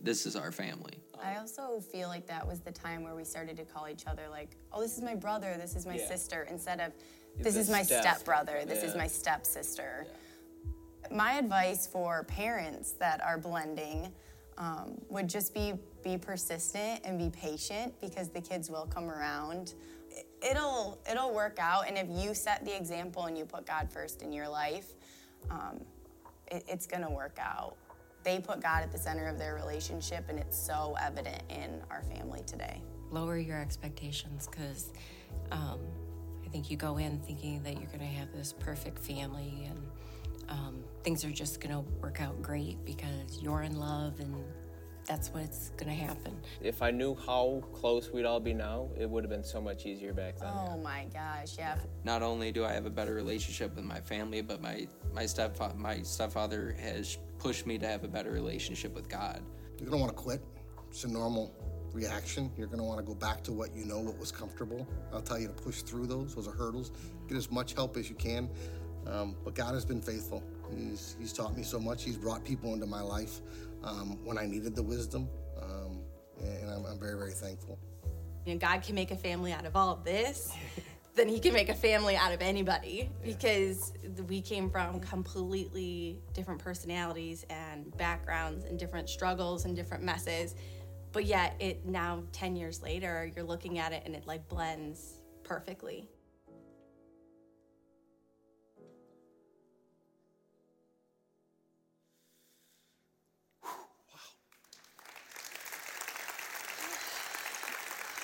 this 0.03 0.27
is 0.27 0.37
our 0.37 0.53
family. 0.53 0.95
I 1.23 1.37
also 1.39 1.81
feel 1.81 2.09
like 2.09 2.27
that 2.27 2.47
was 2.47 2.61
the 2.61 2.73
time 2.73 3.03
where 3.03 3.15
we 3.15 3.25
started 3.25 3.57
to 3.57 3.65
call 3.65 3.89
each 3.89 4.07
other 4.07 4.29
like, 4.31 4.51
"Oh, 4.73 4.81
this 4.81 4.97
is 4.97 5.03
my 5.03 5.15
brother. 5.15 5.57
This 5.59 5.75
is 5.75 5.87
my 5.87 5.97
Yeah. 5.97 6.09
sister," 6.09 6.43
instead 6.51 6.81
of 6.81 6.93
"This 7.39 7.55
The 7.55 7.61
is 7.61 7.71
my 7.71 7.83
step. 7.83 8.03
stepbrother. 8.03 8.65
This 8.65 8.83
is 8.85 8.95
my 8.95 9.07
stepsister." 9.07 10.07
My 11.11 11.35
advice 11.39 11.87
for 11.87 12.25
parents 12.25 12.93
that 12.99 13.21
are 13.23 13.39
blending 13.39 14.13
um, 14.59 15.01
would 15.11 15.29
just 15.29 15.53
be 15.55 15.75
be 16.03 16.17
persistent 16.17 17.01
and 17.05 17.19
be 17.19 17.29
patient 17.31 17.93
because 18.01 18.29
the 18.31 18.41
kids 18.41 18.71
will 18.71 18.87
come 18.87 19.11
around. 19.11 19.75
It- 20.11 20.27
It'll 20.43 20.99
it'll 21.11 21.33
work 21.35 21.59
out, 21.59 21.89
and 21.89 21.97
if 21.99 22.09
you 22.09 22.33
set 22.35 22.65
the 22.65 22.75
example 22.77 23.25
and 23.27 23.37
you 23.37 23.45
put 23.45 23.67
God 23.67 23.91
first 23.93 24.23
in 24.23 24.33
your 24.33 24.49
life, 24.49 24.95
um, 25.51 25.85
it, 26.51 26.65
it's 26.69 26.87
gonna 26.87 27.11
work 27.11 27.39
out. 27.41 27.77
They 28.23 28.41
put 28.41 28.61
God 28.61 28.83
at 28.83 28.91
the 28.91 28.99
center 28.99 29.29
of 29.29 29.39
their 29.39 29.55
relationship, 29.55 30.25
and 30.29 30.39
it's 30.39 30.59
so 30.59 30.97
evident 31.01 31.43
in 31.49 31.81
our 31.91 32.03
family 32.03 32.43
today. 32.47 32.83
Lower 33.11 33.39
your 33.39 33.61
expectations 33.61 34.49
because 34.49 34.91
um, 35.53 35.79
I 36.45 36.49
think 36.49 36.71
you 36.71 36.77
go 36.77 36.97
in 36.97 37.21
thinking 37.21 37.63
that 37.63 37.75
you're 37.75 37.91
going 37.91 38.01
to 38.01 38.05
have 38.07 38.33
this 38.33 38.53
perfect 38.53 38.99
family 38.99 39.69
and 39.69 39.79
um, 40.49 40.85
things 41.03 41.25
are 41.25 41.31
just 41.31 41.61
going 41.61 41.75
to 41.75 41.81
work 42.01 42.21
out 42.21 42.41
great 42.41 42.85
because 42.85 43.41
you're 43.41 43.63
in 43.63 43.79
love 43.79 44.21
and 44.21 44.45
that's 45.07 45.29
what's 45.31 45.71
going 45.71 45.89
to 45.89 45.95
happen. 45.95 46.37
If 46.61 46.83
I 46.83 46.91
knew 46.91 47.15
how 47.15 47.63
close 47.73 48.11
we'd 48.11 48.25
all 48.25 48.41
be 48.41 48.53
now, 48.53 48.89
it 48.99 49.09
would 49.09 49.25
have 49.25 49.31
been 49.31 49.45
so 49.45 49.61
much 49.61 49.87
easier 49.87 50.13
back 50.13 50.39
then. 50.39 50.51
Oh 50.53 50.77
my 50.79 51.07
gosh, 51.13 51.57
yeah. 51.59 51.79
Not 52.05 52.23
only 52.23 52.53
do 52.53 52.65
I 52.65 52.73
have 52.73 52.87
a 52.87 52.91
better 52.91 53.15
relationship 53.15 53.75
with 53.77 53.85
my 53.85 54.01
family, 54.01 54.43
but 54.43 54.61
my 54.61 54.87
my 55.15 55.25
stepfather 55.27 55.75
my 55.77 56.03
stepfather 56.03 56.77
has 56.81 57.19
pushed 57.39 57.67
me 57.67 57.79
to 57.79 57.87
have 57.87 58.05
a 58.05 58.09
better 58.09 58.31
relationship 58.31 58.95
with 58.95 59.09
God. 59.09 59.43
You're 59.79 59.89
gonna 59.89 60.03
want 60.03 60.17
to 60.17 60.23
quit. 60.23 60.43
It's 60.91 61.05
a 61.05 61.09
normal 61.09 61.55
reaction. 61.93 62.51
You're 62.57 62.67
gonna 62.67 62.85
want 62.85 62.99
to 62.99 63.05
go 63.05 63.15
back 63.15 63.43
to 63.45 63.53
what 63.53 63.75
you 63.75 63.85
know, 63.85 64.01
what 64.01 64.19
was 64.19 64.33
comfortable. 64.33 64.87
I'll 65.13 65.23
tell 65.23 65.39
you 65.39 65.49
to 65.49 65.55
push 65.55 65.83
through 65.83 66.07
those. 66.07 66.35
Those 66.35 66.49
are 66.49 66.53
hurdles. 66.53 66.91
Get 67.29 67.37
as 67.37 67.51
much 67.51 67.75
help 67.75 67.97
as 67.97 68.09
you 68.11 68.17
can. 68.17 68.51
Um, 69.07 69.37
but 69.45 69.55
God 69.55 69.75
has 69.75 69.85
been 69.85 70.01
faithful. 70.01 70.43
He's 70.75 71.17
He's 71.19 71.33
taught 71.33 71.57
me 71.57 71.63
so 71.63 71.79
much. 71.79 72.03
He's 72.03 72.17
brought 72.17 72.45
people 72.45 72.75
into 72.75 72.87
my 72.87 73.01
life 73.01 73.41
um, 73.87 74.25
when 74.25 74.39
I 74.39 74.47
needed 74.47 74.75
the 74.75 74.83
wisdom, 74.83 75.29
um, 75.63 76.01
and 76.41 76.71
I'm, 76.71 76.85
I'm 76.85 76.99
very 76.99 77.17
very 77.17 77.33
thankful. 77.33 77.79
you 78.45 78.55
know, 78.55 78.59
God 78.59 78.83
can 78.83 78.95
make 78.95 79.11
a 79.11 79.17
family 79.17 79.53
out 79.53 79.65
of 79.65 79.77
all 79.77 79.93
of 79.93 80.05
this, 80.05 80.53
then 81.15 81.29
He 81.29 81.39
can 81.41 81.53
make 81.53 81.69
a 81.69 81.75
family 81.75 82.17
out 82.17 82.33
of 82.33 82.43
anybody 82.43 83.11
because 83.25 83.93
we 84.29 84.41
came 84.43 84.71
from 84.71 85.01
completely 85.01 86.19
different 86.35 86.61
personalities 86.61 87.45
and 87.49 87.97
backgrounds 87.97 88.65
and 88.65 88.79
different 88.79 89.09
struggles 89.09 89.65
and 89.65 89.75
different 89.75 90.03
messes. 90.05 90.55
But 91.13 91.25
yet, 91.25 91.57
it 91.61 91.87
now, 91.87 92.25
10 92.33 92.57
years 92.57 92.83
later, 92.83 93.31
you're 93.35 93.45
looking 93.45 93.79
at 93.79 93.93
it 93.93 94.03
and 94.05 94.15
it 94.15 94.27
like 94.27 94.47
blends 94.49 95.21
perfectly. 95.45 96.11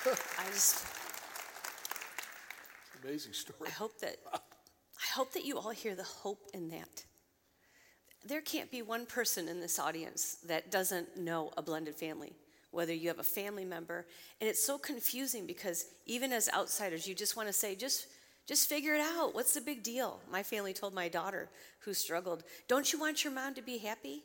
I 0.05 0.45
just 0.51 0.85
Amazing 3.03 3.33
story. 3.33 3.59
I 3.67 3.71
hope 3.71 3.99
that 3.99 4.17
I 4.33 4.39
hope 5.13 5.33
that 5.33 5.45
you 5.45 5.57
all 5.57 5.71
hear 5.71 5.95
the 5.95 6.03
hope 6.03 6.49
in 6.53 6.69
that. 6.69 7.05
There 8.25 8.41
can't 8.41 8.71
be 8.71 8.81
one 8.81 9.05
person 9.05 9.49
in 9.49 9.59
this 9.59 9.77
audience 9.79 10.37
that 10.47 10.71
doesn't 10.71 11.17
know 11.17 11.51
a 11.57 11.61
blended 11.61 11.95
family, 11.95 12.33
whether 12.71 12.93
you 12.93 13.09
have 13.09 13.19
a 13.19 13.23
family 13.23 13.65
member, 13.65 14.05
and 14.39 14.49
it's 14.49 14.65
so 14.65 14.77
confusing 14.77 15.45
because 15.45 15.85
even 16.05 16.31
as 16.31 16.49
outsiders, 16.53 17.05
you 17.05 17.13
just 17.13 17.35
want 17.35 17.49
to 17.49 17.53
say, 17.53 17.75
just 17.75 18.07
just 18.47 18.67
figure 18.67 18.93
it 18.93 19.01
out. 19.01 19.33
What's 19.33 19.53
the 19.53 19.61
big 19.61 19.83
deal? 19.83 20.19
My 20.29 20.43
family 20.43 20.73
told 20.73 20.93
my 20.93 21.07
daughter 21.09 21.49
who 21.79 21.93
struggled, 21.93 22.43
"Don't 22.67 22.91
you 22.91 22.99
want 22.99 23.23
your 23.23 23.33
mom 23.33 23.53
to 23.55 23.61
be 23.61 23.77
happy?" 23.77 24.23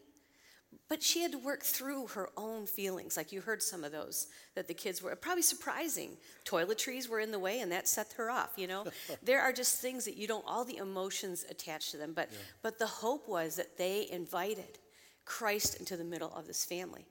But 0.89 1.03
she 1.03 1.21
had 1.23 1.33
to 1.33 1.39
work 1.39 1.63
through 1.63 2.09
her 2.09 2.31
own 2.37 2.67
feelings. 2.67 3.17
Like 3.17 3.33
you 3.33 3.41
heard 3.41 3.63
some 3.63 3.85
of 3.85 3.93
those 3.93 4.27
that 4.55 4.69
the 4.69 4.75
kids 4.75 5.03
were 5.03 5.15
probably 5.17 5.43
surprising. 5.43 6.17
Toiletries 6.47 7.09
were 7.09 7.21
in 7.21 7.31
the 7.31 7.39
way 7.39 7.61
and 7.61 7.71
that 7.73 7.89
set 7.89 8.13
her 8.17 8.31
off, 8.31 8.53
you 8.57 8.67
know? 8.67 8.85
there 9.23 9.41
are 9.41 9.53
just 9.53 9.81
things 9.81 10.05
that 10.07 10.17
you 10.17 10.27
don't 10.27 10.45
all 10.47 10.65
the 10.65 10.79
emotions 10.79 11.45
attached 11.51 11.91
to 11.93 11.99
them. 11.99 12.13
But 12.15 12.31
but 12.63 12.79
the 12.79 12.87
hope 12.87 13.29
was 13.29 13.57
that 13.57 13.77
they 13.77 14.09
invited 14.11 14.79
Christ 15.25 15.79
into 15.79 15.97
the 15.97 16.05
middle 16.05 16.33
of 16.35 16.47
this 16.47 16.65
family. 16.65 17.07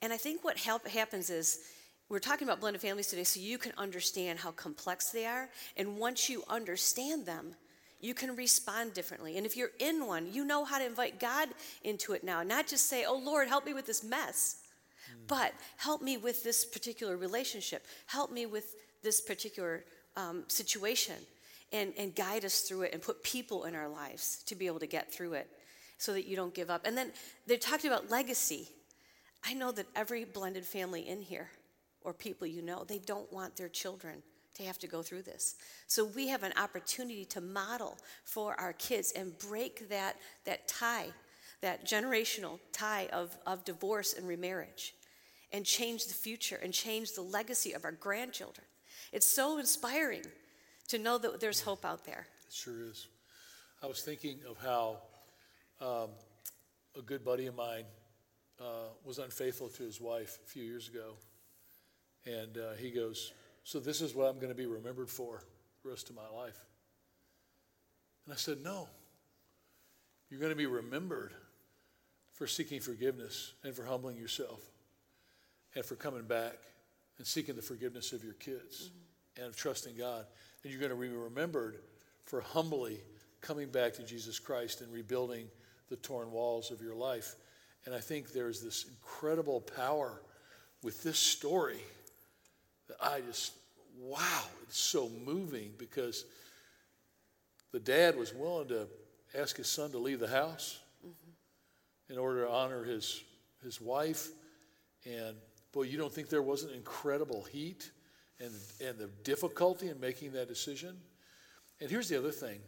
And 0.00 0.12
I 0.12 0.16
think 0.16 0.42
what 0.42 0.56
help 0.56 0.88
happens 0.88 1.30
is 1.30 1.60
we're 2.08 2.18
talking 2.18 2.46
about 2.46 2.60
blended 2.60 2.82
families 2.82 3.06
today 3.06 3.24
so 3.24 3.40
you 3.40 3.56
can 3.56 3.72
understand 3.78 4.38
how 4.38 4.50
complex 4.50 5.10
they 5.10 5.24
are. 5.24 5.48
And 5.76 5.96
once 5.98 6.28
you 6.28 6.42
understand 6.48 7.24
them, 7.24 7.54
you 8.02 8.14
can 8.14 8.34
respond 8.34 8.92
differently. 8.92 9.38
And 9.38 9.46
if 9.46 9.56
you're 9.56 9.70
in 9.78 10.06
one, 10.06 10.30
you 10.30 10.44
know 10.44 10.64
how 10.64 10.78
to 10.78 10.84
invite 10.84 11.20
God 11.20 11.48
into 11.84 12.12
it 12.12 12.24
now. 12.24 12.42
Not 12.42 12.66
just 12.66 12.88
say, 12.88 13.04
oh 13.06 13.16
Lord, 13.16 13.48
help 13.48 13.64
me 13.64 13.72
with 13.72 13.86
this 13.86 14.02
mess, 14.02 14.56
mm. 15.08 15.26
but 15.28 15.54
help 15.76 16.02
me 16.02 16.16
with 16.16 16.42
this 16.42 16.64
particular 16.64 17.16
relationship. 17.16 17.86
Help 18.06 18.32
me 18.32 18.44
with 18.44 18.74
this 19.02 19.20
particular 19.20 19.84
um, 20.16 20.42
situation 20.48 21.14
and, 21.72 21.92
and 21.96 22.14
guide 22.14 22.44
us 22.44 22.62
through 22.62 22.82
it 22.82 22.92
and 22.92 23.00
put 23.00 23.22
people 23.22 23.64
in 23.64 23.74
our 23.76 23.88
lives 23.88 24.42
to 24.46 24.56
be 24.56 24.66
able 24.66 24.80
to 24.80 24.86
get 24.86 25.14
through 25.14 25.34
it 25.34 25.48
so 25.96 26.12
that 26.12 26.26
you 26.26 26.34
don't 26.34 26.52
give 26.54 26.70
up. 26.70 26.84
And 26.84 26.98
then 26.98 27.12
they 27.46 27.56
talked 27.56 27.84
about 27.84 28.10
legacy. 28.10 28.68
I 29.44 29.54
know 29.54 29.70
that 29.72 29.86
every 29.94 30.24
blended 30.24 30.64
family 30.64 31.08
in 31.08 31.22
here 31.22 31.50
or 32.02 32.12
people 32.12 32.48
you 32.48 32.62
know, 32.62 32.84
they 32.84 32.98
don't 32.98 33.32
want 33.32 33.54
their 33.54 33.68
children 33.68 34.24
to 34.54 34.62
have 34.64 34.78
to 34.78 34.86
go 34.86 35.02
through 35.02 35.22
this. 35.22 35.56
So 35.86 36.04
we 36.04 36.28
have 36.28 36.42
an 36.42 36.52
opportunity 36.56 37.24
to 37.26 37.40
model 37.40 37.98
for 38.24 38.58
our 38.60 38.72
kids 38.74 39.12
and 39.16 39.36
break 39.38 39.88
that, 39.88 40.16
that 40.44 40.68
tie, 40.68 41.08
that 41.60 41.86
generational 41.86 42.58
tie 42.72 43.08
of, 43.12 43.36
of 43.46 43.64
divorce 43.64 44.12
and 44.12 44.28
remarriage, 44.28 44.94
and 45.52 45.64
change 45.64 46.06
the 46.06 46.14
future 46.14 46.58
and 46.62 46.72
change 46.72 47.12
the 47.12 47.22
legacy 47.22 47.72
of 47.72 47.84
our 47.84 47.92
grandchildren. 47.92 48.66
It's 49.12 49.28
so 49.28 49.58
inspiring 49.58 50.22
to 50.88 50.98
know 50.98 51.18
that 51.18 51.40
there's 51.40 51.60
hope 51.60 51.84
out 51.84 52.04
there. 52.04 52.26
It 52.46 52.52
sure 52.52 52.82
is. 52.82 53.06
I 53.82 53.86
was 53.86 54.02
thinking 54.02 54.40
of 54.48 54.56
how 54.58 54.98
um, 55.80 56.10
a 56.96 57.02
good 57.02 57.24
buddy 57.24 57.46
of 57.46 57.56
mine 57.56 57.84
uh, 58.60 58.90
was 59.04 59.18
unfaithful 59.18 59.68
to 59.68 59.82
his 59.82 60.00
wife 60.00 60.38
a 60.44 60.48
few 60.48 60.62
years 60.62 60.88
ago. 60.88 61.14
And 62.24 62.56
uh, 62.56 62.74
he 62.78 62.90
goes, 62.90 63.32
So 63.64 63.80
this 63.80 64.00
is 64.00 64.14
what 64.14 64.28
I'm 64.28 64.36
going 64.36 64.48
to 64.48 64.54
be 64.54 64.66
remembered 64.66 65.08
for 65.08 65.42
the 65.82 65.90
rest 65.90 66.10
of 66.10 66.16
my 66.16 66.28
life. 66.34 66.58
And 68.24 68.32
I 68.32 68.36
said, 68.36 68.58
No. 68.62 68.88
You're 70.30 70.40
going 70.40 70.52
to 70.52 70.56
be 70.56 70.64
remembered 70.64 71.34
for 72.32 72.46
seeking 72.46 72.80
forgiveness 72.80 73.52
and 73.64 73.74
for 73.74 73.84
humbling 73.84 74.16
yourself 74.16 74.62
and 75.74 75.84
for 75.84 75.94
coming 75.94 76.22
back 76.22 76.54
and 77.18 77.26
seeking 77.26 77.54
the 77.54 77.60
forgiveness 77.60 78.14
of 78.14 78.24
your 78.24 78.32
kids 78.32 78.88
mm-hmm. 78.88 79.42
and 79.42 79.46
of 79.50 79.56
trusting 79.56 79.94
God. 79.94 80.24
And 80.62 80.72
you're 80.72 80.80
going 80.80 80.90
to 80.90 80.96
be 80.96 81.14
remembered 81.14 81.80
for 82.24 82.40
humbly 82.40 83.00
coming 83.42 83.68
back 83.68 83.92
to 83.94 84.02
Jesus 84.02 84.38
Christ 84.38 84.80
and 84.80 84.90
rebuilding 84.90 85.48
the 85.90 85.96
torn 85.96 86.32
walls 86.32 86.70
of 86.70 86.80
your 86.80 86.94
life. 86.94 87.34
And 87.84 87.94
I 87.94 88.00
think 88.00 88.32
there's 88.32 88.62
this 88.62 88.86
incredible 88.88 89.60
power 89.60 90.22
with 90.82 91.02
this 91.02 91.18
story 91.18 91.80
that 92.92 93.06
I 93.06 93.20
just, 93.20 93.52
wow, 93.98 94.42
it's 94.64 94.78
so 94.78 95.10
moving 95.24 95.72
because 95.78 96.24
the 97.72 97.80
dad 97.80 98.16
was 98.16 98.34
willing 98.34 98.68
to 98.68 98.86
ask 99.38 99.56
his 99.56 99.68
son 99.68 99.90
to 99.92 99.98
leave 99.98 100.20
the 100.20 100.28
house 100.28 100.78
mm-hmm. 101.06 102.12
in 102.12 102.18
order 102.18 102.44
to 102.44 102.50
honor 102.50 102.84
his, 102.84 103.22
his 103.62 103.80
wife. 103.80 104.28
And 105.04 105.36
boy, 105.72 105.82
you 105.82 105.98
don't 105.98 106.12
think 106.12 106.28
there 106.28 106.42
wasn't 106.42 106.72
incredible 106.72 107.42
heat 107.44 107.90
and, 108.40 108.52
and 108.84 108.98
the 108.98 109.08
difficulty 109.24 109.88
in 109.88 109.98
making 110.00 110.32
that 110.32 110.48
decision? 110.48 110.96
And 111.80 111.90
here's 111.90 112.08
the 112.08 112.18
other 112.18 112.32
thing 112.32 112.58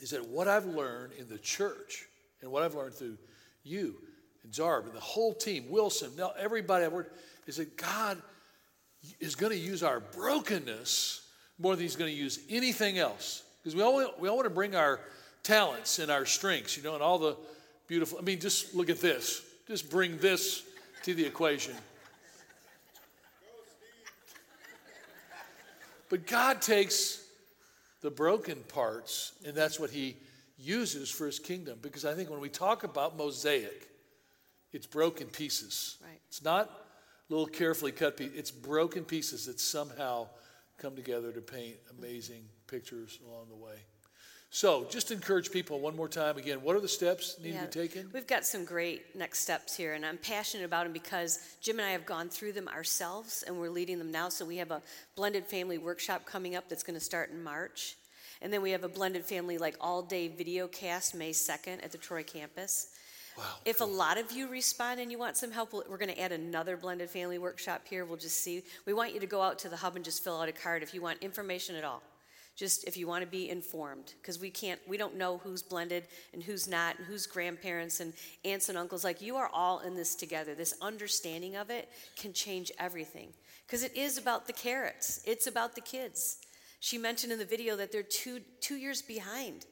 is 0.00 0.10
that 0.10 0.26
what 0.26 0.48
I've 0.48 0.64
learned 0.66 1.12
in 1.18 1.28
the 1.28 1.38
church 1.38 2.06
and 2.40 2.50
what 2.50 2.62
I've 2.62 2.74
learned 2.74 2.94
through 2.94 3.18
you 3.62 3.96
and 4.42 4.52
Zarb 4.52 4.86
and 4.86 4.94
the 4.94 5.00
whole 5.00 5.34
team, 5.34 5.66
Wilson, 5.68 6.10
now 6.16 6.32
everybody 6.38 6.84
I've 6.84 6.92
worked, 6.92 7.16
is 7.46 7.56
that 7.56 7.76
God 7.76 8.20
is 9.20 9.34
going 9.34 9.52
to 9.52 9.58
use 9.58 9.82
our 9.82 10.00
brokenness 10.00 11.26
more 11.58 11.76
than 11.76 11.82
he's 11.82 11.96
going 11.96 12.10
to 12.10 12.16
use 12.16 12.40
anything 12.48 12.98
else. 12.98 13.42
Because 13.62 13.76
we 13.76 13.82
all, 13.82 14.14
we 14.18 14.28
all 14.28 14.36
want 14.36 14.46
to 14.46 14.54
bring 14.54 14.74
our 14.74 15.00
talents 15.42 15.98
and 15.98 16.10
our 16.10 16.24
strengths, 16.24 16.76
you 16.76 16.82
know, 16.82 16.94
and 16.94 17.02
all 17.02 17.18
the 17.18 17.36
beautiful. 17.86 18.18
I 18.18 18.22
mean, 18.22 18.40
just 18.40 18.74
look 18.74 18.90
at 18.90 19.00
this. 19.00 19.42
Just 19.68 19.90
bring 19.90 20.18
this 20.18 20.64
to 21.04 21.14
the 21.14 21.24
equation. 21.24 21.74
But 26.08 26.26
God 26.26 26.60
takes 26.60 27.24
the 28.02 28.10
broken 28.10 28.58
parts, 28.68 29.32
and 29.46 29.54
that's 29.54 29.80
what 29.80 29.90
he 29.90 30.16
uses 30.58 31.10
for 31.10 31.26
his 31.26 31.38
kingdom. 31.38 31.78
Because 31.80 32.04
I 32.04 32.14
think 32.14 32.28
when 32.28 32.40
we 32.40 32.48
talk 32.48 32.84
about 32.84 33.16
mosaic, 33.16 33.88
it's 34.72 34.86
broken 34.86 35.28
pieces. 35.28 35.96
Right. 36.02 36.20
It's 36.28 36.44
not 36.44 36.70
little 37.32 37.46
carefully 37.46 37.92
cut 37.92 38.16
pieces. 38.16 38.36
It's 38.36 38.50
broken 38.50 39.04
pieces 39.04 39.46
that 39.46 39.58
somehow 39.58 40.28
come 40.78 40.94
together 40.94 41.32
to 41.32 41.40
paint 41.40 41.76
amazing 41.98 42.44
pictures 42.66 43.18
along 43.26 43.46
the 43.48 43.56
way. 43.56 43.76
So, 44.54 44.86
just 44.90 45.10
encourage 45.10 45.50
people 45.50 45.80
one 45.80 45.96
more 45.96 46.10
time 46.10 46.36
again. 46.36 46.60
What 46.60 46.76
are 46.76 46.80
the 46.80 46.86
steps 46.86 47.36
need 47.42 47.54
yeah, 47.54 47.62
to 47.62 47.66
be 47.68 47.88
taken? 47.88 48.10
We've 48.12 48.26
got 48.26 48.44
some 48.44 48.66
great 48.66 49.16
next 49.16 49.38
steps 49.38 49.74
here, 49.74 49.94
and 49.94 50.04
I'm 50.04 50.18
passionate 50.18 50.66
about 50.66 50.84
them 50.84 50.92
because 50.92 51.38
Jim 51.62 51.78
and 51.78 51.88
I 51.88 51.92
have 51.92 52.04
gone 52.04 52.28
through 52.28 52.52
them 52.52 52.68
ourselves, 52.68 53.44
and 53.46 53.58
we're 53.58 53.70
leading 53.70 53.98
them 53.98 54.10
now. 54.10 54.28
So, 54.28 54.44
we 54.44 54.58
have 54.58 54.70
a 54.70 54.82
blended 55.16 55.46
family 55.46 55.78
workshop 55.78 56.26
coming 56.26 56.54
up 56.54 56.68
that's 56.68 56.82
going 56.82 56.98
to 56.98 57.04
start 57.04 57.30
in 57.30 57.42
March. 57.42 57.96
And 58.42 58.52
then 58.52 58.60
we 58.60 58.72
have 58.72 58.84
a 58.84 58.88
blended 58.88 59.24
family, 59.24 59.56
like 59.56 59.76
all 59.80 60.02
day 60.02 60.28
video 60.28 60.68
cast 60.68 61.14
May 61.14 61.30
2nd 61.30 61.82
at 61.82 61.90
the 61.90 61.98
Troy 61.98 62.22
campus. 62.22 62.88
Wow, 63.36 63.44
if 63.64 63.78
cool. 63.78 63.86
a 63.86 63.90
lot 63.90 64.18
of 64.18 64.30
you 64.32 64.48
respond 64.48 65.00
and 65.00 65.10
you 65.10 65.18
want 65.18 65.36
some 65.36 65.50
help, 65.50 65.72
we're 65.72 65.98
going 65.98 66.12
to 66.12 66.20
add 66.20 66.32
another 66.32 66.76
blended 66.76 67.08
family 67.08 67.38
workshop 67.38 67.82
here. 67.88 68.04
We'll 68.04 68.18
just 68.18 68.38
see. 68.38 68.62
We 68.86 68.92
want 68.92 69.14
you 69.14 69.20
to 69.20 69.26
go 69.26 69.40
out 69.40 69.58
to 69.60 69.68
the 69.68 69.76
hub 69.76 69.96
and 69.96 70.04
just 70.04 70.22
fill 70.22 70.40
out 70.40 70.48
a 70.48 70.52
card 70.52 70.82
if 70.82 70.92
you 70.92 71.00
want 71.00 71.22
information 71.22 71.76
at 71.76 71.84
all. 71.84 72.02
Just 72.54 72.86
if 72.86 72.98
you 72.98 73.06
want 73.06 73.24
to 73.24 73.26
be 73.26 73.48
informed, 73.48 74.12
because 74.20 74.38
we 74.38 74.50
can't, 74.50 74.78
we 74.86 74.98
don't 74.98 75.16
know 75.16 75.38
who's 75.38 75.62
blended 75.62 76.04
and 76.34 76.42
who's 76.42 76.68
not, 76.68 76.98
and 76.98 77.06
who's 77.06 77.26
grandparents 77.26 78.00
and 78.00 78.12
aunts 78.44 78.68
and 78.68 78.76
uncles. 78.76 79.04
Like 79.04 79.22
you 79.22 79.36
are 79.36 79.48
all 79.54 79.80
in 79.80 79.94
this 79.94 80.14
together. 80.14 80.54
This 80.54 80.74
understanding 80.82 81.56
of 81.56 81.70
it 81.70 81.88
can 82.14 82.34
change 82.34 82.70
everything, 82.78 83.28
because 83.66 83.82
it 83.82 83.96
is 83.96 84.18
about 84.18 84.46
the 84.46 84.52
carrots. 84.52 85.22
It's 85.24 85.46
about 85.46 85.74
the 85.74 85.80
kids. 85.80 86.36
She 86.80 86.98
mentioned 86.98 87.32
in 87.32 87.38
the 87.38 87.46
video 87.46 87.74
that 87.76 87.90
they're 87.90 88.02
two 88.02 88.40
two 88.60 88.76
years 88.76 89.00
behind 89.00 89.64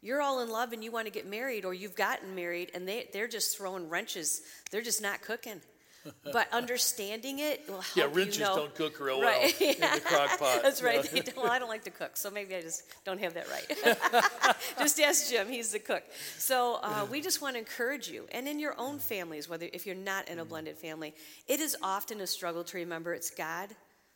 you're 0.00 0.22
all 0.22 0.40
in 0.40 0.50
love 0.50 0.72
and 0.72 0.84
you 0.84 0.92
want 0.92 1.06
to 1.06 1.12
get 1.12 1.26
married 1.26 1.64
or 1.64 1.74
you've 1.74 1.96
gotten 1.96 2.34
married 2.34 2.70
and 2.74 2.86
they, 2.86 3.08
they're 3.12 3.28
just 3.28 3.56
throwing 3.56 3.88
wrenches 3.88 4.42
they're 4.70 4.82
just 4.82 5.02
not 5.02 5.20
cooking 5.22 5.60
but 6.32 6.50
understanding 6.52 7.40
it 7.40 7.64
will 7.68 7.80
help 7.80 7.96
you. 7.96 8.02
yeah 8.02 8.08
wrenches 8.12 8.38
you 8.38 8.44
know. 8.44 8.56
don't 8.56 8.74
cook 8.74 9.00
real 9.00 9.18
well 9.18 9.28
right. 9.28 9.60
in 9.60 9.80
the 9.80 10.00
crock 10.04 10.38
pot 10.38 10.62
that's 10.62 10.82
right 10.82 11.36
well 11.36 11.50
i 11.50 11.58
don't 11.58 11.68
like 11.68 11.84
to 11.84 11.90
cook 11.90 12.16
so 12.16 12.30
maybe 12.30 12.54
i 12.54 12.60
just 12.60 12.84
don't 13.04 13.20
have 13.20 13.34
that 13.34 13.46
right 13.50 14.56
just 14.78 15.00
ask 15.00 15.28
jim 15.28 15.48
he's 15.48 15.72
the 15.72 15.78
cook 15.78 16.02
so 16.36 16.78
uh, 16.82 17.06
we 17.10 17.20
just 17.20 17.42
want 17.42 17.54
to 17.54 17.58
encourage 17.58 18.08
you 18.08 18.26
and 18.32 18.46
in 18.46 18.58
your 18.58 18.74
own 18.78 18.98
families 18.98 19.48
whether 19.48 19.68
if 19.72 19.86
you're 19.86 19.96
not 19.96 20.28
in 20.28 20.38
a 20.38 20.44
blended 20.44 20.76
family 20.76 21.14
it 21.46 21.60
is 21.60 21.76
often 21.82 22.20
a 22.20 22.26
struggle 22.26 22.62
to 22.62 22.78
remember 22.78 23.12
it's 23.12 23.30
god 23.30 23.68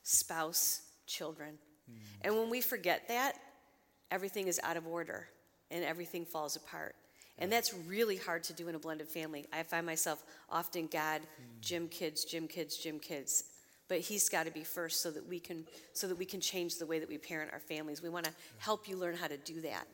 spouse 0.03 0.83
children 1.07 1.59
mm. 1.91 1.97
and 2.23 2.35
when 2.37 2.49
we 2.49 2.61
forget 2.61 3.09
that 3.09 3.35
everything 4.11 4.47
is 4.47 4.61
out 4.63 4.77
of 4.77 4.87
order 4.87 5.27
and 5.73 5.85
everything 5.85 6.25
falls 6.25 6.55
apart. 6.57 6.95
And 7.39 7.51
that's 7.51 7.75
really 7.89 8.17
hard 8.17 8.45
to 8.45 8.53
do 8.53 8.69
in 8.69 8.75
a 8.75 8.79
blended 8.79 9.09
family. 9.09 9.47
I 9.53 9.63
find 9.63 9.87
myself 9.87 10.23
often 10.51 10.87
God, 10.87 11.23
Jim 11.61 11.85
hmm. 11.85 11.89
kids, 11.89 12.25
Jim 12.25 12.47
kids, 12.47 12.77
Jim 12.77 12.99
kids. 12.99 13.45
But 13.89 14.01
he's 14.01 14.29
got 14.29 14.47
to 14.47 14.53
be 14.53 14.63
first 14.63 15.03
so 15.03 15.11
that 15.11 15.27
we 15.27 15.41
can 15.41 15.67
so 15.93 16.07
that 16.07 16.17
we 16.17 16.25
can 16.25 16.41
change 16.41 16.79
the 16.79 16.87
way 16.87 16.99
that 16.99 17.09
we 17.09 17.19
parent 17.19 17.51
our 17.53 17.59
families. 17.59 18.03
We 18.03 18.09
want 18.09 18.27
to 18.27 18.33
help 18.59 18.89
you 18.89 18.97
learn 18.97 19.17
how 19.17 19.27
to 19.27 19.37
do 19.39 19.61
that. 19.63 19.87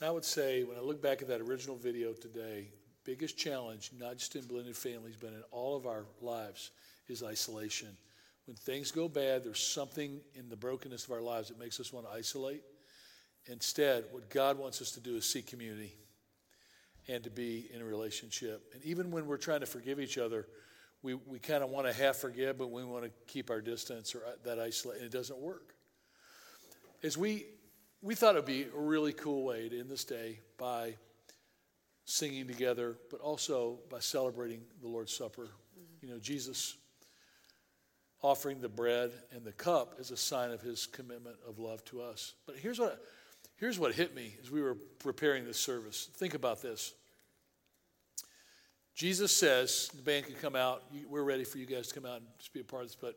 I 0.00 0.10
would 0.10 0.24
say 0.24 0.62
when 0.62 0.78
I 0.78 0.80
look 0.80 1.02
back 1.02 1.20
at 1.22 1.28
that 1.28 1.40
original 1.40 1.76
video 1.76 2.12
today, 2.12 2.68
biggest 3.04 3.36
challenge, 3.36 3.90
not 3.98 4.16
just 4.16 4.36
in 4.36 4.42
blended 4.42 4.76
families, 4.76 5.16
but 5.18 5.30
in 5.30 5.42
all 5.50 5.76
of 5.76 5.86
our 5.86 6.04
lives, 6.20 6.70
is 7.08 7.22
isolation. 7.22 7.88
When 8.46 8.56
things 8.56 8.92
go 8.92 9.08
bad, 9.08 9.44
there's 9.44 9.60
something 9.60 10.20
in 10.34 10.48
the 10.48 10.56
brokenness 10.56 11.04
of 11.06 11.12
our 11.12 11.20
lives 11.20 11.48
that 11.48 11.58
makes 11.58 11.80
us 11.80 11.92
want 11.92 12.06
to 12.06 12.12
isolate. 12.12 12.62
Instead, 13.50 14.04
what 14.10 14.28
God 14.30 14.58
wants 14.58 14.82
us 14.82 14.90
to 14.92 15.00
do 15.00 15.16
is 15.16 15.24
seek 15.24 15.46
community 15.46 15.94
and 17.08 17.24
to 17.24 17.30
be 17.30 17.68
in 17.72 17.80
a 17.80 17.84
relationship. 17.84 18.70
And 18.74 18.84
even 18.84 19.10
when 19.10 19.26
we're 19.26 19.38
trying 19.38 19.60
to 19.60 19.66
forgive 19.66 19.98
each 19.98 20.18
other, 20.18 20.46
we, 21.02 21.14
we 21.14 21.38
kind 21.38 21.62
of 21.62 21.70
want 21.70 21.86
to 21.86 21.92
half 21.92 22.16
forgive, 22.16 22.58
but 22.58 22.70
we 22.70 22.84
want 22.84 23.04
to 23.04 23.10
keep 23.26 23.50
our 23.50 23.60
distance 23.60 24.14
or 24.14 24.18
uh, 24.18 24.32
that 24.44 24.58
isolate, 24.58 24.98
and 24.98 25.06
it 25.06 25.12
doesn't 25.12 25.38
work. 25.38 25.74
As 27.02 27.16
we 27.16 27.46
we 28.00 28.14
thought 28.14 28.34
it'd 28.34 28.46
be 28.46 28.62
a 28.62 28.80
really 28.80 29.12
cool 29.12 29.44
way 29.44 29.68
to 29.68 29.80
end 29.80 29.90
this 29.90 30.04
day 30.04 30.38
by 30.56 30.94
singing 32.04 32.46
together, 32.46 32.96
but 33.10 33.20
also 33.20 33.80
by 33.90 33.98
celebrating 33.98 34.60
the 34.80 34.88
Lord's 34.88 35.12
Supper. 35.12 35.42
Mm-hmm. 35.42 36.06
You 36.06 36.12
know, 36.12 36.20
Jesus 36.20 36.76
offering 38.22 38.60
the 38.60 38.68
bread 38.68 39.10
and 39.32 39.44
the 39.44 39.52
cup 39.52 39.94
as 39.98 40.10
a 40.10 40.16
sign 40.16 40.50
of 40.50 40.60
his 40.60 40.86
commitment 40.86 41.36
of 41.48 41.58
love 41.58 41.84
to 41.86 42.00
us. 42.00 42.34
But 42.46 42.56
here's 42.56 42.78
what 42.78 43.00
Here's 43.58 43.78
what 43.78 43.94
hit 43.94 44.14
me 44.14 44.34
as 44.42 44.50
we 44.50 44.62
were 44.62 44.76
preparing 45.00 45.44
this 45.44 45.58
service. 45.58 46.08
Think 46.14 46.34
about 46.34 46.62
this 46.62 46.94
Jesus 48.94 49.30
says, 49.30 49.90
the 49.94 50.02
band 50.02 50.26
can 50.26 50.34
come 50.34 50.56
out. 50.56 50.82
We're 51.08 51.22
ready 51.22 51.44
for 51.44 51.58
you 51.58 51.66
guys 51.66 51.86
to 51.86 51.94
come 51.94 52.04
out 52.04 52.16
and 52.16 52.26
just 52.38 52.52
be 52.52 52.58
a 52.58 52.64
part 52.64 52.82
of 52.82 52.88
this. 52.88 52.96
But 53.00 53.16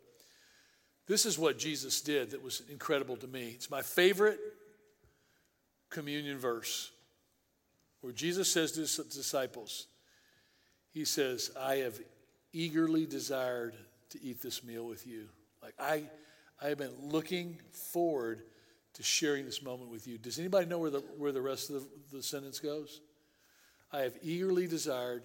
this 1.08 1.26
is 1.26 1.40
what 1.40 1.58
Jesus 1.58 2.02
did 2.02 2.32
that 2.32 2.44
was 2.44 2.62
incredible 2.70 3.18
to 3.18 3.26
me. 3.26 3.54
It's 3.56 3.72
my 3.72 3.82
favorite 3.82 4.40
communion 5.90 6.38
verse 6.38 6.92
where 8.02 8.14
Jesus 8.14 8.52
says 8.52 8.74
to 8.74 8.82
his 8.82 8.96
disciples, 8.96 9.88
He 10.92 11.04
says, 11.04 11.50
I 11.60 11.78
have 11.78 12.00
eagerly 12.54 13.08
desired 13.08 13.74
to 14.12 14.24
eat 14.24 14.40
this 14.40 14.64
meal 14.64 14.86
with 14.86 15.08
you. 15.08 15.30
Like, 15.64 15.74
I, 15.80 16.04
I 16.62 16.68
have 16.68 16.78
been 16.78 16.94
looking 17.02 17.58
forward 17.72 18.44
to 19.02 19.08
sharing 19.08 19.46
this 19.46 19.64
moment 19.64 19.90
with 19.90 20.08
you. 20.08 20.20
Does 20.20 20.38
anybody 20.38 20.68
know 20.68 20.78
where 20.78 20.92
the, 20.92 21.00
where 21.18 21.32
the 21.32 21.42
rest 21.42 21.72
of 21.72 21.82
the, 21.82 22.18
the 22.18 22.24
sentence 22.24 22.60
goes? 22.60 23.02
I 23.92 24.02
have 24.02 24.14
eagerly 24.22 24.68
desired 24.68 25.24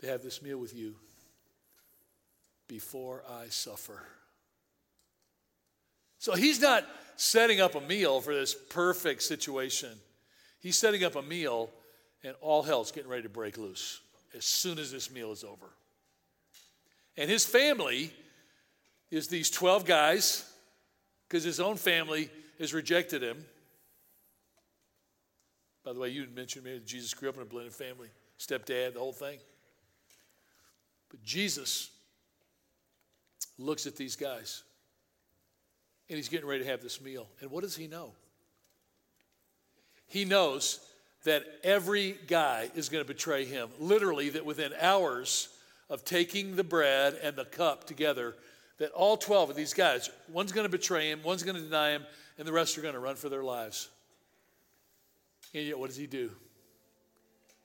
to 0.00 0.06
have 0.06 0.22
this 0.22 0.40
meal 0.40 0.56
with 0.56 0.74
you 0.74 0.94
before 2.66 3.22
I 3.30 3.48
suffer. 3.50 4.02
So 6.18 6.34
he's 6.34 6.58
not 6.58 6.86
setting 7.16 7.60
up 7.60 7.74
a 7.74 7.82
meal 7.82 8.22
for 8.22 8.34
this 8.34 8.54
perfect 8.54 9.22
situation. 9.22 9.90
He's 10.60 10.76
setting 10.76 11.04
up 11.04 11.16
a 11.16 11.22
meal, 11.22 11.68
and 12.22 12.34
all 12.40 12.62
hell's 12.62 12.92
getting 12.92 13.10
ready 13.10 13.24
to 13.24 13.28
break 13.28 13.58
loose 13.58 14.00
as 14.34 14.46
soon 14.46 14.78
as 14.78 14.90
this 14.90 15.10
meal 15.10 15.32
is 15.32 15.44
over. 15.44 15.66
And 17.18 17.28
his 17.28 17.44
family 17.44 18.10
is 19.10 19.28
these 19.28 19.50
12 19.50 19.84
guys, 19.84 20.50
because 21.28 21.44
his 21.44 21.60
own 21.60 21.76
family 21.76 22.30
has 22.58 22.72
rejected 22.72 23.22
him. 23.22 23.44
By 25.84 25.92
the 25.92 26.00
way, 26.00 26.08
you 26.08 26.26
mentioned 26.34 26.64
maybe 26.64 26.80
Jesus 26.84 27.12
grew 27.14 27.28
up 27.28 27.36
in 27.36 27.42
a 27.42 27.44
blended 27.44 27.74
family, 27.74 28.08
stepdad, 28.38 28.94
the 28.94 29.00
whole 29.00 29.12
thing. 29.12 29.38
But 31.10 31.22
Jesus 31.22 31.90
looks 33.58 33.86
at 33.86 33.96
these 33.96 34.16
guys 34.16 34.62
and 36.08 36.16
he's 36.16 36.28
getting 36.28 36.48
ready 36.48 36.64
to 36.64 36.70
have 36.70 36.82
this 36.82 37.00
meal. 37.00 37.28
And 37.40 37.50
what 37.50 37.62
does 37.62 37.76
he 37.76 37.86
know? 37.86 38.12
He 40.06 40.24
knows 40.24 40.80
that 41.24 41.44
every 41.62 42.18
guy 42.26 42.70
is 42.74 42.88
going 42.88 43.02
to 43.02 43.08
betray 43.08 43.44
him. 43.44 43.68
Literally, 43.78 44.30
that 44.30 44.44
within 44.44 44.72
hours 44.80 45.48
of 45.88 46.04
taking 46.04 46.56
the 46.56 46.64
bread 46.64 47.18
and 47.22 47.36
the 47.36 47.44
cup 47.44 47.84
together, 47.84 48.34
that 48.78 48.90
all 48.92 49.16
12 49.16 49.50
of 49.50 49.56
these 49.56 49.72
guys, 49.72 50.10
one's 50.28 50.52
going 50.52 50.66
to 50.66 50.70
betray 50.70 51.10
him, 51.10 51.20
one's 51.22 51.42
going 51.42 51.56
to 51.56 51.62
deny 51.62 51.90
him, 51.90 52.04
and 52.38 52.46
the 52.46 52.52
rest 52.52 52.76
are 52.78 52.82
going 52.82 52.94
to 52.94 53.00
run 53.00 53.16
for 53.16 53.28
their 53.28 53.42
lives. 53.44 53.88
And 55.52 55.64
yet, 55.64 55.78
what 55.78 55.88
does 55.88 55.96
he 55.96 56.06
do? 56.06 56.30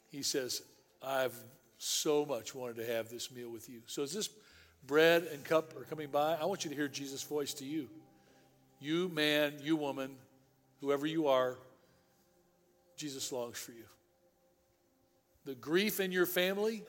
He 0.09 0.21
says, 0.23 0.61
I've 1.01 1.35
so 1.77 2.25
much 2.25 2.53
wanted 2.53 2.77
to 2.77 2.85
have 2.85 3.09
this 3.09 3.31
meal 3.31 3.49
with 3.49 3.69
you. 3.69 3.81
So, 3.87 4.03
as 4.03 4.13
this 4.13 4.29
bread 4.85 5.27
and 5.31 5.43
cup 5.43 5.75
are 5.79 5.83
coming 5.85 6.09
by, 6.09 6.35
I 6.39 6.45
want 6.45 6.63
you 6.63 6.69
to 6.69 6.75
hear 6.75 6.87
Jesus' 6.87 7.23
voice 7.23 7.53
to 7.55 7.65
you. 7.65 7.89
You, 8.79 9.09
man, 9.09 9.53
you, 9.61 9.75
woman, 9.75 10.11
whoever 10.81 11.05
you 11.05 11.27
are, 11.27 11.57
Jesus 12.95 13.31
longs 13.31 13.57
for 13.57 13.71
you. 13.71 13.85
The 15.45 15.55
grief 15.55 15.99
in 15.99 16.11
your 16.11 16.25
family, 16.25 16.83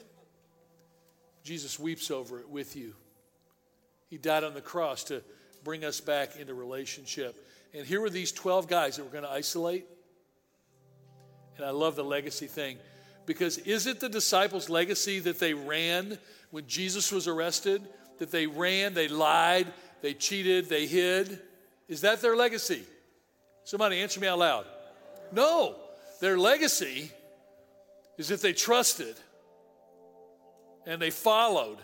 Jesus 1.45 1.79
weeps 1.79 2.11
over 2.11 2.41
it 2.41 2.49
with 2.49 2.77
you. 2.77 2.95
He 4.09 4.19
died 4.19 4.45
on 4.45 4.55
the 4.55 4.61
cross 4.61 5.05
to 5.05 5.23
bring 5.63 5.85
us 5.85 6.01
back 6.01 6.37
into 6.37 6.53
relationship. 6.53 7.37
And 7.75 7.87
here 7.87 8.01
were 8.01 8.11
these 8.11 8.33
12 8.33 8.67
guys 8.67 8.97
that 8.97 9.05
were 9.05 9.11
going 9.11 9.25
to 9.25 9.31
isolate. 9.31 9.87
And 11.57 11.65
I 11.65 11.71
love 11.71 11.97
the 11.97 12.05
legacy 12.05 12.47
thing 12.47 12.79
because 13.27 13.59
is 13.59 13.87
it 13.87 14.01
the 14.01 14.09
disciples' 14.09 14.69
legacy 14.69 15.21
that 15.21 15.39
they 15.39 15.55
ran 15.55 16.19
when 16.51 16.67
Jesus 16.67 17.13
was 17.13 17.29
arrested? 17.29 17.83
That 18.19 18.31
they 18.31 18.47
ran, 18.47 18.95
they 18.95 19.09
lied, 19.09 19.67
they 20.03 20.15
cheated, 20.15 20.69
they 20.69 20.87
hid? 20.87 21.39
Is 21.89 22.01
that 22.01 22.21
their 22.21 22.37
legacy? 22.37 22.83
Somebody 23.65 24.01
answer 24.01 24.21
me 24.21 24.27
out 24.27 24.39
loud. 24.39 24.67
No. 25.33 25.77
Their 26.21 26.39
legacy 26.39 27.11
is 28.19 28.29
that 28.29 28.43
they 28.43 28.53
trusted 28.53 29.17
and 30.87 31.01
they 31.01 31.11
followed 31.11 31.79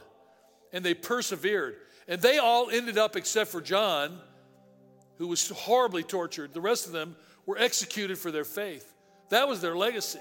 and 0.73 0.85
they 0.85 0.95
persevered. 0.95 1.77
And 2.09 2.21
they 2.21 2.39
all 2.39 2.71
ended 2.71 2.99
up, 2.99 3.17
except 3.17 3.51
for 3.51 3.61
John, 3.61 4.19
who 5.19 5.27
was 5.27 5.49
horribly 5.51 6.03
tortured. 6.03 6.53
The 6.55 6.61
rest 6.61 6.87
of 6.87 6.93
them 6.93 7.17
were 7.47 7.59
executed 7.59 8.19
for 8.19 8.31
their 8.31 8.45
faith. 8.45 8.93
That 9.31 9.49
was 9.49 9.61
their 9.61 9.77
legacy. 9.77 10.21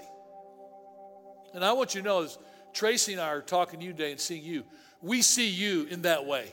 And 1.54 1.64
I 1.64 1.74
want 1.74 1.96
you 1.96 2.02
to 2.02 2.08
know 2.08 2.24
as 2.24 2.38
Tracy 2.74 3.14
and 3.14 3.22
I 3.22 3.30
are 3.30 3.42
talking 3.42 3.80
to 3.80 3.86
you 3.86 3.92
today 3.92 4.12
and 4.12 4.20
seeing 4.20 4.44
you, 4.44 4.64
we 5.02 5.22
see 5.22 5.50
you 5.50 5.86
in 5.90 6.04
that 6.04 6.26
way. 6.26 6.52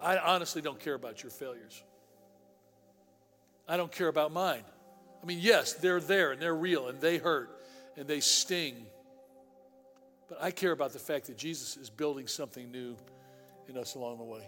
I 0.00 0.18
honestly 0.18 0.62
don't 0.62 0.78
care 0.78 0.94
about 0.94 1.22
your 1.22 1.30
failures. 1.30 1.82
I 3.68 3.76
don't 3.76 3.92
care 3.92 4.08
about 4.08 4.32
mine. 4.32 4.62
I 5.22 5.26
mean, 5.26 5.38
yes, 5.40 5.72
they're 5.72 6.00
there 6.00 6.32
and 6.32 6.40
they're 6.40 6.54
real 6.54 6.88
and 6.88 7.00
they 7.00 7.16
hurt 7.16 7.50
and 7.96 8.06
they 8.06 8.20
sting. 8.20 8.86
But 10.28 10.42
I 10.42 10.50
care 10.50 10.72
about 10.72 10.92
the 10.92 10.98
fact 10.98 11.26
that 11.26 11.38
Jesus 11.38 11.76
is 11.76 11.88
building 11.88 12.26
something 12.26 12.70
new 12.70 12.96
in 13.68 13.78
us 13.78 13.94
along 13.94 14.18
the 14.18 14.24
way. 14.24 14.46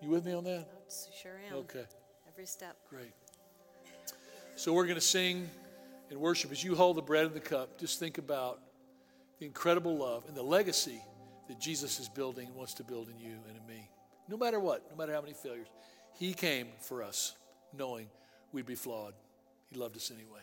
You 0.00 0.10
with 0.10 0.24
me 0.24 0.34
on 0.34 0.44
that? 0.44 0.66
Sure 1.20 1.40
am. 1.50 1.58
Okay. 1.58 1.84
Every 2.28 2.46
step. 2.46 2.76
Great. 2.88 3.12
So 4.56 4.72
we're 4.72 4.84
going 4.84 4.94
to 4.96 5.00
sing 5.00 5.48
and 6.10 6.20
worship 6.20 6.52
as 6.52 6.62
you 6.62 6.74
hold 6.74 6.96
the 6.96 7.02
bread 7.02 7.26
and 7.26 7.34
the 7.34 7.40
cup. 7.40 7.78
Just 7.78 7.98
think 7.98 8.18
about 8.18 8.60
the 9.38 9.46
incredible 9.46 9.96
love 9.96 10.24
and 10.28 10.36
the 10.36 10.42
legacy 10.42 11.02
that 11.48 11.60
Jesus 11.60 11.98
is 11.98 12.08
building 12.08 12.46
and 12.46 12.54
wants 12.54 12.74
to 12.74 12.84
build 12.84 13.08
in 13.08 13.18
you 13.18 13.36
and 13.48 13.56
in 13.56 13.66
me. 13.66 13.88
No 14.28 14.36
matter 14.36 14.60
what, 14.60 14.88
no 14.90 14.96
matter 14.96 15.12
how 15.12 15.20
many 15.20 15.34
failures, 15.34 15.66
He 16.18 16.34
came 16.34 16.68
for 16.80 17.02
us 17.02 17.34
knowing 17.76 18.06
we'd 18.52 18.66
be 18.66 18.74
flawed. 18.74 19.14
He 19.70 19.78
loved 19.78 19.96
us 19.96 20.10
anyway. 20.10 20.40